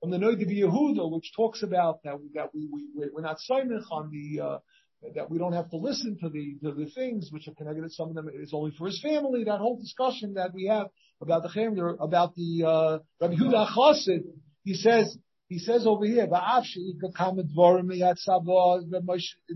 from 0.00 0.10
the 0.10 0.18
Noda 0.18 0.44
B'Yehuda, 0.46 1.10
which 1.12 1.32
talks 1.36 1.62
about 1.62 2.02
that, 2.04 2.14
that 2.34 2.54
we, 2.54 2.68
we, 2.72 3.08
we're 3.12 3.22
not 3.22 3.38
signing 3.40 3.82
on 3.90 4.10
the, 4.10 4.40
uh, 4.42 4.58
that 5.14 5.30
we 5.30 5.38
don't 5.38 5.52
have 5.52 5.70
to 5.70 5.76
listen 5.76 6.18
to 6.20 6.28
the 6.28 6.58
to 6.62 6.74
the 6.74 6.90
things 6.90 7.30
which 7.30 7.48
are 7.48 7.54
connected. 7.54 7.90
Some 7.92 8.10
of 8.10 8.14
them 8.14 8.28
is 8.34 8.52
only 8.52 8.72
for 8.76 8.86
his 8.86 9.00
family. 9.00 9.44
That 9.44 9.58
whole 9.58 9.78
discussion 9.78 10.34
that 10.34 10.52
we 10.52 10.66
have 10.66 10.88
about 11.22 11.42
the 11.42 11.48
chemder, 11.48 11.96
about 11.98 12.34
the 12.34 12.64
uh, 12.66 12.98
Rabbi 13.20 13.34
Yehuda 13.34 13.68
Chassid, 13.68 14.24
he 14.62 14.74
says 14.74 15.16
he 15.48 15.58
says 15.58 15.84
over 15.84 16.04
here, 16.04 16.28
this 16.28 16.36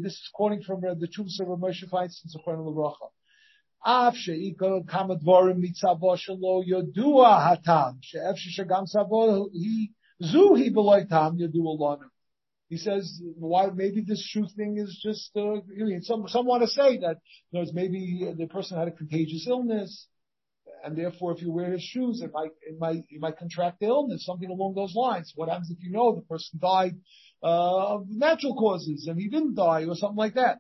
is 0.03 0.31
quoting 0.35 0.63
from 0.63 0.79
uh, 0.79 0.95
the 0.95 1.07
Chuvs 1.07 1.41
of 1.41 1.47
Moshe 1.61 1.89
Feinstein, 1.89 2.35
Sochron 2.35 2.67
L'Bracha. 2.67 3.11
אף 3.84 4.16
שאיקו 4.16 4.86
כמה 4.88 5.16
דבורים 5.16 5.62
מצבו 5.62 6.18
שלו 6.18 6.62
ידוע 6.66 7.36
הטעם, 7.36 7.94
שאיפה 8.02 8.50
שגם 8.50 8.86
סבו 8.86 9.48
היא, 9.54 9.88
זו 10.20 10.56
היא 10.56 10.72
בלוי 10.72 11.06
טעם 11.06 11.40
ידוע 11.40 11.74
לנו. 11.74 12.08
He 12.70 12.78
says, 12.78 13.20
why, 13.40 13.72
maybe 13.72 14.02
this 14.02 14.24
shoe 14.24 14.46
thing 14.56 14.78
is 14.78 15.00
just, 15.02 15.36
uh, 15.36 15.56
some, 16.02 16.28
some 16.28 16.46
want 16.46 16.62
to 16.62 16.68
say 16.68 17.00
that, 17.00 17.18
you 17.50 17.60
know, 17.60 17.66
maybe 17.74 18.32
the 18.38 18.46
person 18.46 18.78
had 18.78 18.88
a 18.88 18.92
contagious 18.92 19.48
illness, 19.48 20.06
and 20.84 20.96
therefore 20.96 21.32
if 21.32 21.42
you 21.42 21.52
wear 21.52 21.72
his 21.72 21.82
shoes, 21.82 22.22
it 22.22 22.32
might, 22.32 22.52
it 22.62 22.78
might, 22.78 23.06
you 23.10 23.20
might 23.20 23.38
contract 23.38 23.80
the 23.80 23.88
illness, 23.88 24.24
something 24.24 24.52
along 24.52 24.76
those 24.76 24.94
lines. 24.94 25.34
What 25.36 25.50
happens 25.50 25.72
if 25.72 25.84
you 25.84 25.92
know 25.92 26.14
the 26.14 26.22
person 26.22 26.60
died, 26.62 26.96
uh, 27.42 27.96
of 27.96 28.08
natural 28.08 28.54
causes, 28.54 29.08
and 29.08 29.20
he 29.20 29.30
didn't 29.30 29.56
die, 29.56 29.86
or 29.86 29.96
something 29.96 30.18
like 30.18 30.36
that? 30.36 30.60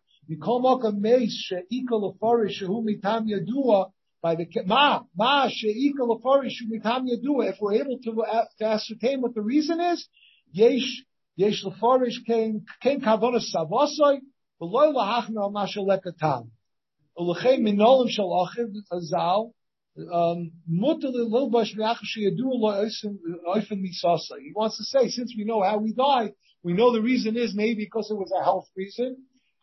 By 4.23 4.35
the 4.35 4.47
ma 4.67 5.03
ma 5.17 5.49
sheikal 5.49 6.21
afarish 6.21 6.63
mitam 6.71 7.07
yadua. 7.07 7.51
If 7.51 7.57
we're 7.61 7.75
able 7.75 7.99
to, 8.05 8.23
uh, 8.23 8.45
to 8.59 8.65
ascertain 8.65 9.21
what 9.21 9.35
the 9.35 9.43
reason 9.43 9.81
is, 9.81 10.09
yesh 10.51 11.05
Yesh 11.37 11.65
lefarish 11.65 12.25
kein 12.27 12.65
kein 12.81 13.01
kavona 13.01 13.41
savosoi 13.41 14.21
v'loy 14.61 14.95
lahachna 14.95 15.43
al 15.43 15.53
mashalekatam. 15.53 16.51
Ulechem 17.19 17.61
minolim 17.61 18.09
shal 18.09 18.31
achiv 18.47 18.73
azal 18.93 19.51
mutter 20.69 21.09
lilbash 21.09 21.75
v'achas 21.77 22.07
sheyadu 22.17 22.45
lo 22.45 22.71
oifen 23.49 23.83
misasa. 23.83 24.39
He 24.41 24.53
wants 24.55 24.77
to 24.77 24.85
say, 24.85 25.09
since 25.09 25.35
we 25.37 25.45
know 25.45 25.63
how 25.63 25.79
we 25.79 25.93
died, 25.93 26.35
we 26.63 26.73
know 26.73 26.93
the 26.93 27.03
reason 27.03 27.37
is 27.37 27.53
maybe 27.53 27.85
because 27.85 28.11
it 28.13 28.15
was 28.15 28.33
a 28.39 28.45
health 28.45 28.69
reason, 28.77 29.17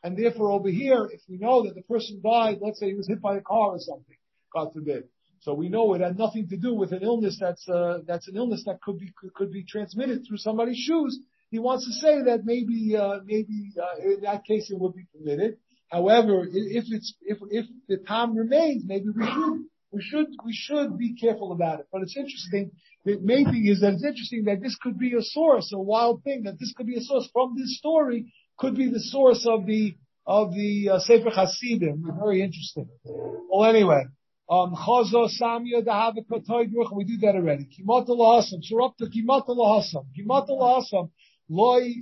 and 0.03 0.17
therefore 0.17 0.51
over 0.51 0.69
here, 0.69 1.09
if 1.11 1.21
we 1.29 1.37
know 1.37 1.63
that 1.63 1.75
the 1.75 1.83
person 1.83 2.21
died, 2.23 2.59
let's 2.61 2.79
say 2.79 2.87
he 2.87 2.95
was 2.95 3.07
hit 3.07 3.21
by 3.21 3.37
a 3.37 3.41
car 3.41 3.71
or 3.71 3.79
something, 3.79 4.17
God 4.53 4.73
forbid. 4.73 5.03
So 5.41 5.53
we 5.53 5.69
know 5.69 5.93
it 5.93 6.01
had 6.01 6.17
nothing 6.17 6.47
to 6.49 6.57
do 6.57 6.73
with 6.75 6.91
an 6.91 7.01
illness 7.01 7.37
that's 7.39 7.67
uh, 7.67 7.99
that's 8.05 8.27
an 8.27 8.37
illness 8.37 8.63
that 8.65 8.81
could 8.81 8.99
be 8.99 9.11
could, 9.19 9.33
could 9.33 9.51
be 9.51 9.63
transmitted 9.63 10.23
through 10.27 10.37
somebody's 10.37 10.77
shoes 10.77 11.19
he 11.51 11.59
wants 11.59 11.85
to 11.85 11.91
say 11.91 12.23
that 12.23 12.45
maybe 12.45 12.95
uh, 12.97 13.19
maybe 13.25 13.73
uh, 13.77 14.01
in 14.01 14.21
that 14.21 14.45
case 14.45 14.71
it 14.71 14.79
would 14.79 14.95
be 14.95 15.05
permitted. 15.13 15.57
However, 15.89 16.47
if 16.49 16.85
it's 16.87 17.13
if 17.21 17.37
if 17.51 17.65
the 17.89 17.97
time 17.97 18.35
remains, 18.37 18.83
maybe 18.85 19.07
we 19.13 19.25
should 19.25 19.59
we 19.91 20.01
should 20.01 20.27
we 20.45 20.53
should 20.53 20.97
be 20.97 21.13
careful 21.13 21.51
about 21.51 21.81
it. 21.81 21.87
But 21.91 22.03
it's 22.03 22.15
interesting. 22.15 22.71
The 23.03 23.19
main 23.19 23.51
thing 23.51 23.67
is 23.67 23.81
that 23.81 23.93
it's 23.93 24.05
interesting 24.05 24.45
that 24.45 24.61
this 24.61 24.77
could 24.81 24.97
be 24.97 25.13
a 25.13 25.21
source, 25.21 25.73
a 25.73 25.79
wild 25.79 26.23
thing. 26.23 26.43
That 26.43 26.57
this 26.57 26.73
could 26.75 26.87
be 26.87 26.95
a 26.95 27.01
source 27.01 27.29
from 27.33 27.55
this 27.57 27.77
story 27.77 28.31
could 28.61 28.75
be 28.75 28.89
the 28.89 28.99
source 28.99 29.45
of 29.49 29.65
the 29.65 29.95
of 30.25 30.53
the 30.53 30.89
uh, 30.89 30.99
Sefer 30.99 31.31
Hasidim. 31.31 32.05
Very 32.23 32.41
interesting. 32.41 32.87
Well, 33.03 33.65
anyway. 33.67 34.03
Um, 34.49 34.75
Chazo 34.75 35.29
Samya 35.41 35.81
Dahava 35.81 36.25
Kotoy 36.29 36.67
we 36.93 37.05
do 37.05 37.17
that 37.21 37.35
already. 37.35 37.65
Kimat 37.65 38.09
al-Hasam. 38.09 38.61
So 38.63 38.83
up 38.83 38.97
to 38.97 39.05
Kimat 39.05 39.47
al-Hasam. 39.47 40.05
Kimat 40.17 40.49
al-Hasam. 40.49 41.09
Shloimeh 41.51 41.95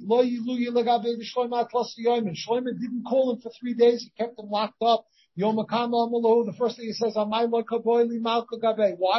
didn't 2.79 3.03
call 3.07 3.31
him 3.33 3.41
for 3.41 3.51
three 3.59 3.73
days. 3.73 4.03
He 4.03 4.09
kept 4.17 4.37
him 4.37 4.49
locked 4.49 4.81
up. 4.81 5.05
The 5.35 6.55
first 6.57 6.77
thing 6.77 6.85
he 6.85 6.93
says. 6.93 7.13
Why 7.15 7.45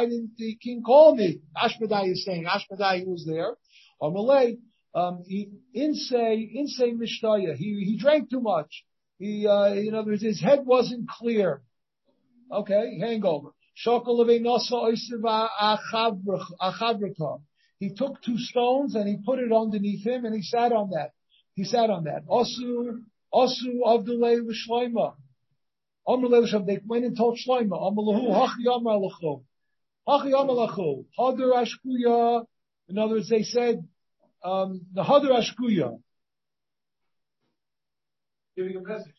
didn't 0.05 0.31
the 0.37 0.55
king 0.61 0.83
call 0.83 1.15
me? 1.15 1.39
Ashmedai 1.57 2.11
is 2.11 2.23
saying, 2.23 2.45
Ashmedai 2.45 3.05
was 3.07 3.25
there. 3.25 3.55
Amalei, 4.01 4.57
um, 4.93 5.23
he, 5.25 5.49
insay, 5.73 6.49
mishtaya. 6.93 7.55
He, 7.55 7.83
he 7.85 7.97
drank 7.97 8.29
too 8.29 8.41
much. 8.41 8.83
He, 9.19 9.47
uh, 9.47 9.73
in 9.73 9.93
other 9.93 10.11
words, 10.11 10.23
his 10.23 10.41
head 10.41 10.65
wasn't 10.65 11.07
clear. 11.07 11.61
Okay, 12.51 12.99
hangover. 12.99 13.51
He 17.79 17.89
took 17.95 18.21
two 18.21 18.37
stones 18.37 18.95
and 18.95 19.07
he 19.07 19.17
put 19.25 19.39
it 19.39 19.51
underneath 19.53 20.05
him 20.05 20.25
and 20.25 20.35
he 20.35 20.41
sat 20.41 20.73
on 20.73 20.89
that. 20.89 21.11
He 21.55 21.63
sat 21.63 21.89
on 21.89 22.03
that. 22.03 22.25
Osu, 22.27 23.03
Osu 23.33 23.81
Avdulay 23.85 24.39
Shloima. 24.67 25.15
They 26.65 26.79
went 26.85 27.05
and 27.05 27.15
told 27.15 27.39
Ashkuya. 31.53 32.45
In 32.89 32.97
other 32.97 33.13
words, 33.13 33.29
they 33.29 33.43
said, 33.43 33.87
Um, 34.43 34.81
the 34.93 35.03
Hadar 35.03 35.39
Ashkuya. 35.39 35.99
Giving 38.55 38.77
a 38.77 38.81
message. 38.81 39.13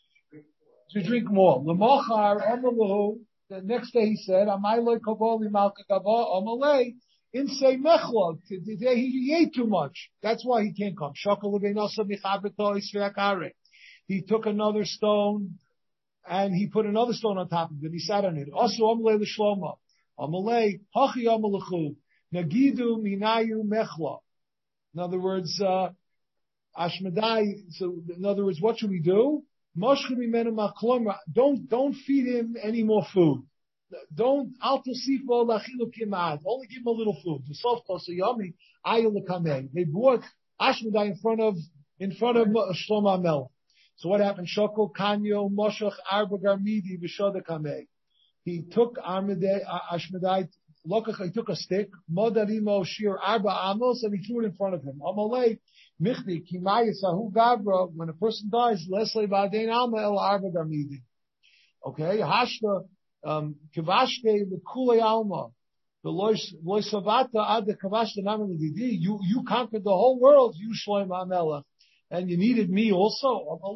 To 0.91 1.03
drink 1.03 1.31
more. 1.31 1.63
Lamachar 1.63 2.41
Amalahu. 2.51 3.19
The 3.49 3.61
next 3.61 3.93
day 3.93 4.07
he 4.07 4.17
said, 4.17 4.49
Amayloi 4.49 4.99
Kabali 4.99 5.51
Malka 5.51 5.83
Gaba 5.89 6.09
Amalei 6.09 6.95
in 7.33 7.49
say 7.49 7.77
mechlog. 7.77 8.39
Today 8.49 8.97
he 8.97 9.35
ate 9.39 9.55
too 9.55 9.67
much. 9.67 10.11
That's 10.23 10.45
why 10.45 10.65
he 10.65 10.73
can't 10.73 10.99
come. 10.99 11.13
He 14.07 14.23
took 14.23 14.47
another 14.47 14.85
stone 14.85 15.59
and 16.29 16.55
he 16.55 16.67
put 16.69 16.87
another 16.87 17.13
stone 17.13 17.39
on 17.39 17.49
top 17.49 17.71
of 17.71 17.77
it. 17.83 17.93
He 17.93 17.99
sat 17.99 18.25
on 18.25 18.37
it. 18.37 18.49
Also 18.53 18.85
amalei 18.85 19.21
l'shloma. 19.21 19.77
Amalei 20.19 20.81
hachi 20.95 21.25
amalechu. 21.27 21.97
Nagidu 22.35 22.99
minayu 23.03 23.63
mechla. 23.65 24.19
In 24.95 25.01
other 25.01 25.19
words, 25.19 25.61
uh, 25.61 25.91
Ashmedai, 26.77 27.73
so 27.73 27.97
in 28.17 28.25
other 28.25 28.45
words, 28.45 28.61
what 28.61 28.79
should 28.79 28.91
we 28.91 29.01
do? 29.01 29.43
Don't, 31.33 31.69
don't 31.69 31.95
feed 31.95 32.27
him 32.27 32.57
any 32.63 32.83
more 32.83 33.07
food 33.13 33.47
don't. 34.15 34.55
Only 34.63 34.87
give 34.97 36.79
him 36.79 36.87
a 36.87 36.91
little 36.91 37.19
food. 37.25 37.43
They 39.75 39.85
brought 39.85 40.23
Ashmedai 40.61 41.07
in 41.07 41.17
front 41.17 41.41
of 41.41 41.57
in 41.99 42.13
front 42.13 42.39
of 42.39 42.49
Shlomo 42.49 43.15
Amel. 43.19 43.51
So 43.97 44.09
what 44.09 44.21
happened? 44.21 44.49
Shokol 44.49 44.93
kanyo 44.93 45.51
moshach 45.51 45.95
arba 46.11 46.39
garmidi. 46.39 46.99
He 48.45 48.63
took 48.71 48.97
Ashmedai. 48.99 50.49
Lokach, 50.87 51.23
he 51.25 51.31
took 51.31 51.49
a 51.49 51.57
stick, 51.57 51.91
modarimo 52.13 52.85
shir 52.85 53.17
arba 53.17 53.73
amos, 53.73 54.03
and 54.03 54.15
he 54.15 54.27
threw 54.27 54.43
it 54.43 54.47
in 54.47 54.53
front 54.55 54.75
of 54.75 54.83
him. 54.83 55.01
Amalei, 55.01 55.59
michni, 56.01 56.43
kimayisahu 56.45 57.33
gavra, 57.33 57.89
when 57.95 58.09
a 58.09 58.13
person 58.15 58.51
dies, 58.51 58.87
lesle 58.91 59.29
ba'adein 59.29 59.73
alma 59.73 59.99
el 59.99 60.19
arba 60.19 60.51
garmidi. 60.51 61.03
Okay, 61.87 62.19
hashta, 62.19 62.85
um, 63.25 63.55
kavashke 63.77 64.51
l'kulei 64.51 65.01
alma. 65.01 65.51
The 66.03 66.11
loisavata 66.11 67.49
ad 67.49 67.67
the 67.67 67.75
kavashke 67.75 68.25
namalididi. 68.25 68.99
You 68.99 69.21
you 69.23 69.45
conquered 69.47 69.85
the 69.85 69.91
whole 69.91 70.19
world. 70.19 70.57
You 70.59 70.75
shloim 70.75 71.11
amela, 71.11 71.63
and 72.11 72.29
you 72.29 72.37
needed 72.37 72.71
me 72.71 72.91
also. 72.91 73.61
I 73.65 73.73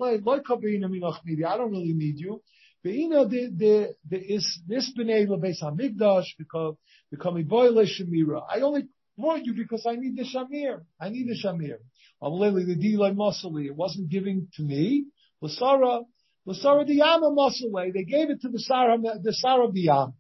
don't 1.57 1.71
really 1.71 1.93
need 1.93 2.19
you. 2.19 2.43
Beina 2.85 3.29
the 3.29 3.95
the 4.09 4.19
is 4.19 4.61
this 4.67 4.93
b'nei 4.97 5.27
lebeis 5.27 5.63
hamikdash 5.63 6.27
because 6.39 6.77
becoming 7.11 7.47
boile 7.47 7.85
shemira. 7.85 8.43
I 8.51 8.61
only 8.61 8.89
brought 9.19 9.45
you 9.45 9.55
because 9.55 9.87
I 9.87 9.97
need 9.97 10.17
the 10.17 10.25
shamir. 10.25 10.83
I 11.01 11.09
need 11.09 11.29
the 11.29 11.37
shamir. 11.43 11.79
Amalei 12.23 12.67
the 12.67 12.77
dilay 12.77 13.15
masali. 13.15 13.67
It 13.67 13.77
wasn't 13.77 14.09
giving 14.11 14.49
to 14.55 14.63
me. 14.63 15.07
Lasara 15.43 16.05
the 16.47 16.95
Yam 16.95 17.21
muscle. 17.35 17.71
They 17.93 18.05
gave 18.05 18.31
it 18.31 18.41
to 18.43 18.49
the 18.49 18.59
Sarah, 18.59 18.99
the 18.99 19.33
Sarah 19.33 19.67
of 19.67 19.75
the 19.75 19.83
Yam. 19.83 20.15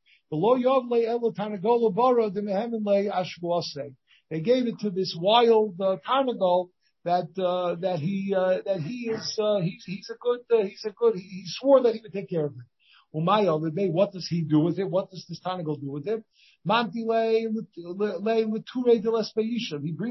They 4.30 4.40
gave 4.40 4.66
it 4.66 4.78
to 4.80 4.90
this 4.90 5.16
wild 5.20 5.80
uh, 5.80 5.96
tarnagol 6.06 6.70
that 7.04 7.28
uh, 7.38 7.76
that 7.76 8.00
he 8.00 8.34
uh, 8.36 8.58
that 8.64 8.80
he 8.80 9.08
is 9.08 9.38
uh, 9.40 9.60
he's 9.60 9.84
he's 9.86 10.10
a 10.10 10.16
good 10.20 10.40
uh, 10.52 10.64
he's 10.64 10.84
a 10.84 10.90
good 10.90 11.14
he, 11.14 11.20
he 11.20 11.44
swore 11.46 11.80
that 11.82 11.94
he 11.94 12.00
would 12.00 12.12
take 12.12 12.28
care 12.28 12.46
of 12.46 12.54
it. 12.54 12.64
What 13.12 14.12
does 14.12 14.26
he 14.28 14.42
do 14.42 14.58
with 14.58 14.80
it? 14.80 14.90
What 14.90 15.10
does 15.10 15.24
this 15.28 15.40
tarnagol 15.46 15.80
do 15.80 15.92
with 15.92 16.08
it? 16.08 16.24
He 16.66 16.72
brings 16.72 16.96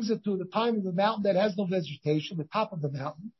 it 0.09 0.23
to 0.23 0.37
the 0.37 0.45
time 0.53 0.77
of 0.77 0.85
the 0.85 0.93
mountain 0.93 1.23
that 1.23 1.35
has 1.35 1.57
no 1.57 1.65
vegetation, 1.65 2.37
the 2.37 2.45
top 2.45 2.71
of 2.71 2.81
the 2.81 2.89
mountain. 2.89 3.33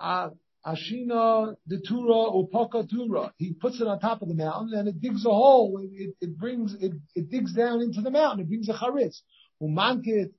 Uh, 0.00 0.30
Ashina 0.66 1.54
detura 1.70 2.32
upaka 2.32 2.88
tura. 2.88 3.34
He 3.36 3.52
puts 3.52 3.78
it 3.80 3.86
on 3.86 4.00
top 4.00 4.22
of 4.22 4.28
the 4.28 4.34
mountain 4.34 4.78
and 4.78 4.88
it 4.88 5.02
digs 5.02 5.26
a 5.26 5.28
hole. 5.28 5.78
It, 5.82 6.14
it 6.22 6.38
brings 6.38 6.74
it, 6.80 6.92
it 7.14 7.30
digs 7.30 7.52
down 7.52 7.82
into 7.82 8.00
the 8.00 8.10
mountain. 8.10 8.40
It 8.40 8.48
brings 8.48 8.70
a 8.70 8.72
charitz. 8.72 9.20
Umankit 9.62 10.32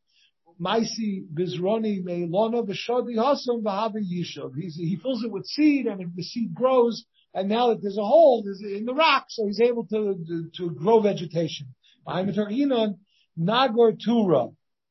maisi 0.60 1.28
bizroni 1.32 2.04
meilona 2.04 2.68
v'shodi 2.68 3.16
hasam 3.16 3.62
v'havi 3.62 4.02
yishav. 4.02 4.56
He 4.58 4.98
fills 5.02 5.24
it 5.24 5.32
with 5.32 5.46
seed 5.46 5.86
and 5.86 6.12
the 6.16 6.24
seed 6.24 6.56
grows 6.56 7.06
and 7.36 7.50
now 7.50 7.70
that 7.70 7.82
there's 7.82 7.98
a 7.98 8.04
hole 8.04 8.44
there's 8.44 8.62
in 8.62 8.86
the 8.86 8.94
rock, 8.94 9.26
so 9.30 9.46
he's 9.46 9.62
able 9.62 9.86
to 9.88 10.16
to, 10.28 10.50
to 10.58 10.72
grow 10.72 11.02
vegetation. 11.02 11.76
Nagor 13.38 14.00
tura 14.00 14.48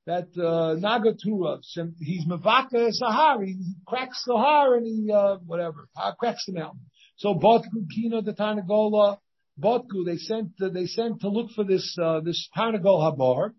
that 0.07 0.29
uh, 0.37 0.77
Nagatura, 0.79 1.61
he's 1.99 2.27
Mavaka 2.27 2.91
Sahari, 3.01 3.47
he 3.47 3.75
cracks 3.87 4.23
the 4.27 4.37
har 4.37 4.75
and 4.77 4.87
he 4.87 5.11
uh, 5.11 5.37
whatever, 5.47 5.89
cracks 6.19 6.45
the 6.47 6.53
mountain. 6.53 6.81
So 7.17 7.35
Botku 7.35 7.89
Kino 7.95 8.21
the 8.21 8.35
Tarnagola, 8.35 9.19
Botku 9.59 10.05
they 10.05 10.19
sent 10.19 10.51
uh, 10.61 10.69
they 10.69 10.87
sent 10.87 11.21
to 11.23 11.29
look 11.29 11.53
for 11.53 11.65
this 11.65 11.97
uh, 12.01 12.21
this 12.21 12.49
Tarnagol 12.57 13.01
Habar, 13.01 13.53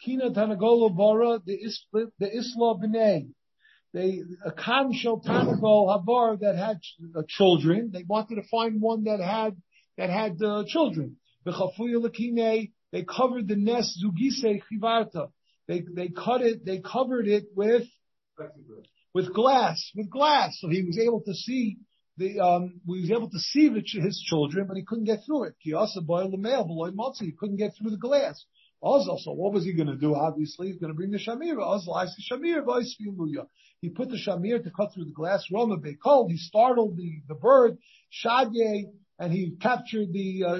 Kina 0.00 0.30
Tarnagola 0.30 0.96
Bara 0.96 1.40
the 1.44 1.58
Isla 2.36 2.78
the. 2.78 3.34
They 3.94 4.22
a 4.44 4.52
Kamshel 4.52 5.24
Tarnagol 5.24 5.88
Habar 5.88 6.40
that 6.40 6.56
had 6.56 6.80
uh, 7.16 7.22
children. 7.28 7.90
They 7.92 8.04
wanted 8.06 8.36
to 8.36 8.48
find 8.48 8.80
one 8.80 9.04
that 9.04 9.20
had 9.20 9.56
that 9.96 10.10
had 10.10 10.42
uh, 10.42 10.64
children. 10.66 11.16
They 11.44 13.04
covered 13.04 13.48
the 13.48 13.56
nest 13.56 14.02
Zugise 14.04 14.62
Chivarta 14.70 15.30
they 15.68 15.84
they 15.94 16.08
cut 16.08 16.40
it, 16.40 16.64
they 16.64 16.80
covered 16.80 17.28
it 17.28 17.44
with 17.54 17.86
with 19.14 19.32
glass, 19.32 19.92
with 19.94 20.10
glass. 20.10 20.56
So 20.60 20.68
he 20.68 20.82
was 20.82 20.98
able 20.98 21.20
to 21.20 21.34
see 21.34 21.76
the 22.16 22.40
um 22.40 22.80
he 22.86 23.02
was 23.02 23.10
able 23.10 23.30
to 23.30 23.38
see 23.38 23.68
the, 23.68 23.82
his 24.00 24.24
children, 24.26 24.66
but 24.66 24.76
he 24.76 24.84
couldn't 24.84 25.04
get 25.04 25.20
through 25.26 25.44
it. 25.44 25.54
He 25.58 25.74
also 25.74 26.00
boiled 26.00 26.32
the 26.32 26.38
mail 26.38 26.64
below 26.64 26.90
Motzi. 26.90 27.26
He 27.26 27.32
couldn't 27.32 27.56
get 27.56 27.74
through 27.76 27.90
the 27.90 27.98
glass. 27.98 28.42
Also, 28.80 29.16
so 29.18 29.32
what 29.32 29.52
was 29.52 29.64
he 29.64 29.74
going 29.74 29.88
to 29.88 29.96
do? 29.96 30.14
Obviously, 30.14 30.68
he's 30.68 30.78
going 30.78 30.92
to 30.92 30.96
bring 30.96 31.10
the 31.10 31.18
shamir. 31.18 31.60
Also, 31.60 31.92
I 31.92 32.06
see 32.06 32.22
shamir. 32.30 32.64
He 33.80 33.90
put 33.90 34.08
the 34.08 34.16
shamir 34.16 34.62
to 34.62 34.70
cut 34.70 34.92
through 34.92 35.04
the 35.04 35.12
glass. 35.12 35.44
Roma 35.52 35.76
cold. 36.02 36.30
He 36.30 36.36
startled 36.36 36.96
the 36.96 37.22
the 37.28 37.34
bird. 37.34 37.78
Shadye 38.24 38.86
and 39.18 39.32
he 39.32 39.56
captured 39.60 40.12
the 40.12 40.44
uh, 40.44 40.58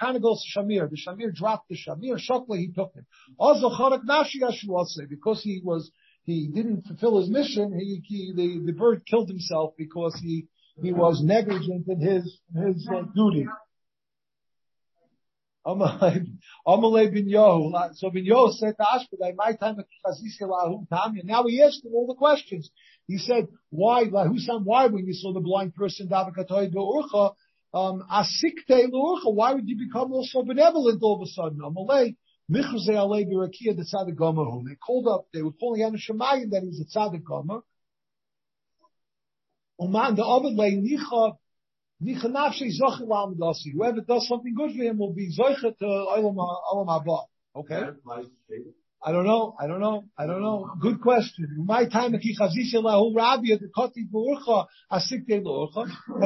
Hanagos 0.00 0.40
Shamir. 0.54 0.90
The 0.90 0.96
Shamir 0.96 1.34
dropped 1.34 1.68
the 1.68 1.76
Shamir. 1.76 2.18
Shokla 2.18 2.58
he 2.58 2.70
took 2.70 2.92
say 4.88 5.04
because 5.08 5.42
he 5.42 5.60
was 5.64 5.90
he 6.24 6.48
didn't 6.48 6.82
fulfill 6.82 7.20
his 7.20 7.30
mission. 7.30 7.78
He, 7.78 8.02
he 8.04 8.32
the 8.34 8.66
the 8.66 8.72
bird 8.72 9.04
killed 9.06 9.28
himself 9.28 9.74
because 9.78 10.18
he 10.22 10.46
he 10.82 10.92
was 10.92 11.22
negligent 11.22 11.88
in 11.88 12.00
his 12.00 12.38
his 12.54 12.88
uh, 12.94 13.02
duty. 13.14 13.46
Amalei 15.68 17.12
bin 17.12 17.28
Yohu. 17.28 17.94
So 17.94 18.10
bin 18.10 18.24
Yohu 18.24 18.52
said 18.54 18.74
to 18.76 18.84
Ashmedai, 18.84 19.34
my 19.36 19.52
time 19.52 19.76
Now 21.24 21.44
he 21.46 21.62
asked 21.62 21.84
him 21.84 21.92
all 21.94 22.06
the 22.06 22.14
questions. 22.14 22.70
He 23.06 23.18
said, 23.18 23.48
why, 23.70 24.04
Lahusam, 24.04 24.64
why 24.64 24.86
when 24.86 25.06
you 25.06 25.12
saw 25.12 25.32
the 25.32 25.40
blind 25.40 25.74
person, 25.74 26.08
Davakatoy 26.08 26.72
Urcha, 26.72 27.34
um, 27.74 28.02
why 28.08 29.52
would 29.52 29.68
you 29.68 29.76
become 29.76 30.12
also 30.12 30.42
benevolent 30.42 31.02
all 31.02 31.16
of 31.16 31.22
a 31.22 31.30
sudden? 31.30 31.58
Amalei, 31.58 32.16
they 32.50 32.62
called 34.86 35.06
up, 35.06 35.26
they 35.34 35.42
were 35.42 35.52
calling 35.52 35.82
out 35.82 35.92
a 35.92 35.98
Shemayim 35.98 36.50
that 36.50 36.62
he 36.62 36.68
was 36.68 36.80
a 36.80 36.98
tzaddik 36.98 37.22
gomer. 37.22 37.60
Uman 39.78 40.14
the 40.16 40.24
other 40.24 40.48
nicha 40.48 40.82
nicha. 40.82 41.36
Whoever 42.00 44.00
does 44.00 44.28
something 44.28 44.54
good 44.54 44.76
for 44.76 44.82
him 44.82 44.98
will 44.98 45.12
be 45.12 45.32
zoichet 45.36 45.76
to 45.78 45.86
uh, 45.86 46.16
olam 46.16 46.86
haba. 46.86 47.24
Okay. 47.56 47.82
I 49.04 49.12
don't 49.12 49.26
know. 49.26 49.54
I 49.58 49.66
don't 49.66 49.80
know. 49.80 50.04
I 50.16 50.26
don't 50.26 50.40
know. 50.42 50.70
Good 50.80 51.00
question. 51.00 51.56
My 51.58 51.88
time 51.88 52.14
And 52.14 52.22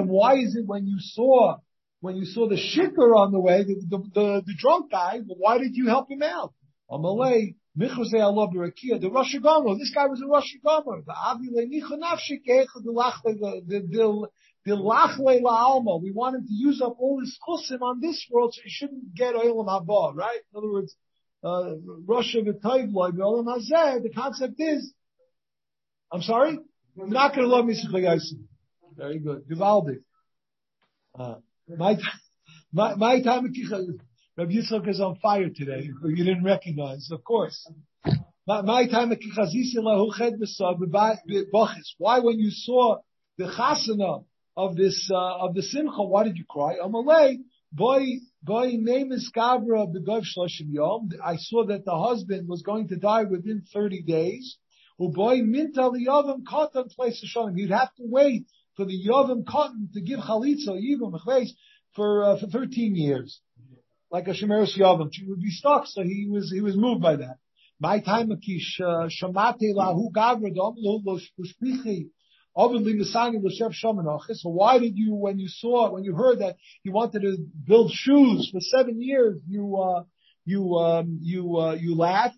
why 0.09 0.35
is 0.37 0.57
it 0.57 0.67
when 0.67 0.87
you 0.87 0.99
saw 0.99 1.57
when 2.01 2.17
you 2.17 2.25
saw 2.25 2.49
the 2.49 2.57
shikar 2.57 3.15
on 3.15 3.31
the 3.31 3.39
way, 3.39 3.63
the, 3.63 3.77
the, 3.89 3.99
the, 4.13 4.43
the 4.45 4.55
drunk 4.59 4.91
guy, 4.91 5.21
why 5.25 5.59
did 5.59 5.77
you 5.77 5.87
help 5.87 6.11
him 6.11 6.23
out? 6.23 6.53
The 6.91 7.15
way, 7.15 7.55
the 7.77 9.11
Rosh 9.11 9.37
Gomer, 9.41 9.79
this 9.79 9.93
guy 9.95 10.07
was 10.07 10.21
a 10.21 10.27
Rosh 10.27 10.53
Gomer. 10.65 11.03
The 11.07 11.15
Avi 11.15 11.49
the 11.49 11.65
the 13.79 14.29
lachle 14.71 15.43
la'alma. 15.43 16.01
We 16.01 16.13
want 16.13 16.37
him 16.37 16.47
to 16.47 16.53
use 16.53 16.81
up 16.81 16.97
all 16.99 17.21
his 17.21 17.39
kusim 17.47 17.83
on 17.83 18.01
this 18.01 18.27
world, 18.31 18.55
so 18.55 18.61
he 18.65 18.71
shouldn't 18.71 19.15
get 19.15 19.35
oil 19.35 19.65
haba, 19.65 20.15
right? 20.15 20.41
In 20.53 20.59
other 20.59 20.71
words, 20.71 20.95
uh, 21.43 21.75
Russia 22.07 22.39
v'toivloi 22.43 23.13
v'olam 23.13 23.47
hazeh, 23.47 24.03
the 24.03 24.11
concept 24.15 24.55
is, 24.59 24.93
I'm 26.13 26.23
sorry? 26.23 26.59
You're 26.95 27.09
not 27.09 27.35
going 27.35 27.49
to 27.49 27.55
love 27.55 27.65
me 27.65 27.75
Very 28.97 29.19
good. 29.19 29.49
Givaldi. 29.49 29.97
Uh, 31.19 31.37
my, 31.69 31.97
my, 32.73 32.95
my 32.95 33.23
time 33.23 33.47
of 33.47 33.55
Rabbi 34.37 34.53
Yitzchak 34.53 34.89
is 34.89 35.01
on 35.01 35.17
fire 35.17 35.51
today. 35.55 35.91
You 36.05 36.25
didn't 36.25 36.45
recognize, 36.45 37.11
of 37.11 37.25
course. 37.25 37.71
My, 38.47 38.87
time 38.89 39.13
of 39.13 39.19
Why 41.99 42.19
when 42.21 42.39
you 42.39 42.51
saw 42.51 42.99
the 43.39 43.45
chasana 43.45 44.25
of 44.57 44.77
this, 44.77 45.11
uh, 45.11 45.39
of 45.39 45.55
the 45.55 45.63
simcha, 45.63 46.03
why 46.03 46.25
did 46.25 46.37
you 46.37 46.45
cry? 46.49 46.77
Amalei, 46.83 47.39
boy, 47.73 48.03
boy, 48.43 48.73
name 48.75 49.13
is 49.13 49.31
Gavra 49.35 49.87
Begov 49.93 50.25
Shloshim 50.25 50.71
Yom. 50.71 51.11
I 51.25 51.37
saw 51.37 51.67
that 51.67 51.85
the 51.85 51.97
husband 51.97 52.49
was 52.49 52.63
going 52.63 52.89
to 52.89 52.97
die 52.97 53.25
within 53.25 53.63
30 53.73 54.03
days. 54.03 54.59
Boy, 54.99 55.43
minta 55.43 55.81
liyavim 55.81 56.45
cotton 56.47 56.89
place 56.89 57.21
to 57.21 57.27
Shalom. 57.27 57.57
You'd 57.57 57.71
have 57.71 57.93
to 57.97 58.05
wait 58.07 58.47
for 58.77 58.85
the 58.85 58.97
yavim 59.09 59.45
cotton 59.47 59.89
to 59.95 60.01
give 60.01 60.21
chalitza 60.21 60.79
yivim 60.79 61.19
for 61.95 62.25
uh, 62.25 62.39
for 62.39 62.47
13 62.47 62.95
years, 62.95 63.41
like 64.11 64.29
a 64.29 64.31
shemeres 64.31 64.79
yavim. 64.79 65.09
She 65.13 65.27
would 65.27 65.41
be 65.41 65.51
stuck, 65.51 65.87
so 65.87 66.03
he 66.03 66.29
was 66.31 66.53
he 66.53 66.61
was 66.61 66.77
moved 66.77 67.03
by 67.03 67.17
that. 67.17 67.39
My 67.81 68.01
time 68.01 68.31
akish 68.31 68.81
uh, 68.81 69.09
shamate 69.09 69.75
lahu 69.75 70.13
gavra 70.13 70.55
dom 70.55 70.75
lo 70.79 71.01
lo 71.05 71.19
so 72.55 74.49
why 74.51 74.79
did 74.79 74.97
you, 74.97 75.15
when 75.15 75.39
you 75.39 75.49
saw, 75.49 75.91
when 75.93 76.05
you 76.05 76.15
heard 76.15 76.41
that 76.41 76.57
he 76.83 76.91
wanted 76.91 77.23
to 77.23 77.37
build 77.67 77.91
shoes 77.93 78.51
for 78.53 78.61
seven 78.61 79.01
years, 79.01 79.39
you, 79.49 79.77
uh, 79.77 80.05
you, 80.45 80.75
um, 80.75 81.19
you, 81.23 81.57
uh, 81.57 81.75
you 81.75 81.95
laughed? 81.95 82.37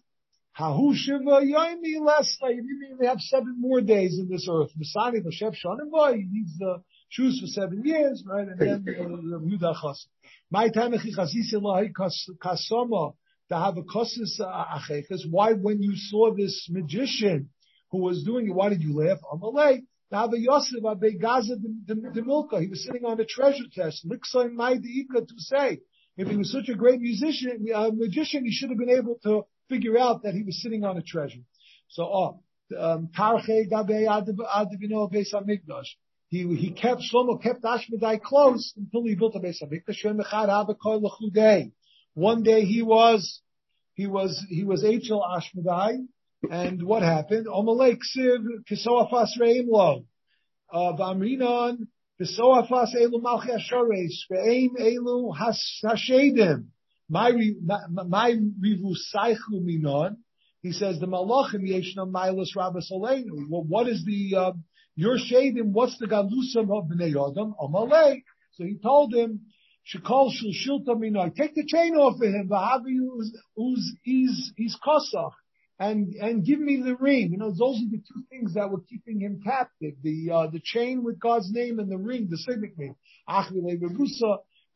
Hahu 0.59 0.95
Shiva 0.95 1.41
Yoimi 1.43 1.99
Lesla. 1.99 2.55
You 2.55 2.99
have 3.03 3.19
seven 3.19 3.57
more 3.61 3.81
days 3.81 4.21
in 4.21 4.29
this 4.29 4.47
earth. 4.49 4.71
Masani 4.79 5.21
L'Shev 5.25 5.57
Shanimba. 5.57 6.15
He 6.15 6.29
needs 6.31 6.57
the 6.59 6.81
shoes 7.09 7.41
for 7.41 7.49
seven 7.49 7.83
years, 7.85 8.23
right? 8.25 8.47
And 8.47 8.59
then 8.61 8.85
the 8.85 8.93
Yudah 8.93 9.75
Chas. 9.83 10.07
My 10.53 10.69
time 10.69 10.93
Chazisi 10.93 11.55
Lahi 11.55 11.91
Kasoma 11.93 13.15
to 13.49 13.57
have 13.57 13.77
a 13.77 13.83
kosis 13.83 14.41
uh, 14.41 14.79
acheches. 14.79 15.27
Why, 15.29 15.53
when 15.53 15.83
you 15.83 15.97
saw 15.97 16.33
this 16.35 16.69
magician 16.71 17.51
who 17.91 17.99
was 17.99 18.23
doing 18.23 18.49
it, 18.49 18.55
why 18.55 18.69
did 18.69 18.83
you 18.83 18.97
laugh? 18.97 19.19
Amalei. 19.33 19.83
Rabbi 20.11 20.37
Yosef 20.37 20.81
Gaza 21.21 21.57
the 21.57 22.23
Milka. 22.25 22.61
He 22.61 22.69
was 22.69 22.85
sitting 22.85 23.05
on 23.05 23.19
a 23.21 23.25
treasure 23.25 23.65
chest. 23.71 24.07
Liksoy 24.07 24.51
Maidika 24.51 25.27
to 25.27 25.35
say, 25.39 25.81
if 26.17 26.29
he 26.29 26.37
was 26.37 26.53
such 26.53 26.69
a 26.69 26.75
great 26.75 27.01
musician, 27.01 27.67
a 27.75 27.91
magician, 27.93 28.45
he 28.45 28.53
should 28.53 28.71
have 28.71 28.79
been 28.79 28.91
able 28.91 29.19
to 29.25 29.43
figure 29.69 29.99
out 29.99 30.23
that 30.23 30.35
he 30.35 30.43
was 30.43 30.63
sitting 30.63 30.85
on 30.85 30.97
a 30.97 31.03
treasure. 31.03 31.41
So, 31.89 32.05
oh, 32.05 32.43
um, 32.79 33.09
Tarche 33.17 33.69
Gabe 33.69 34.07
Adivino 34.09 35.11
Beis. 35.13 35.35
He, 36.29 36.57
he 36.57 36.71
kept, 36.73 37.03
Shlomo 37.03 37.43
kept 37.43 37.63
Ashmedai 37.63 38.21
close 38.21 38.73
until 38.77 39.05
he 39.05 39.15
built 39.15 39.35
a 39.37 39.41
Beis 39.41 39.63
Hamikdash. 39.63 40.05
One 42.15 42.43
day 42.43 42.65
he 42.65 42.83
was, 42.83 43.41
he 43.95 44.07
was, 44.07 44.45
he 44.49 44.65
was 44.65 44.85
Eichel 44.85 45.23
Ashmedai, 45.23 46.07
and 46.51 46.83
what 46.83 47.03
happened? 47.03 47.47
Omalek 47.47 48.01
siv 48.17 48.45
kisoafas 48.71 49.39
reim 49.41 49.67
lo. 49.69 50.05
Uh, 50.73 50.93
Vamrinon 50.99 51.87
V'soafas 52.21 52.95
elu 52.95 53.21
malchi 53.21 53.51
ashoresh, 53.51 54.29
ve'eim 54.31 54.77
elu 54.79 55.35
hashedim. 55.37 56.67
My 57.09 57.33
my 57.91 58.35
minon. 59.51 60.17
He 60.63 60.73
says 60.73 61.01
the 61.01 61.07
malachim 61.07 61.63
yeshna 61.69 62.09
milas 62.09 62.55
rabbis 62.57 62.91
aleinu. 62.93 63.49
Well, 63.49 63.65
what 63.65 63.89
is 63.89 64.05
the 64.05 64.37
uh, 64.37 64.53
your 64.95 65.19
shadim? 65.19 65.73
What's 65.73 65.99
the 65.99 66.07
galusam 66.07 66.71
of 66.71 66.89
bnei 66.89 67.11
adam? 67.11 67.55
Amalei. 67.61 68.23
So 68.53 68.63
he 68.63 68.79
told 68.79 69.13
him, 69.13 69.41
"Shekol 69.93 70.31
shul 70.33 70.53
shilta 70.53 70.95
minoi. 70.97 71.35
Take 71.35 71.57
the 71.57 71.67
chain 71.67 71.97
off 71.97 72.15
of 72.15 72.23
him. 72.23 72.49
V'havi 72.49 73.01
uz 73.59 73.97
is 74.07 74.53
is 74.57 74.79
kosach." 74.87 75.33
And 75.79 76.14
and 76.14 76.45
give 76.45 76.61
me 76.61 76.81
the 76.85 76.95
ring. 76.95 77.33
You 77.33 77.39
know, 77.39 77.51
those 77.51 77.79
are 77.79 77.91
the 77.91 78.03
two 78.07 78.22
things 78.31 78.55
that 78.55 78.70
were 78.70 78.81
keeping 78.81 79.20
him 79.20 79.41
captive: 79.45 79.95
the 80.03 80.31
uh, 80.31 80.47
the 80.47 80.61
chain 80.62 81.03
with 81.03 81.18
God's 81.18 81.51
name 81.51 81.81
and 81.81 81.91
the 81.91 81.99
ring, 81.99 82.29
the 82.31 82.39
signet 82.39 82.70
ring. 82.77 82.95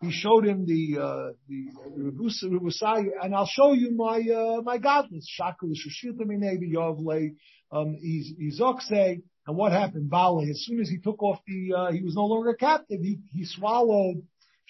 He 0.01 0.13
showed 0.13 0.47
him 0.47 0.65
the 0.65 0.99
uh, 1.01 1.33
the 1.49 1.71
Rubusai, 1.97 3.11
and 3.23 3.35
I'll 3.35 3.47
show 3.47 3.73
you 3.73 3.97
my 3.97 4.21
uh, 4.21 4.63
my 4.63 4.79
godless. 4.79 5.29
Shakul 5.41 5.73
Shushitamine 5.73 6.59
Yovle 6.73 7.35
um 7.73 7.97
Izokse. 8.05 9.23
And 9.49 9.57
what 9.57 9.73
happened? 9.73 10.11
Bale, 10.11 10.45
as 10.49 10.63
soon 10.67 10.79
as 10.79 10.91
he 10.91 10.99
took 10.99 11.23
off 11.23 11.39
the, 11.47 11.73
uh, 11.75 11.91
he 11.91 12.03
was 12.03 12.15
no 12.15 12.27
longer 12.27 12.53
captive. 12.53 13.01
He, 13.01 13.19
he 13.33 13.47
swallowed 13.47 14.23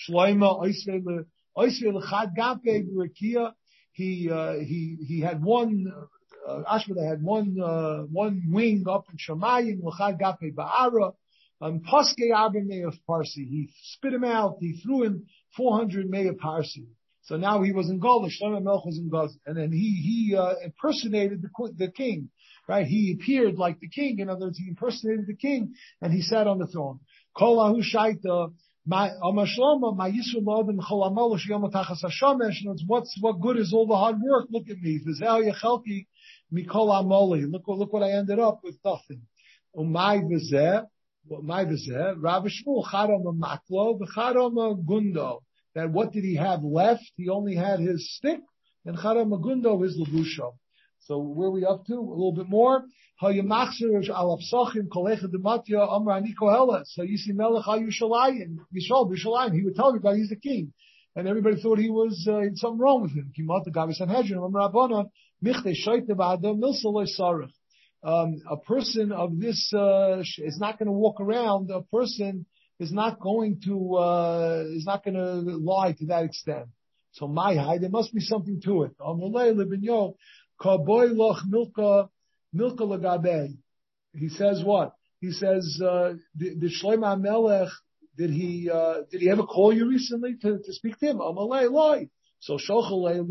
Shloima 0.08 0.62
Oisve 0.62 1.02
Lechad 1.56 2.34
Gape 2.36 2.86
Berakia. 2.86 3.54
He, 3.90 4.30
uh, 4.30 4.52
he, 4.52 4.96
he 5.04 5.20
had 5.20 5.42
one, 5.42 5.92
Ashmedai 6.48 7.08
had 7.08 7.22
one, 7.22 7.56
uh, 7.60 8.02
one 8.10 8.44
wing 8.50 8.84
up 8.88 9.06
in 9.10 9.18
Shemayim, 9.18 9.82
Lechad 9.82 10.18
Gape 10.18 10.54
Ba'ara. 10.54 11.14
Um, 11.60 11.80
Paske 11.80 12.32
Arba 12.32 12.60
of 12.86 12.94
Parsi. 13.04 13.44
He 13.44 13.70
spit 13.82 14.12
him 14.12 14.22
out. 14.22 14.58
He 14.60 14.80
threw 14.80 15.02
him 15.02 15.26
400 15.56 16.08
May 16.08 16.28
of 16.28 16.38
Parsi. 16.38 16.86
So 17.22 17.36
now 17.36 17.62
he 17.62 17.72
was 17.72 17.90
in 17.90 17.98
Gaul. 17.98 18.30
Shlomo 18.30 18.62
Melch 18.62 18.86
was 18.86 18.96
in 18.96 19.08
Gaul. 19.08 19.28
And 19.44 19.56
then 19.56 19.72
he, 19.72 20.28
he, 20.30 20.36
uh, 20.36 20.54
impersonated 20.64 21.42
the, 21.42 21.72
the 21.76 21.90
king 21.90 22.30
right? 22.68 22.86
He 22.86 23.18
appeared 23.18 23.56
like 23.56 23.80
the 23.80 23.88
king. 23.88 24.20
In 24.20 24.28
other 24.28 24.46
words, 24.46 24.58
he 24.58 24.68
impersonated 24.68 25.26
the 25.26 25.34
king 25.34 25.74
and 26.00 26.12
he 26.12 26.20
sat 26.22 26.46
on 26.46 26.58
the 26.58 26.66
throne. 26.66 27.00
Kol 27.36 27.82
shaita. 27.82 28.52
What's 32.86 33.18
what 33.20 33.40
good 33.40 33.58
is 33.58 33.72
all 33.74 33.86
the 33.86 33.96
hard 33.96 34.16
work? 34.22 34.46
Look 34.50 34.70
at 34.70 34.78
me. 34.78 34.98
Look 36.50 37.68
look 37.68 37.92
what 37.92 38.02
I 38.02 38.12
ended 38.12 38.38
up 38.38 38.60
with 38.62 38.78
nothing. 38.84 39.22
Umay 39.76 40.22
v'zeh, 40.22 40.86
my 41.42 41.64
v'zeh, 41.64 42.14
Rav 42.18 42.44
Shmuel 42.44 42.84
chadam 42.86 43.24
maklo 43.38 43.98
v'chadam 44.00 44.84
gundo. 44.84 45.40
That 45.74 45.90
what 45.90 46.12
did 46.12 46.24
he 46.24 46.36
have 46.36 46.64
left? 46.64 47.12
He 47.16 47.28
only 47.28 47.54
had 47.54 47.80
his 47.80 48.14
stick 48.16 48.40
and 48.86 48.96
chadam 48.96 49.30
gundo 49.42 49.82
his 49.82 49.98
lebusha. 49.98 50.52
So 51.00 51.18
where 51.18 51.48
are 51.48 51.52
we 51.52 51.64
up 51.64 51.84
to? 51.86 51.94
A 51.94 52.00
little 52.00 52.32
bit 52.34 52.48
more. 52.48 52.84
So 53.20 53.28
you 53.30 53.42
see 53.42 53.48
Melech 57.32 57.64
Yushalayim, 57.64 58.58
Yishol, 58.74 59.10
Yushalayim. 59.10 59.54
He 59.54 59.64
would 59.64 59.74
tell 59.74 59.88
everybody 59.88 60.18
he's 60.18 60.28
the 60.28 60.36
king. 60.36 60.72
And 61.18 61.26
everybody 61.26 61.60
thought 61.60 61.80
he 61.80 61.90
was, 61.90 62.28
uh, 62.30 62.42
something 62.54 62.78
wrong 62.78 63.02
with 63.02 63.10
him. 63.10 63.32
Um, 68.04 68.40
a 68.48 68.56
person 68.58 69.10
of 69.10 69.40
this, 69.40 69.72
uh, 69.74 70.22
is 70.38 70.58
not 70.60 70.78
going 70.78 70.86
to 70.86 70.92
walk 70.92 71.20
around. 71.20 71.72
A 71.72 71.82
person 71.82 72.46
is 72.78 72.92
not 72.92 73.18
going 73.18 73.60
to, 73.64 73.96
uh, 73.96 74.64
is 74.68 74.86
not 74.86 75.04
going 75.04 75.16
to 75.16 75.56
lie 75.56 75.90
to 75.98 76.06
that 76.06 76.22
extent. 76.22 76.68
So 77.10 77.26
my 77.26 77.56
high, 77.56 77.78
there 77.78 77.90
must 77.90 78.14
be 78.14 78.20
something 78.20 78.60
to 78.64 78.84
it. 78.84 78.92
He 84.14 84.28
says 84.28 84.62
what? 84.64 84.92
He 85.20 85.32
says, 85.32 85.80
uh, 85.84 86.14
did 86.36 86.62
Shlomo 86.62 87.20
Melech, 87.20 87.70
did 88.18 88.30
he, 88.30 88.68
uh, 88.68 89.02
did 89.10 89.20
he 89.20 89.30
ever 89.30 89.44
call 89.44 89.72
you 89.72 89.88
recently 89.88 90.36
to, 90.42 90.58
to 90.58 90.72
speak 90.72 90.98
to 90.98 91.06
him? 91.06 91.18
Amalei 91.18 91.70
loy. 91.70 92.08
So 92.40 92.58
shochalei 92.58 93.26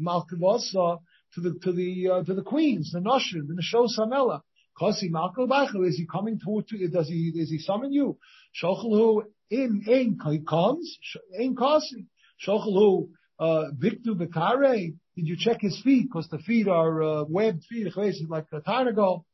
malkavasa 0.00 1.00
to 1.34 1.40
the, 1.40 1.58
to 1.62 1.72
the, 1.72 2.08
uh, 2.08 2.22
to 2.22 2.34
the 2.34 2.42
queens, 2.42 2.92
the 2.92 3.00
Noshim, 3.00 3.48
the 3.48 3.60
Nashos 3.60 3.98
Samela. 3.98 4.40
Kasi 4.78 5.10
malkal 5.10 5.48
bacha, 5.48 5.82
is 5.82 5.96
he 5.96 6.06
coming 6.06 6.38
to, 6.38 6.62
to, 6.68 6.88
does 6.88 7.08
he, 7.08 7.32
does 7.36 7.50
he 7.50 7.58
summon 7.58 7.92
you? 7.92 8.16
Shochalhu 8.62 9.24
in, 9.50 9.82
in, 9.86 10.18
he 10.30 10.38
comes, 10.48 10.96
in 11.32 11.56
kasi. 11.56 12.06
Shochalhu, 12.46 13.08
uh, 13.38 13.64
Victu 13.76 14.14
Bekare, 14.14 14.94
did 15.16 15.26
you 15.26 15.36
check 15.38 15.60
his 15.60 15.80
feet? 15.82 16.08
Because 16.08 16.28
the 16.28 16.38
feet 16.38 16.68
are 16.68 17.02
uh, 17.02 17.24
webbed 17.28 17.64
feet, 17.64 17.88
like 18.28 18.46
a 18.52 18.60
tarnagal. 18.60 19.24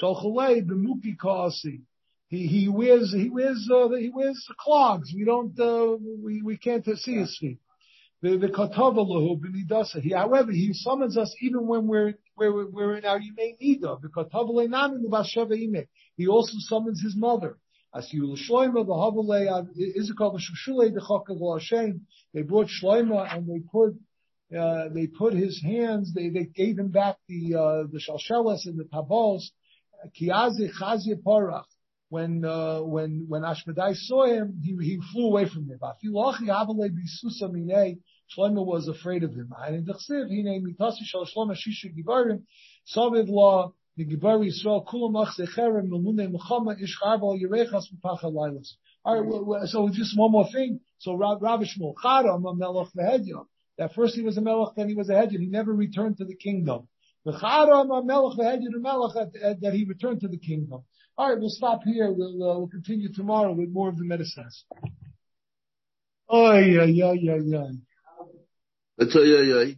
Shalchalei 0.00 0.64
b'muki 0.64 1.16
kaasi. 1.16 1.80
He 2.34 2.48
he 2.48 2.68
wears 2.68 3.14
he 3.14 3.30
wears 3.30 3.68
uh, 3.72 3.88
he 3.90 4.10
wears 4.10 4.44
clogs. 4.58 5.12
We 5.14 5.24
don't 5.24 5.56
uh, 5.60 5.96
we 6.24 6.42
we 6.42 6.56
can't 6.56 6.84
see 6.84 7.16
his 7.18 7.38
feet. 7.38 7.58
The 8.22 8.36
the 8.38 8.48
katavalahu 8.48 9.40
b'nidasa. 9.40 10.00
He 10.00 10.12
however 10.12 10.50
he 10.50 10.72
summons 10.72 11.16
us 11.16 11.32
even 11.40 11.68
when 11.68 11.86
we're 11.86 12.14
we're 12.36 12.68
we're 12.68 12.96
in 12.96 13.04
our 13.04 13.20
yimei 13.20 13.50
nida. 13.62 14.02
The 14.02 14.08
katavalei 14.08 14.68
namin 14.68 15.08
b'asheva. 15.08 15.86
He 16.16 16.26
also 16.26 16.56
summons 16.58 17.00
his 17.00 17.14
mother. 17.14 17.56
As 17.94 18.12
you 18.12 18.36
Shloima 18.44 18.84
the 18.84 19.92
Izakal 20.00 20.36
Shulei 20.66 20.92
the 20.92 21.00
Chakav 21.08 21.38
Hashem. 21.60 22.04
They 22.32 22.42
brought 22.42 22.66
Shloima 22.66 23.32
and 23.32 23.46
they 23.46 23.60
put 23.70 23.94
uh, 24.58 24.88
they 24.92 25.06
put 25.06 25.34
his 25.34 25.62
hands, 25.62 26.12
they, 26.14 26.28
they 26.28 26.44
gave 26.44 26.78
him 26.78 26.88
back 26.88 27.16
the, 27.28 27.54
uh, 27.54 27.84
the 27.90 27.98
shalshelas 27.98 28.66
and 28.66 28.78
the 28.78 28.84
tabos, 28.84 29.50
kiazi 30.20 30.70
chazi 30.80 31.14
parach. 31.24 31.64
When, 32.14 32.44
uh, 32.44 32.82
when, 32.82 33.26
when 33.28 33.42
Ashmedai 33.42 33.96
saw 33.96 34.26
him, 34.26 34.60
he, 34.62 34.76
he 34.80 35.00
flew 35.12 35.26
away 35.26 35.48
from 35.48 35.68
him. 35.68 35.80
Shlomo 38.36 38.64
was 38.64 38.86
afraid 38.86 39.24
of 39.24 39.34
him. 39.34 39.48
The 39.50 39.92
Lailas. 48.38 48.68
Alright, 49.06 49.68
so 49.68 49.88
just 49.88 50.16
one 50.16 50.30
more 50.30 50.48
thing. 50.52 50.78
So 50.98 51.14
Rav 51.14 51.40
Shmuel, 51.40 51.94
Chara, 52.00 52.38
Melech 52.38 52.92
Vehedya 52.96 53.44
that 53.78 53.94
first 53.94 54.14
he 54.14 54.22
was 54.22 54.36
a 54.36 54.40
melech, 54.40 54.74
then 54.76 54.88
he 54.88 54.94
was 54.94 55.10
a 55.10 55.14
hedjid. 55.14 55.40
He 55.40 55.46
never 55.46 55.72
returned 55.72 56.18
to 56.18 56.24
the 56.24 56.36
kingdom. 56.36 56.86
But, 57.24 57.40
that 57.40 59.70
he 59.72 59.84
returned 59.84 60.20
to 60.20 60.28
the 60.28 60.38
kingdom. 60.38 60.84
All 61.16 61.30
right, 61.30 61.38
we'll 61.38 61.48
stop 61.48 61.82
here. 61.84 62.10
We'll, 62.10 62.42
uh, 62.42 62.58
we'll 62.58 62.68
continue 62.68 63.12
tomorrow 63.12 63.52
with 63.52 63.70
more 63.70 63.88
of 63.88 63.96
the 63.96 64.04
medicines. 64.04 64.64
Oh 66.28 66.58
yeah, 66.58 66.84
yeah, 66.84 67.12
yeah, 67.12 67.36
yeah. 67.36 67.66
That's 68.98 69.14
yeah, 69.14 69.42
yeah. 69.42 69.74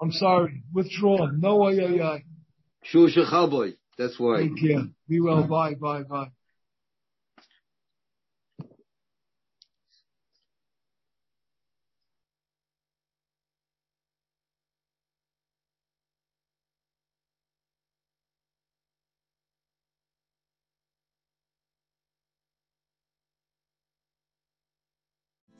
I'm 0.00 0.12
sorry. 0.12 0.62
Withdraw. 0.72 1.26
No, 1.32 1.68
yeah, 1.68 1.88
yeah. 1.88 2.18
Shusha 2.92 3.74
That's 3.98 4.18
why. 4.18 4.42
Take 4.42 4.56
care. 4.60 4.84
Be 5.08 5.20
well. 5.20 5.44
Bye, 5.44 5.74
bye, 5.74 6.02
bye. 6.02 6.30